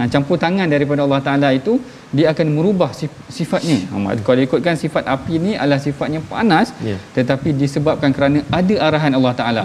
uh, 0.00 0.08
campur 0.14 0.36
tangan 0.44 0.68
daripada 0.74 1.00
Allah 1.06 1.20
Taala 1.26 1.48
itu 1.60 1.74
dia 2.16 2.26
akan 2.32 2.46
merubah 2.56 2.90
sifatnya. 3.36 3.78
Ha, 3.88 4.16
kalau 4.26 4.40
ikutkan 4.46 4.76
sifat 4.82 5.04
api 5.14 5.34
ni 5.44 5.52
adalah 5.56 5.80
sifatnya 5.86 6.20
panas 6.32 6.68
yeah. 6.88 7.00
tetapi 7.16 7.56
disebabkan 7.62 8.12
kerana 8.16 8.44
ada 8.60 8.74
arahan 8.88 9.12
Allah 9.18 9.34
Taala. 9.40 9.62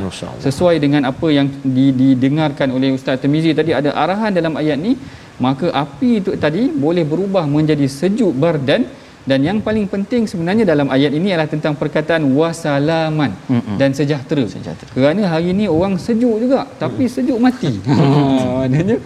Sesuai 0.47 0.75
dengan 0.83 1.03
apa 1.11 1.27
yang 1.37 1.47
didengarkan 1.79 2.71
oleh 2.77 2.95
Ustaz 2.99 3.19
Temizi 3.23 3.51
tadi 3.59 3.75
ada 3.79 3.91
arahan 4.03 4.31
dalam 4.39 4.55
ayat 4.61 4.79
ni 4.87 4.93
maka 5.47 5.67
api 5.83 6.11
itu 6.21 6.31
tadi 6.45 6.63
boleh 6.85 7.03
berubah 7.11 7.43
menjadi 7.55 7.85
sejuk 7.99 8.31
bardan 8.43 8.83
dan 9.27 9.43
yang 9.43 9.59
paling 9.59 9.85
penting 9.91 10.23
sebenarnya 10.31 10.63
dalam 10.63 10.87
ayat 10.87 11.11
ini 11.11 11.35
adalah 11.35 11.51
tentang 11.51 11.75
perkataan 11.75 12.23
wasalaman 12.31 13.35
Mm-mm. 13.51 13.75
dan 13.75 13.91
sejahtera. 13.91 14.47
sejahtera. 14.47 14.87
Kerana 14.95 15.27
hari 15.27 15.51
ini 15.51 15.67
orang 15.67 15.99
sejuk 15.99 16.35
juga 16.39 16.63
tapi 16.79 17.05
mm. 17.05 17.11
sejuk 17.11 17.39
mati. 17.45 17.75
Maknanya 18.63 18.97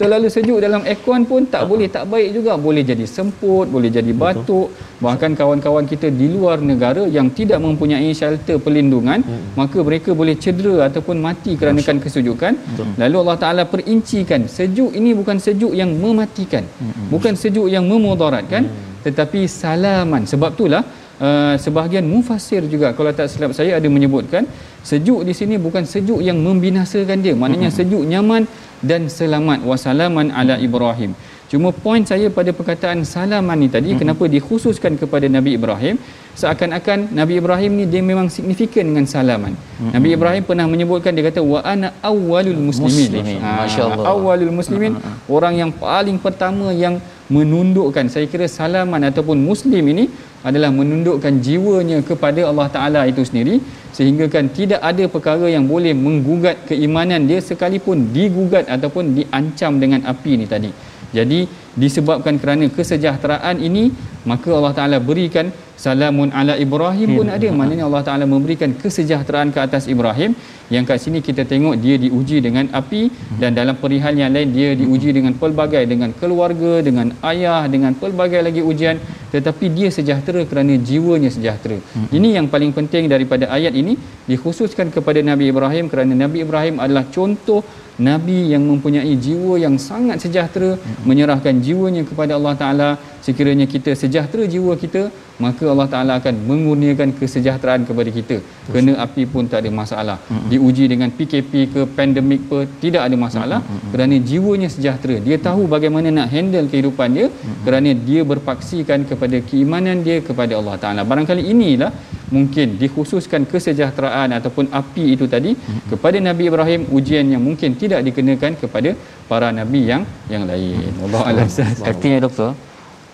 terlalu 0.00 0.28
sejuk 0.34 0.58
dalam 0.64 0.82
aircon 0.90 1.22
pun 1.30 1.42
tak 1.54 1.62
boleh 1.70 1.88
tak 1.96 2.04
baik 2.12 2.28
juga 2.36 2.52
boleh 2.66 2.82
jadi 2.90 3.04
semput 3.14 3.66
boleh 3.74 3.90
jadi 3.96 4.12
batuk 4.22 4.68
bahkan 5.04 5.32
kawan-kawan 5.40 5.84
kita 5.92 6.08
di 6.20 6.26
luar 6.34 6.56
negara 6.70 7.02
yang 7.16 7.28
tidak 7.38 7.58
mempunyai 7.66 8.10
shelter 8.20 8.56
perlindungan 8.64 9.20
hmm. 9.28 9.44
maka 9.60 9.78
mereka 9.88 10.10
boleh 10.20 10.34
cedera 10.44 10.76
ataupun 10.88 11.16
mati 11.26 11.52
kerana 11.60 11.80
kan 11.88 12.00
kesejukan 12.04 12.52
Betul. 12.56 12.88
lalu 13.02 13.16
Allah 13.22 13.38
Taala 13.42 13.64
perincikan 13.74 14.48
sejuk 14.56 14.92
ini 15.00 15.12
bukan 15.20 15.36
sejuk 15.46 15.74
yang 15.80 15.92
mematikan 16.04 16.64
hmm. 16.64 17.06
bukan 17.12 17.36
sejuk 17.42 17.68
yang 17.74 17.84
memudaratkan 17.92 18.64
hmm. 18.64 19.04
tetapi 19.06 19.42
salaman 19.60 20.24
sebab 20.32 20.52
itulah 20.56 20.84
Uh, 21.28 21.52
sebahagian 21.60 22.04
mufassir 22.10 22.64
juga 22.64 22.96
kalau 22.96 23.12
tak 23.16 23.28
silap 23.28 23.52
saya 23.56 23.76
ada 23.76 23.88
menyebutkan 23.94 24.48
sejuk 24.90 25.20
di 25.28 25.36
sini 25.36 25.60
bukan 25.60 25.84
sejuk 25.84 26.20
yang 26.28 26.38
membinasakan 26.46 27.20
dia 27.24 27.34
maknanya 27.36 27.68
hmm. 27.68 27.76
sejuk 27.76 28.02
nyaman 28.12 28.42
dan 28.80 29.08
selamat 29.12 29.60
wasalaman 29.64 30.32
ala 30.32 30.56
Ibrahim. 30.56 31.12
Cuma 31.50 31.74
poin 31.74 31.98
saya 32.06 32.30
pada 32.30 32.54
perkataan 32.54 33.02
salaman 33.02 33.58
ni 33.58 33.66
tadi 33.66 33.90
mm-hmm. 33.90 34.00
kenapa 34.00 34.24
dikhususkan 34.30 34.94
kepada 34.94 35.26
Nabi 35.26 35.58
Ibrahim 35.58 35.98
seakan-akan 36.38 37.10
Nabi 37.10 37.42
Ibrahim 37.42 37.72
ni 37.74 37.84
dia 37.90 37.98
memang 37.98 38.30
signifikan 38.30 38.86
dengan 38.86 39.02
salaman. 39.02 39.58
Mm-hmm. 39.58 39.90
Nabi 39.90 40.08
Ibrahim 40.14 40.42
pernah 40.46 40.66
menyebutkan 40.70 41.10
dia 41.10 41.26
kata 41.26 41.42
wa 41.42 41.58
ana 41.66 41.90
awwalul 42.06 42.54
muslimin. 42.70 43.10
muslimin. 43.10 43.42
Ha, 43.42 43.66
Masya-Allah. 43.66 44.04
Awwalul 44.14 44.54
muslimin 44.54 44.92
mm-hmm. 44.94 45.26
orang 45.26 45.54
yang 45.58 45.70
paling 45.74 46.16
pertama 46.22 46.70
yang 46.70 47.02
menundukkan 47.30 48.10
saya 48.12 48.26
kira 48.32 48.46
salaman 48.50 49.06
ataupun 49.10 49.38
muslim 49.38 49.84
ini 49.92 50.04
adalah 50.42 50.70
menundukkan 50.74 51.38
jiwanya 51.46 51.98
kepada 52.02 52.42
Allah 52.50 52.68
Taala 52.74 53.00
itu 53.06 53.22
sendiri 53.28 53.62
sehingga 53.96 54.26
kan 54.34 54.50
tidak 54.58 54.80
ada 54.90 55.04
perkara 55.14 55.46
yang 55.46 55.64
boleh 55.72 55.94
menggugat 55.94 56.66
keimanan 56.68 57.30
dia 57.30 57.38
sekalipun 57.38 58.10
digugat 58.16 58.66
ataupun 58.66 59.14
diancam 59.18 59.78
dengan 59.82 60.00
api 60.12 60.32
ni 60.40 60.46
tadi. 60.54 60.70
Jadi 61.10 61.46
disebabkan 61.74 62.38
kerana 62.42 62.66
kesejahteraan 62.70 63.58
ini 63.62 63.90
maka 64.26 64.50
Allah 64.58 64.74
Taala 64.74 64.98
berikan 64.98 65.50
salamun 65.84 66.28
ala 66.40 66.54
Ibrahim 66.64 67.08
pun 67.18 67.28
ada. 67.36 67.48
Maknanya 67.58 67.84
Allah 67.88 68.02
Taala 68.08 68.24
memberikan 68.34 68.70
kesejahteraan 68.82 69.48
ke 69.54 69.60
atas 69.66 69.84
Ibrahim. 69.94 70.32
Yang 70.74 70.84
kat 70.88 70.98
sini 71.04 71.18
kita 71.28 71.42
tengok 71.52 71.74
dia 71.84 71.96
diuji 72.04 72.38
dengan 72.46 72.66
api 72.80 73.02
dan 73.42 73.50
dalam 73.58 73.74
perihal 73.82 74.14
yang 74.22 74.30
lain 74.36 74.50
dia 74.56 74.70
diuji 74.80 75.10
dengan 75.16 75.32
pelbagai 75.40 75.82
dengan 75.92 76.10
keluarga 76.20 76.72
dengan 76.88 77.10
ayah 77.30 77.62
dengan 77.74 77.92
pelbagai 78.02 78.42
lagi 78.48 78.62
ujian. 78.70 78.98
Tetapi 79.34 79.66
dia 79.76 79.88
sejahtera 79.96 80.40
kerana 80.50 80.74
jiwanya 80.88 81.30
sejahtera. 81.36 81.78
Ini 82.16 82.28
yang 82.38 82.46
paling 82.54 82.72
penting 82.78 83.06
daripada 83.14 83.46
ayat 83.58 83.74
ini. 83.82 83.94
Dikhususkan 84.30 84.88
kepada 84.94 85.20
Nabi 85.30 85.50
Ibrahim 85.52 85.84
kerana 85.92 86.14
Nabi 86.24 86.38
Ibrahim 86.46 86.76
adalah 86.84 87.04
contoh 87.16 87.62
nabi 88.00 88.38
yang 88.52 88.64
mempunyai 88.70 89.12
jiwa 89.24 89.54
yang 89.64 89.76
sangat 89.88 90.18
sejahtera 90.24 90.70
menyerahkan 91.08 91.56
jiwanya 91.66 92.02
kepada 92.10 92.32
Allah 92.38 92.54
Taala. 92.62 92.90
Sekiranya 93.26 93.66
kita 93.74 93.92
sejahtera 94.02 94.44
jiwa 94.54 94.74
kita 94.84 95.02
maka 95.44 95.64
Allah 95.72 95.88
Taala 95.92 96.12
akan 96.20 96.34
mengurniakan 96.50 97.10
kesejahteraan 97.20 97.82
kepada 97.88 98.10
kita. 98.18 98.36
Kena 98.74 98.92
api 99.04 99.22
pun 99.32 99.44
tak 99.52 99.60
ada 99.62 99.70
masalah. 99.80 100.16
Diuji 100.52 100.84
dengan 100.92 101.10
PKP 101.18 101.52
ke 101.74 101.82
pandemik 101.98 102.42
pun 102.50 102.62
tidak 102.84 103.02
ada 103.08 103.16
masalah. 103.26 103.60
Kerana 103.92 104.16
jiwanya 104.30 104.68
sejahtera. 104.74 105.16
Dia 105.26 105.36
tahu 105.48 105.64
bagaimana 105.74 106.08
nak 106.18 106.28
handle 106.34 106.68
kehidupan 106.72 107.08
dia. 107.18 107.28
Kerana 107.66 107.90
dia 108.08 108.22
berpaksikan 108.32 109.08
kepada 109.10 109.36
keimanan 109.50 109.98
dia 110.06 110.18
kepada 110.28 110.52
Allah 110.60 110.76
Taala. 110.84 111.02
Barangkali 111.12 111.44
inilah 111.54 111.92
mungkin 112.36 112.78
dikhususkan 112.82 113.42
kesejahteraan 113.52 114.30
ataupun 114.38 114.66
api 114.80 115.04
itu 115.14 115.26
tadi 115.34 115.52
kepada 115.90 116.18
Nabi 116.28 116.44
Ibrahim 116.50 116.82
ujian 116.96 117.26
yang 117.34 117.42
mungkin 117.48 117.74
tidak 117.82 118.00
dikenakan 118.06 118.54
kepada 118.62 118.90
para 119.30 119.48
nabi 119.60 119.80
yang 119.90 120.02
yang 120.32 120.44
lain. 120.50 120.94
Allah 121.06 121.22
Allah 121.30 121.46
artinya 121.90 122.18
doktor 122.26 122.50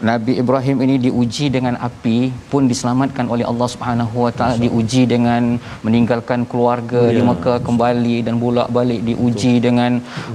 Nabi 0.05 0.37
Ibrahim 0.37 0.85
ini 0.85 0.97
diuji 1.09 1.49
dengan 1.49 1.75
api 1.81 2.29
pun 2.53 2.69
diselamatkan 2.69 3.33
oleh 3.33 3.49
Allah 3.49 3.69
Subhanahu 3.75 4.29
Wa 4.29 4.33
Taala 4.37 4.57
diuji 4.61 5.09
dengan 5.09 5.57
meninggalkan 5.81 6.45
keluarga 6.45 7.09
ya. 7.09 7.17
di 7.17 7.21
Mekah 7.25 7.65
kembali 7.65 8.17
dan 8.27 8.37
bolak 8.37 8.69
balik 8.77 9.01
diuji 9.09 9.57
Betul. 9.57 9.65
dengan 9.67 9.93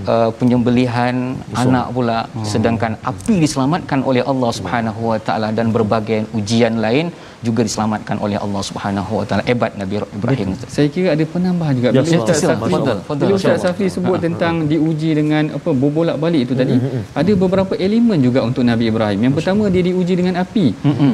uh, 0.09 0.30
penyembelihan 0.34 1.38
Betul. 1.38 1.62
anak 1.62 1.88
pula 1.93 2.20
hmm. 2.26 2.47
sedangkan 2.53 2.93
api 3.05 3.36
diselamatkan 3.45 4.01
oleh 4.01 4.26
Allah 4.26 4.49
Subhanahu 4.49 5.14
Wa 5.14 5.20
Taala 5.22 5.49
dan 5.53 5.70
berbagai 5.70 6.26
ujian 6.34 6.82
lain 6.82 7.14
juga 7.41 7.61
diselamatkan 7.65 8.21
oleh 8.21 8.37
Allah 8.37 8.61
Subhanahu 8.69 9.11
Wa 9.21 9.25
Taala. 9.27 9.43
Hebat 9.49 9.73
Nabi 9.81 10.01
Ibrahim. 10.17 10.53
Saya 10.69 10.87
kira 10.93 11.17
ada 11.17 11.23
penambahan 11.25 11.73
juga. 11.77 11.89
Ya, 11.89 12.01
bila 12.05 12.17
Ustaz 12.21 12.37
Safi 12.45 12.73
bila 13.17 13.33
Ustaz 13.37 13.57
Safi 13.65 13.85
sebut 13.89 14.17
tentang 14.21 14.69
diuji 14.71 15.17
dengan 15.17 15.43
apa 15.57 15.69
berbolak 15.73 16.17
balik 16.21 16.41
itu 16.49 16.53
tadi. 16.53 16.77
Mm-hmm. 16.77 17.19
ada 17.19 17.31
beberapa 17.43 17.73
elemen 17.75 18.19
juga 18.21 18.39
untuk 18.45 18.63
Nabi 18.63 18.93
Ibrahim. 18.93 19.19
Yang 19.25 19.33
pertama 19.41 19.63
dia 19.73 19.83
diuji 19.89 20.13
dengan 20.13 20.35
api. 20.43 20.65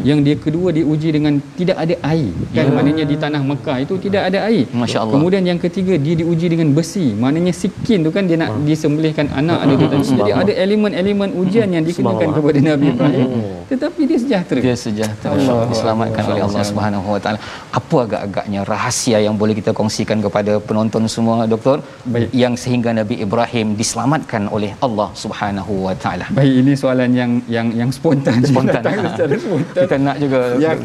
Yang 0.03 0.19
dia 0.27 0.35
kedua 0.35 0.69
diuji 0.75 1.09
dengan 1.15 1.33
tidak 1.55 1.77
ada 1.79 1.95
air. 2.11 2.29
Kan? 2.51 2.55
Yeah. 2.55 2.75
maknanya 2.75 3.05
di 3.07 3.15
tanah 3.15 3.41
Mekah 3.41 3.77
itu 3.87 3.93
tidak 3.97 4.21
ada 4.29 4.39
air. 4.51 4.65
masya-Allah 4.75 5.13
kemudian 5.15 5.43
yang 5.47 5.59
ketiga 5.65 5.95
dia 5.95 6.15
diuji 6.19 6.47
dengan 6.51 6.67
besi. 6.75 7.15
Maknanya 7.15 7.53
sikin 7.55 8.03
tu 8.03 8.11
kan 8.11 8.27
dia 8.27 8.35
nak 8.35 8.51
disembelihkan 8.67 9.31
anak 9.31 9.63
ada 9.63 9.73
jadi 9.79 10.31
ada 10.43 10.53
elemen-elemen 10.53 11.29
ujian 11.39 11.69
yang 11.71 11.83
dikenakan 11.87 12.35
kepada 12.35 12.59
Nabi 12.59 12.85
Ibrahim. 12.91 13.27
Tetapi 13.71 14.01
dia 14.09 14.17
sejahtera. 14.19 14.59
Dia 14.59 14.75
sejahtera. 14.75 15.35
Diselamatkan 15.71 16.16
disediakan 16.17 16.33
oleh 16.33 16.45
Allah 16.47 16.65
Subhanahu 16.71 17.07
Wa 17.13 17.19
Taala. 17.23 17.39
Apa 17.79 17.97
agak-agaknya 18.05 18.61
rahsia 18.73 19.17
yang 19.25 19.35
boleh 19.41 19.55
kita 19.59 19.71
kongsikan 19.79 20.19
kepada 20.25 20.53
penonton 20.67 21.03
semua 21.15 21.37
doktor 21.53 21.77
Baik. 22.13 22.29
yang 22.41 22.53
sehingga 22.63 22.91
Nabi 22.99 23.15
Ibrahim 23.25 23.67
diselamatkan 23.81 24.43
oleh 24.55 24.71
Allah 24.85 25.09
Subhanahu 25.23 25.73
Wa 25.87 25.95
Taala. 26.03 26.25
Baik 26.39 26.53
ini 26.61 26.73
soalan 26.83 27.11
yang 27.21 27.31
yang 27.55 27.67
yang 27.79 27.89
spontan 27.97 28.41
spontan. 28.49 28.81
spontan. 29.45 29.83
Kita 29.85 29.97
nak 30.07 30.17
juga 30.23 30.39
yang, 30.65 30.77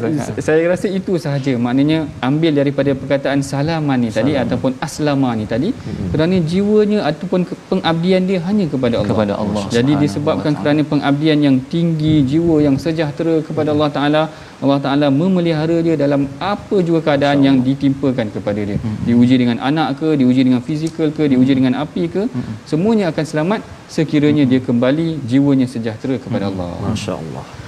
saya 0.47 0.63
rasa 0.73 0.87
itu 0.99 1.13
sahaja. 1.25 1.53
Maknanya 1.65 1.99
ambil 2.29 2.51
daripada 2.61 2.91
perkataan 3.01 3.41
salaman 3.51 3.97
ni 4.05 4.09
tadi 4.17 4.33
ataupun 4.43 4.71
aslama 4.87 5.29
ni 5.39 5.45
tadi 5.53 5.69
hmm. 5.73 6.09
kerana 6.13 6.35
jiwanya 6.51 6.99
ataupun 7.09 7.41
pengabdian 7.71 8.23
dia 8.29 8.39
hanya 8.47 8.65
kepada 8.73 8.95
Allah. 9.01 9.11
Kepada 9.11 9.33
Allah. 9.43 9.63
Jadi 9.77 9.93
disebabkan 10.03 10.53
kerana 10.59 10.81
pengabdian 10.93 11.39
yang 11.47 11.57
tinggi, 11.73 12.15
jiwa 12.31 12.55
yang 12.67 12.77
sejahtera 12.85 13.35
kepada 13.47 13.69
Allah 13.75 13.89
Taala 13.95 14.21
Allah 14.63 14.79
Ta'ala 14.79 15.07
memelihara 15.11 15.77
dia 15.85 15.95
dalam 15.99 16.21
apa 16.39 16.77
juga 16.87 16.99
keadaan 17.07 17.43
yang 17.47 17.57
ditimpakan 17.67 18.31
kepada 18.35 18.61
dia. 18.63 18.77
Hmm. 18.79 18.97
diuji 19.07 19.35
dengan 19.41 19.57
anak 19.69 19.99
ke, 19.99 20.15
diuji 20.19 20.41
dengan 20.47 20.61
fizikal 20.67 21.11
ke, 21.17 21.27
diuji 21.31 21.53
dengan 21.59 21.75
api 21.83 22.03
ke 22.07 22.23
hmm. 22.31 22.63
semuanya 22.71 23.11
akan 23.11 23.25
selamat 23.31 23.59
sekiranya 23.91 24.47
dia 24.47 24.63
kembali 24.63 25.19
jiwanya 25.27 25.67
sejahtera 25.67 26.15
kepada 26.15 26.47
Allah. 26.47 26.71
Masya 26.79 27.13
Allah 27.19 27.62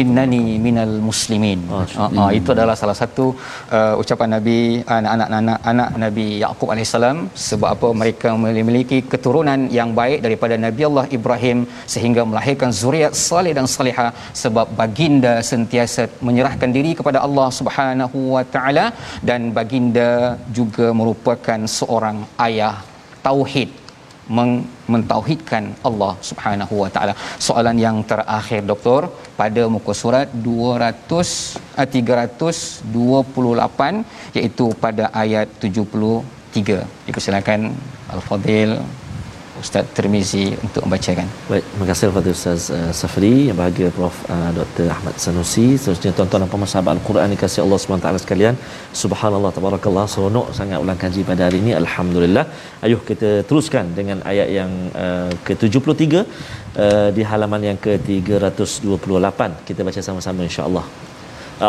innani 0.00 0.42
minal 0.66 0.94
muslimin. 1.08 1.60
Ah, 1.78 2.08
ah, 2.22 2.30
itu 2.38 2.50
adalah 2.54 2.74
salah 2.80 2.96
satu 3.00 3.24
uh, 3.76 3.94
ucapan 4.02 4.30
nabi 4.36 4.58
anak-anak 4.96 5.28
anak, 5.40 5.58
anak 5.72 5.88
nabi 6.04 6.26
Yaqub 6.44 6.70
alaihissalam 6.74 7.18
sebab 7.48 7.68
apa? 7.76 7.88
Mereka 8.02 8.30
memiliki 8.44 8.98
keturunan 9.12 9.60
yang 9.78 9.92
baik 10.00 10.20
daripada 10.26 10.56
nabi 10.66 10.84
Allah 10.90 11.06
Ibrahim 11.18 11.58
sehingga 11.94 12.24
melahirkan 12.30 12.72
zuriat 12.82 13.14
saleh 13.28 13.54
dan 13.58 13.68
salihah. 13.76 14.10
Sebab 14.42 14.66
baginda 14.80 15.34
sentiasa 15.52 16.04
menyerahkan 16.28 16.70
diri 16.76 16.92
kepada 17.00 17.18
Allah 17.26 17.48
Subhanahu 17.58 18.18
wa 18.36 18.44
taala 18.54 18.86
dan 19.30 19.50
baginda 19.58 20.10
juga 20.58 20.88
merupakan 21.00 21.60
seorang 21.78 22.18
ayah 22.46 22.74
tauhid 23.26 23.87
mentauhidkan 24.92 25.64
Allah 25.88 26.12
Subhanahu 26.28 26.74
wa 26.82 26.90
taala. 26.94 27.12
Soalan 27.46 27.76
yang 27.86 27.96
terakhir 28.10 28.60
doktor 28.70 29.00
pada 29.40 29.62
muka 29.74 29.92
surat 30.02 30.26
200 30.32 31.80
uh, 31.80 31.88
328 31.96 34.38
iaitu 34.38 34.66
pada 34.84 35.04
ayat 35.24 35.48
73. 35.64 36.86
Dipersilakan 37.08 37.60
Al-Fadil 38.14 38.72
Ustaz 39.62 39.84
Termizi 39.96 40.44
untuk 40.66 40.82
membacakan. 40.86 41.26
Baik, 41.50 41.64
terima 41.70 41.86
kasih 41.90 42.04
kepada 42.10 42.28
Ustaz 42.36 42.60
uh, 42.76 42.92
Safri 43.00 43.32
yang 43.48 43.58
bahagia 43.60 43.88
Prof 43.96 44.16
uh, 44.34 44.50
Dr. 44.58 44.86
Ahmad 44.94 45.14
Sanusi. 45.24 45.66
Seterusnya 45.80 46.12
tuan-tuan 46.18 46.42
dan 46.44 46.50
puan 46.52 46.68
sahabat 46.72 46.92
Al-Quran 46.98 47.28
dikasihi 47.34 47.62
Allah 47.66 47.78
SWT 47.82 48.08
sekalian. 48.24 48.54
Subhanallah 49.02 49.52
tabarakallah 49.56 50.04
seronok 50.14 50.46
sangat 50.58 50.78
ulang 50.84 50.98
kaji 51.04 51.22
pada 51.30 51.42
hari 51.46 51.58
ini. 51.64 51.72
Alhamdulillah. 51.82 52.44
Ayuh 52.86 53.00
kita 53.10 53.30
teruskan 53.48 53.94
dengan 53.98 54.18
ayat 54.32 54.48
yang 54.58 54.70
uh, 55.04 55.30
ke-73 55.46 56.04
uh, 56.14 57.08
di 57.16 57.22
halaman 57.30 57.62
yang 57.70 57.78
ke-328. 57.86 59.40
Kita 59.70 59.80
baca 59.88 60.00
sama-sama 60.08 60.42
insya-Allah. 60.50 60.84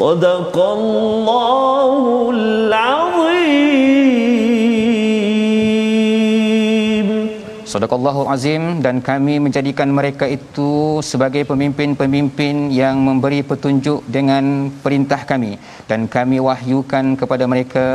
صدق 0.00 0.56
الله 0.56 2.30
العظيم 2.34 3.16
Sadaqallahul 7.76 8.28
Azim 8.34 8.62
dan 8.84 8.96
kami 9.08 9.34
menjadikan 9.44 9.88
mereka 9.96 10.24
itu 10.36 11.02
sebagai 11.08 11.42
pemimpin-pemimpin 11.50 12.72
yang 12.72 12.96
memberi 13.08 13.40
petunjuk 13.50 14.00
dengan 14.16 14.44
perintah 14.84 15.20
kami 15.30 15.52
dan 15.90 16.06
kami 16.14 16.38
wahyukan 16.46 17.18
kepada 17.20 17.44
mereka 17.52 17.86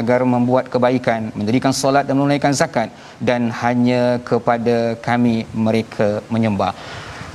agar 0.00 0.26
membuat 0.34 0.66
kebaikan, 0.72 1.30
mendirikan 1.38 1.76
solat 1.80 2.08
dan 2.08 2.16
menunaikan 2.18 2.56
zakat 2.60 2.88
dan 3.20 3.52
hanya 3.62 4.02
kepada 4.30 4.96
kami 5.08 5.46
mereka 5.66 6.08
menyembah. 6.34 6.72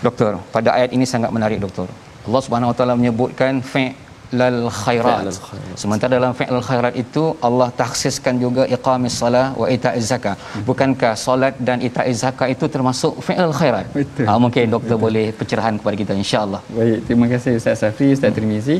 Doktor, 0.03 0.43
pada 0.55 0.75
ayat 0.75 0.91
ini 0.97 1.07
sangat 1.13 1.31
menarik 1.31 1.61
doktor. 1.65 1.88
Allah 2.27 2.41
Subhanahu 2.43 2.71
Wa 2.73 2.77
Taala 2.79 2.99
menyebutkan 2.99 3.63
fi'lal 4.30 4.60
khairat. 4.82 5.24
Sementara 5.82 6.12
dalam 6.18 6.32
fi'lal 6.40 6.64
khairat 6.68 6.94
itu 7.02 7.22
Allah 7.48 7.68
takhsiskan 7.80 8.34
juga 8.44 8.62
iqamis 8.76 9.16
salah 9.22 9.46
wa 9.60 9.66
ita'iz 9.76 10.06
zakat. 10.12 10.36
Bukankah 10.68 11.12
solat 11.26 11.54
dan 11.68 11.80
ita'iz 11.88 12.18
zakat 12.24 12.48
itu 12.54 12.64
termasuk 12.74 13.12
fi'lal 13.26 13.54
khairat? 13.60 13.86
Betul. 13.98 14.26
Ha, 14.28 14.38
mungkin 14.44 14.70
doktor 14.76 14.96
Betul. 14.96 15.04
boleh 15.06 15.26
pencerahan 15.38 15.74
kepada 15.80 15.96
kita 16.02 16.12
insya-Allah. 16.22 16.60
Baik, 16.78 16.98
terima 17.06 17.26
kasih 17.32 17.52
Ustaz 17.60 17.84
Safri, 17.84 18.08
Ustaz 18.16 18.32
Tirmizi. 18.38 18.78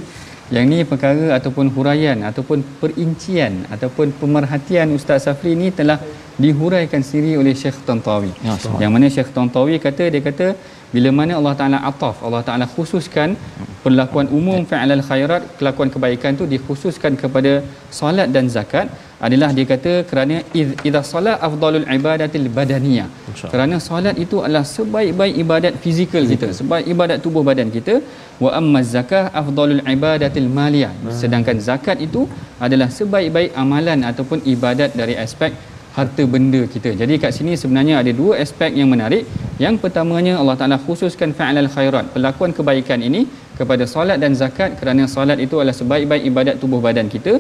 Yang 0.57 0.67
ni 0.71 0.79
perkara 0.91 1.27
ataupun 1.39 1.67
huraian 1.77 2.19
ataupun 2.31 2.59
perincian 2.81 3.53
ataupun 3.75 4.07
pemerhatian 4.21 4.97
Ustaz 4.99 5.29
Safri 5.29 5.53
ni 5.63 5.69
telah 5.81 5.99
dihuraikan 6.43 7.03
sendiri 7.09 7.33
oleh 7.43 7.55
Syekh 7.63 7.79
Tantawi. 7.87 8.33
Ya, 8.47 8.55
yang 8.83 8.93
mana 8.95 9.07
Syekh 9.17 9.31
Tantawi 9.37 9.77
kata 9.87 10.05
dia 10.15 10.23
kata 10.29 10.49
bila 10.95 11.09
mana 11.19 11.33
Allah 11.39 11.55
Taala 11.61 11.79
ataf, 11.91 12.17
Allah 12.27 12.41
Taala 12.47 12.67
khususkan 12.75 13.37
perlakuan 13.85 14.27
umum 14.39 14.61
fi'lal 14.71 15.05
khairat, 15.09 15.43
kelakuan 15.59 15.91
kebaikan 15.95 16.33
tu 16.41 16.45
dikhususkan 16.53 17.13
kepada 17.23 17.53
solat 17.99 18.29
dan 18.37 18.49
zakat 18.55 18.89
adalah 19.27 19.51
dia 19.57 19.67
kata 19.73 19.93
kerana 20.11 20.37
id- 20.61 20.79
idza 20.89 21.03
solat 21.13 21.37
afdalul 21.49 21.87
ibadatil 21.97 22.49
badaniyah. 22.57 23.09
Kerana 23.53 23.77
solat 23.89 24.17
itu 24.25 24.37
adalah 24.47 24.65
sebaik-baik 24.75 25.35
ibadat 25.45 25.75
fizikal 25.85 26.25
kita, 26.33 26.49
sebaik 26.61 26.87
ibadat 26.95 27.19
tubuh 27.27 27.43
badan 27.49 27.69
kita. 27.77 27.97
Wa 28.45 28.51
amma 28.59 28.81
zakah 28.95 29.25
afdalul 29.41 29.83
ibadatil 29.95 30.49
maliyah. 30.59 30.93
Sedangkan 31.21 31.59
zakat 31.69 31.99
itu 32.07 32.23
adalah 32.67 32.89
sebaik-baik 32.99 33.51
amalan 33.65 34.07
ataupun 34.11 34.41
ibadat 34.55 34.95
dari 35.01 35.17
aspek 35.27 35.53
harta 35.99 36.25
benda 36.35 36.63
kita. 36.75 36.91
Jadi 37.01 37.15
kat 37.23 37.33
sini 37.37 37.53
sebenarnya 37.63 37.95
ada 38.03 38.13
dua 38.21 38.33
aspek 38.45 38.71
yang 38.81 38.91
menarik. 38.95 39.25
Yang 39.65 39.77
pertamanya 39.83 40.35
Allah 40.41 40.57
Taala 40.59 40.77
khususkan 40.87 41.31
fa'alal 41.39 41.71
khairat, 41.75 42.05
perlakuan 42.15 42.53
kebaikan 42.59 43.01
ini 43.09 43.23
kepada 43.59 43.85
solat 43.93 44.19
dan 44.23 44.33
zakat 44.41 44.71
kerana 44.81 45.05
solat 45.15 45.39
itu 45.45 45.57
adalah 45.61 45.77
sebaik-baik 45.81 46.23
ibadat 46.31 46.57
tubuh 46.63 46.81
badan 46.87 47.09
kita 47.15 47.33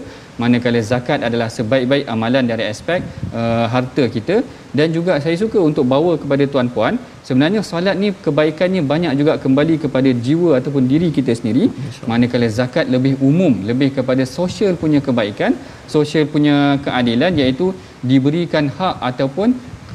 manakala 0.43 0.81
zakat 0.93 1.23
adalah 1.29 1.49
sebaik-baik 1.57 2.05
amalan 2.15 2.45
dari 2.53 2.65
aspek 2.73 3.01
uh, 3.41 3.67
harta 3.75 4.05
kita 4.17 4.37
dan 4.79 4.89
juga 4.97 5.15
saya 5.25 5.37
suka 5.43 5.59
untuk 5.69 5.87
bawa 5.95 6.13
kepada 6.23 6.45
tuan-puan 6.55 6.97
sebenarnya 7.29 7.61
solat 7.71 7.97
ni 8.03 8.09
kebaikannya 8.27 8.83
banyak 8.93 9.13
juga 9.21 9.33
kembali 9.45 9.75
kepada 9.85 10.11
jiwa 10.27 10.51
ataupun 10.59 10.85
diri 10.93 11.09
kita 11.17 11.33
sendiri 11.39 11.65
manakala 12.11 12.49
zakat 12.59 12.87
lebih 12.95 13.15
umum 13.31 13.53
lebih 13.71 13.89
kepada 13.97 14.25
sosial 14.39 14.75
punya 14.83 15.01
kebaikan 15.07 15.53
sosial 15.97 16.25
punya 16.35 16.57
keadilan 16.87 17.33
iaitu 17.43 17.67
diberikan 18.11 18.67
hak 18.79 18.97
ataupun 19.11 19.49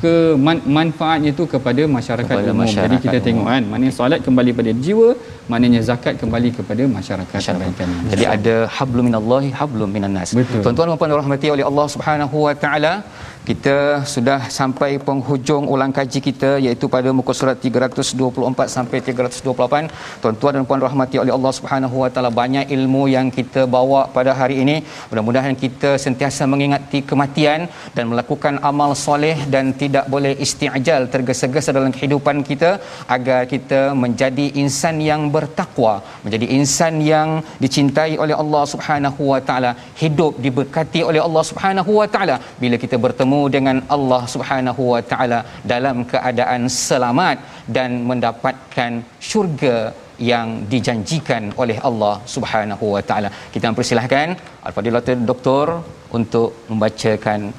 ke 0.04 0.14
man- 0.46 0.64
manfaatnya 0.78 1.32
tu 1.40 1.44
kepada 1.52 1.82
masyarakat 1.98 2.28
Kepada 2.36 2.52
umum. 2.52 2.62
masyarakat 2.64 2.92
Jadi 2.92 3.04
kita 3.06 3.18
umum. 3.18 3.26
tengok 3.28 3.46
kan, 3.52 3.64
maknanya 3.72 3.94
solat 3.98 4.20
kembali 4.26 4.52
pada 4.58 4.72
jiwa, 4.86 5.10
maknanya 5.52 5.82
zakat 5.90 6.14
kembali 6.22 6.50
kepada 6.58 6.84
masyarakat. 6.98 7.40
kebaikan. 7.54 7.90
Jadi 8.12 8.26
ada 8.36 8.56
hablum 8.78 9.06
minallahi 9.10 9.50
hablum 9.60 9.90
minan 9.98 10.14
nas. 10.18 10.32
Betul. 10.40 10.64
Tuan-tuan 10.66 10.88
dan 10.92 11.00
puan 11.02 11.14
rahmati 11.22 11.48
oleh 11.56 11.66
Allah 11.70 11.86
Subhanahu 11.94 12.38
wa 12.48 12.54
taala, 12.64 12.94
kita 13.50 13.76
sudah 14.14 14.40
sampai 14.58 14.90
penghujung 15.08 15.64
ulang 15.74 15.94
kaji 15.98 16.20
kita 16.28 16.50
iaitu 16.66 16.86
pada 16.94 17.10
muka 17.18 17.34
surat 17.40 17.58
324 17.66 18.76
sampai 18.76 18.98
328. 19.08 19.92
Tuan-tuan 20.24 20.54
dan 20.58 20.66
puan 20.70 20.84
rahmati 20.88 21.18
oleh 21.24 21.34
Allah 21.38 21.54
Subhanahu 21.58 21.96
wa 22.04 22.10
taala, 22.14 22.32
banyak 22.42 22.72
ilmu 22.78 23.04
yang 23.16 23.28
kita 23.38 23.64
bawa 23.76 24.02
pada 24.16 24.32
hari 24.42 24.58
ini. 24.64 24.76
Mudah-mudahan 25.12 25.56
kita 25.64 25.92
sentiasa 26.06 26.48
mengingati 26.54 27.02
kematian 27.10 27.68
dan 27.98 28.06
melakukan 28.12 28.64
amal 28.72 28.94
soleh 29.06 29.36
dan 29.56 29.76
tidak 29.84 30.08
boleh 30.14 30.34
isti'jal 30.46 31.12
tergesa-gesa 31.16 31.76
dalam 31.80 31.92
kehidupan 31.98 32.40
kita 32.52 32.72
agar 33.18 33.42
kita 33.54 33.82
menjadi 34.04 34.48
insan 34.64 34.98
yang 35.10 35.33
bertakwa, 35.36 35.94
menjadi 36.26 36.48
insan 36.58 36.96
yang 37.14 37.30
dicintai 37.64 38.14
oleh 38.24 38.36
Allah 38.44 38.64
Subhanahu 38.74 39.22
wa 39.32 39.40
taala, 39.48 39.72
hidup 40.02 40.34
diberkati 40.46 41.02
oleh 41.10 41.22
Allah 41.28 41.44
Subhanahu 41.50 41.92
wa 42.00 42.08
taala 42.14 42.36
bila 42.62 42.78
kita 42.84 43.00
bertemu 43.06 43.42
dengan 43.56 43.80
Allah 43.96 44.22
Subhanahu 44.36 44.84
wa 44.94 45.02
taala 45.12 45.40
dalam 45.74 45.98
keadaan 46.14 46.64
selamat 46.88 47.38
dan 47.78 47.92
mendapatkan 48.12 48.92
syurga 49.32 49.78
yang 50.32 50.48
dijanjikan 50.74 51.44
oleh 51.62 51.78
Allah 51.90 52.16
Subhanahu 52.36 52.86
wa 52.96 53.04
taala. 53.10 53.30
Kita 53.56 53.66
mempersilahkan 53.72 54.28
Al-Fadilatul 54.68 55.26
Doktor 55.32 55.68
untuk 56.20 56.50
membacakan 56.70 57.52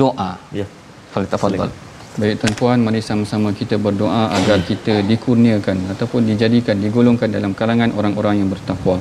doa. 0.00 0.32
Ya. 0.60 0.66
Fadhil. 1.12 1.89
Baik 2.20 2.36
tuan-puan, 2.36 2.76
mari 2.84 3.00
sama-sama 3.00 3.48
kita 3.48 3.80
berdoa 3.80 4.28
agar 4.36 4.60
kita 4.60 5.00
dikurniakan 5.08 5.88
ataupun 5.96 6.28
dijadikan, 6.28 6.76
digolongkan 6.76 7.32
dalam 7.32 7.56
kalangan 7.56 7.96
orang-orang 7.96 8.44
yang 8.44 8.52
bertakwa. 8.52 9.00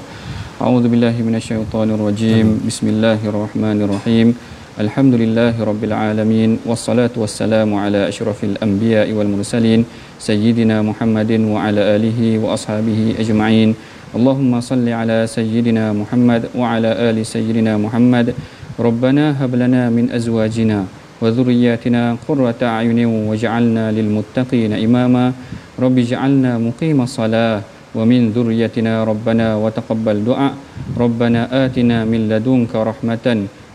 A'udzubillahi 0.55 1.19
minasyaitonirrajim. 1.27 2.63
Bismillahirrahmanirrahim. 2.63 4.39
Alhamdulillahirabbilalamin 4.79 6.63
wassalatu 6.63 7.27
wassalamu 7.27 7.75
ala 7.83 8.07
asyrafil 8.07 8.55
anbiya'i 8.63 9.11
wal 9.11 9.27
mursalin 9.27 9.83
sayyidina 10.15 10.79
Muhammadin 10.79 11.43
wa 11.51 11.67
ala 11.67 11.99
alihi 11.99 12.39
wa 12.39 12.55
ashabihi 12.55 13.19
ajma'in. 13.19 13.75
Allahumma 14.15 14.63
salli 14.63 14.95
ala 14.95 15.27
sayyidina 15.27 15.91
Muhammad 15.91 16.47
wa 16.55 16.71
ala 16.71 16.95
ali 17.11 17.27
sayyidina 17.27 17.75
Muhammad. 17.75 18.31
Rabbana 18.79 19.35
hab 19.35 19.51
lana 19.59 19.91
min 19.91 20.07
azwajina 20.07 20.87
وذرياتنا 21.21 22.17
قرة 22.27 22.59
أعين 22.63 23.05
واجعلنا 23.05 23.91
للمتقين 23.91 24.73
إماما. 24.73 25.33
رب 25.79 25.95
اجعلنا 25.97 26.57
مقيم 26.57 27.01
الصلاة. 27.01 27.61
ومن 27.95 28.31
ذريتنا 28.31 29.03
ربنا 29.03 29.55
وتقبل 29.55 30.17
دعاء. 30.23 30.53
ربنا 30.97 31.65
آتنا 31.65 32.05
من 32.05 32.29
لدنك 32.29 32.75
رحمة 32.75 33.27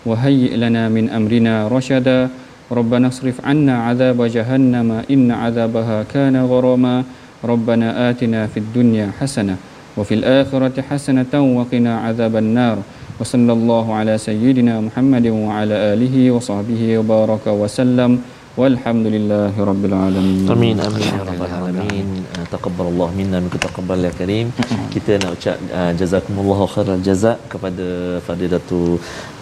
وهيئ 0.07 0.57
لنا 0.57 0.89
من 0.89 1.11
أمرنا 1.11 1.69
رشدا. 1.69 2.29
ربنا 2.73 3.09
اصرف 3.09 3.45
عنا 3.45 3.75
عذاب 3.91 4.19
جهنم 4.23 5.03
إن 5.11 5.31
عذابها 5.31 5.99
كان 6.15 6.37
غراما. 6.37 7.05
ربنا 7.45 8.11
آتنا 8.11 8.47
في 8.47 8.57
الدنيا 8.57 9.13
حسنة 9.21 9.57
وفي 9.97 10.15
الآخرة 10.15 10.81
حسنة 10.81 11.35
وقنا 11.35 11.93
عذاب 11.99 12.35
النار. 12.37 12.77
wa 13.19 13.25
sallallahu 13.33 13.97
ala 13.99 14.15
sayyidina 14.29 14.75
Muhammadin 14.87 15.35
wa 15.47 15.59
ala 15.61 15.77
alihi 15.93 16.23
wa 16.35 16.41
sahbihi 16.49 16.89
wa 16.99 17.05
baraka 17.13 17.51
wa 17.63 17.69
sallam. 17.79 18.13
Walhamdulillahi 18.61 19.65
rabbil 19.69 19.95
alamin. 20.07 20.47
Amin 20.55 20.77
amin. 20.87 21.03
Ya 21.07 21.23
rabbal 21.29 21.55
alamin. 21.59 22.07
Ah, 22.39 22.47
taqabbalallahu 22.55 23.17
minna 23.19 23.39
wa 23.43 23.61
taqabbal 23.65 24.07
ya 24.07 24.13
karim. 24.19 24.47
Kita 24.95 25.19
nak 25.23 25.31
ucap 25.37 25.59
uh, 25.79 25.91
jazakumullahu 26.01 26.69
khairal 26.75 27.03
jaza 27.09 27.33
kepada 27.53 27.87
fadilatu 28.27 28.81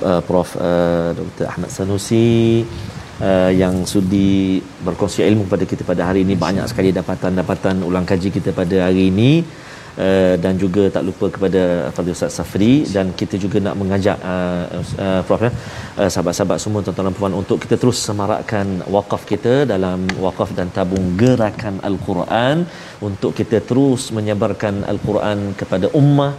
uh, 0.01 0.09
ah, 0.17 0.21
prof 0.29 0.57
uh, 0.57 1.13
dr 1.21 1.47
Ahmad 1.53 1.71
Sanusi 1.79 2.29
Uh, 3.23 3.53
yang 3.55 3.87
sudi 3.87 4.59
berkongsi 4.83 5.23
ilmu 5.23 5.47
kepada 5.47 5.65
kita 5.71 5.83
pada 5.87 6.03
hari 6.09 6.21
ini. 6.27 6.35
Banyak 6.35 6.67
sekali 6.67 6.91
dapatan-dapatan 6.97 7.85
ulang 7.89 8.03
kaji 8.03 8.35
kita 8.37 8.51
pada 8.51 8.91
hari 8.91 9.15
ini. 9.15 9.47
Uh, 9.93 10.41
dan 10.45 10.57
juga 10.63 10.83
tak 10.89 11.05
lupa 11.09 11.27
kepada 11.29 11.93
Fadil 11.95 12.17
Ustaz 12.17 12.33
Safri 12.39 12.89
dan 12.95 13.13
kita 13.21 13.37
juga 13.43 13.61
nak 13.61 13.77
mengajak 13.81 14.17
uh, 14.25 14.65
uh, 15.05 15.21
Prof 15.27 15.43
ya, 15.45 15.53
uh, 16.01 16.09
sahabat-sahabat 16.09 16.57
semua 16.65 16.81
tuan-tuan 16.81 17.09
dan 17.09 17.17
puan 17.19 17.35
untuk 17.41 17.59
kita 17.65 17.77
terus 17.83 17.99
semarakkan 18.01 18.81
wakaf 18.97 19.29
kita 19.33 19.55
dalam 19.73 20.09
wakaf 20.25 20.57
dan 20.57 20.73
tabung 20.77 21.13
gerakan 21.23 21.77
Al-Quran 21.89 22.65
untuk 23.09 23.37
kita 23.41 23.61
terus 23.69 24.09
menyebarkan 24.17 24.81
Al-Quran 24.93 25.53
kepada 25.61 25.93
ummah 26.01 26.33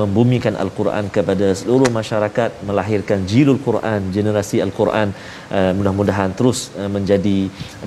membumikan 0.00 0.54
Al-Quran 0.64 1.04
kepada 1.16 1.46
seluruh 1.60 1.90
masyarakat 1.96 2.50
melahirkan 2.68 3.18
jilul 3.30 3.58
Quran 3.66 4.00
generasi 4.16 4.56
Al-Quran 4.66 5.08
uh, 5.56 5.72
mudah-mudahan 5.78 6.30
terus 6.38 6.58
uh, 6.80 6.88
menjadi 6.96 7.38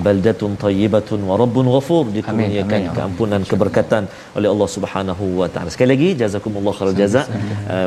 baldatun 0.06 0.54
tayyibatun 0.64 1.20
wa 1.30 1.36
rabbun 1.42 1.66
ghafur 1.76 2.04
dikurniakan 2.18 2.82
keampunan 2.98 3.42
keberkatan 3.52 4.06
oleh 4.38 4.50
Allah 4.54 4.70
Subhanahu 4.76 5.26
wa 5.42 5.48
taala. 5.54 5.74
Sekali 5.76 5.90
lagi 5.94 6.10
jazakumullah 6.22 6.74
khairal 6.78 6.98
jazak. 7.02 7.28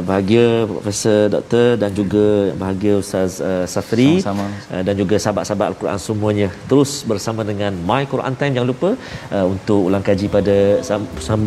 Bahagia 0.08 0.46
Profesor 0.72 1.20
Doktor 1.34 1.68
dan 1.82 1.90
juga 2.00 2.26
bahagia 2.62 2.94
Ustaz 3.02 3.38
Safri 3.74 4.10
Sama-sama. 4.26 4.82
dan 4.86 4.94
juga 5.00 5.16
sahabat-sahabat 5.22 5.66
Al-Quran 5.72 5.98
semuanya 6.08 6.48
terus 6.70 6.90
bersama 7.10 7.42
dengan 7.50 7.72
My 7.88 8.02
Quran 8.12 8.34
Time 8.40 8.54
jangan 8.56 8.70
lupa 8.72 8.90
untuk 9.54 9.80
ulang 9.88 10.04
kaji 10.08 10.26
pada 10.36 10.56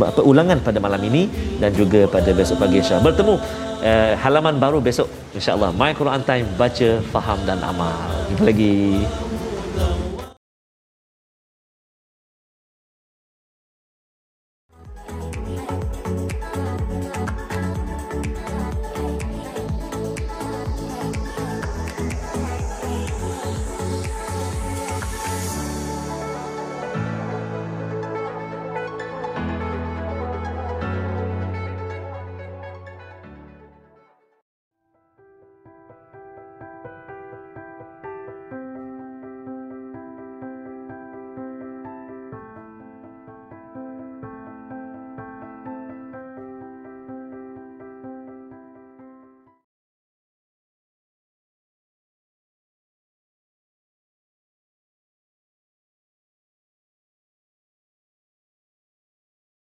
apa 0.09 0.21
ulangan 0.31 0.57
pada 0.67 0.79
malam 0.85 1.03
ini 1.09 1.23
dan 1.61 1.71
juga 1.81 2.01
pada 2.15 2.31
besok 2.45 2.61
pagi 2.61 2.77
insya 2.77 3.01
bertemu 3.01 3.41
uh, 3.81 4.13
halaman 4.21 4.61
baru 4.61 4.77
besok 4.77 5.09
insya-Allah 5.33 5.73
My 5.73 5.97
Quran 5.97 6.21
Time 6.21 6.45
baca 6.53 7.01
faham 7.09 7.41
dan 7.41 7.57
amal. 7.65 7.97
Jumpa 8.29 8.53
lagi. 8.53 9.01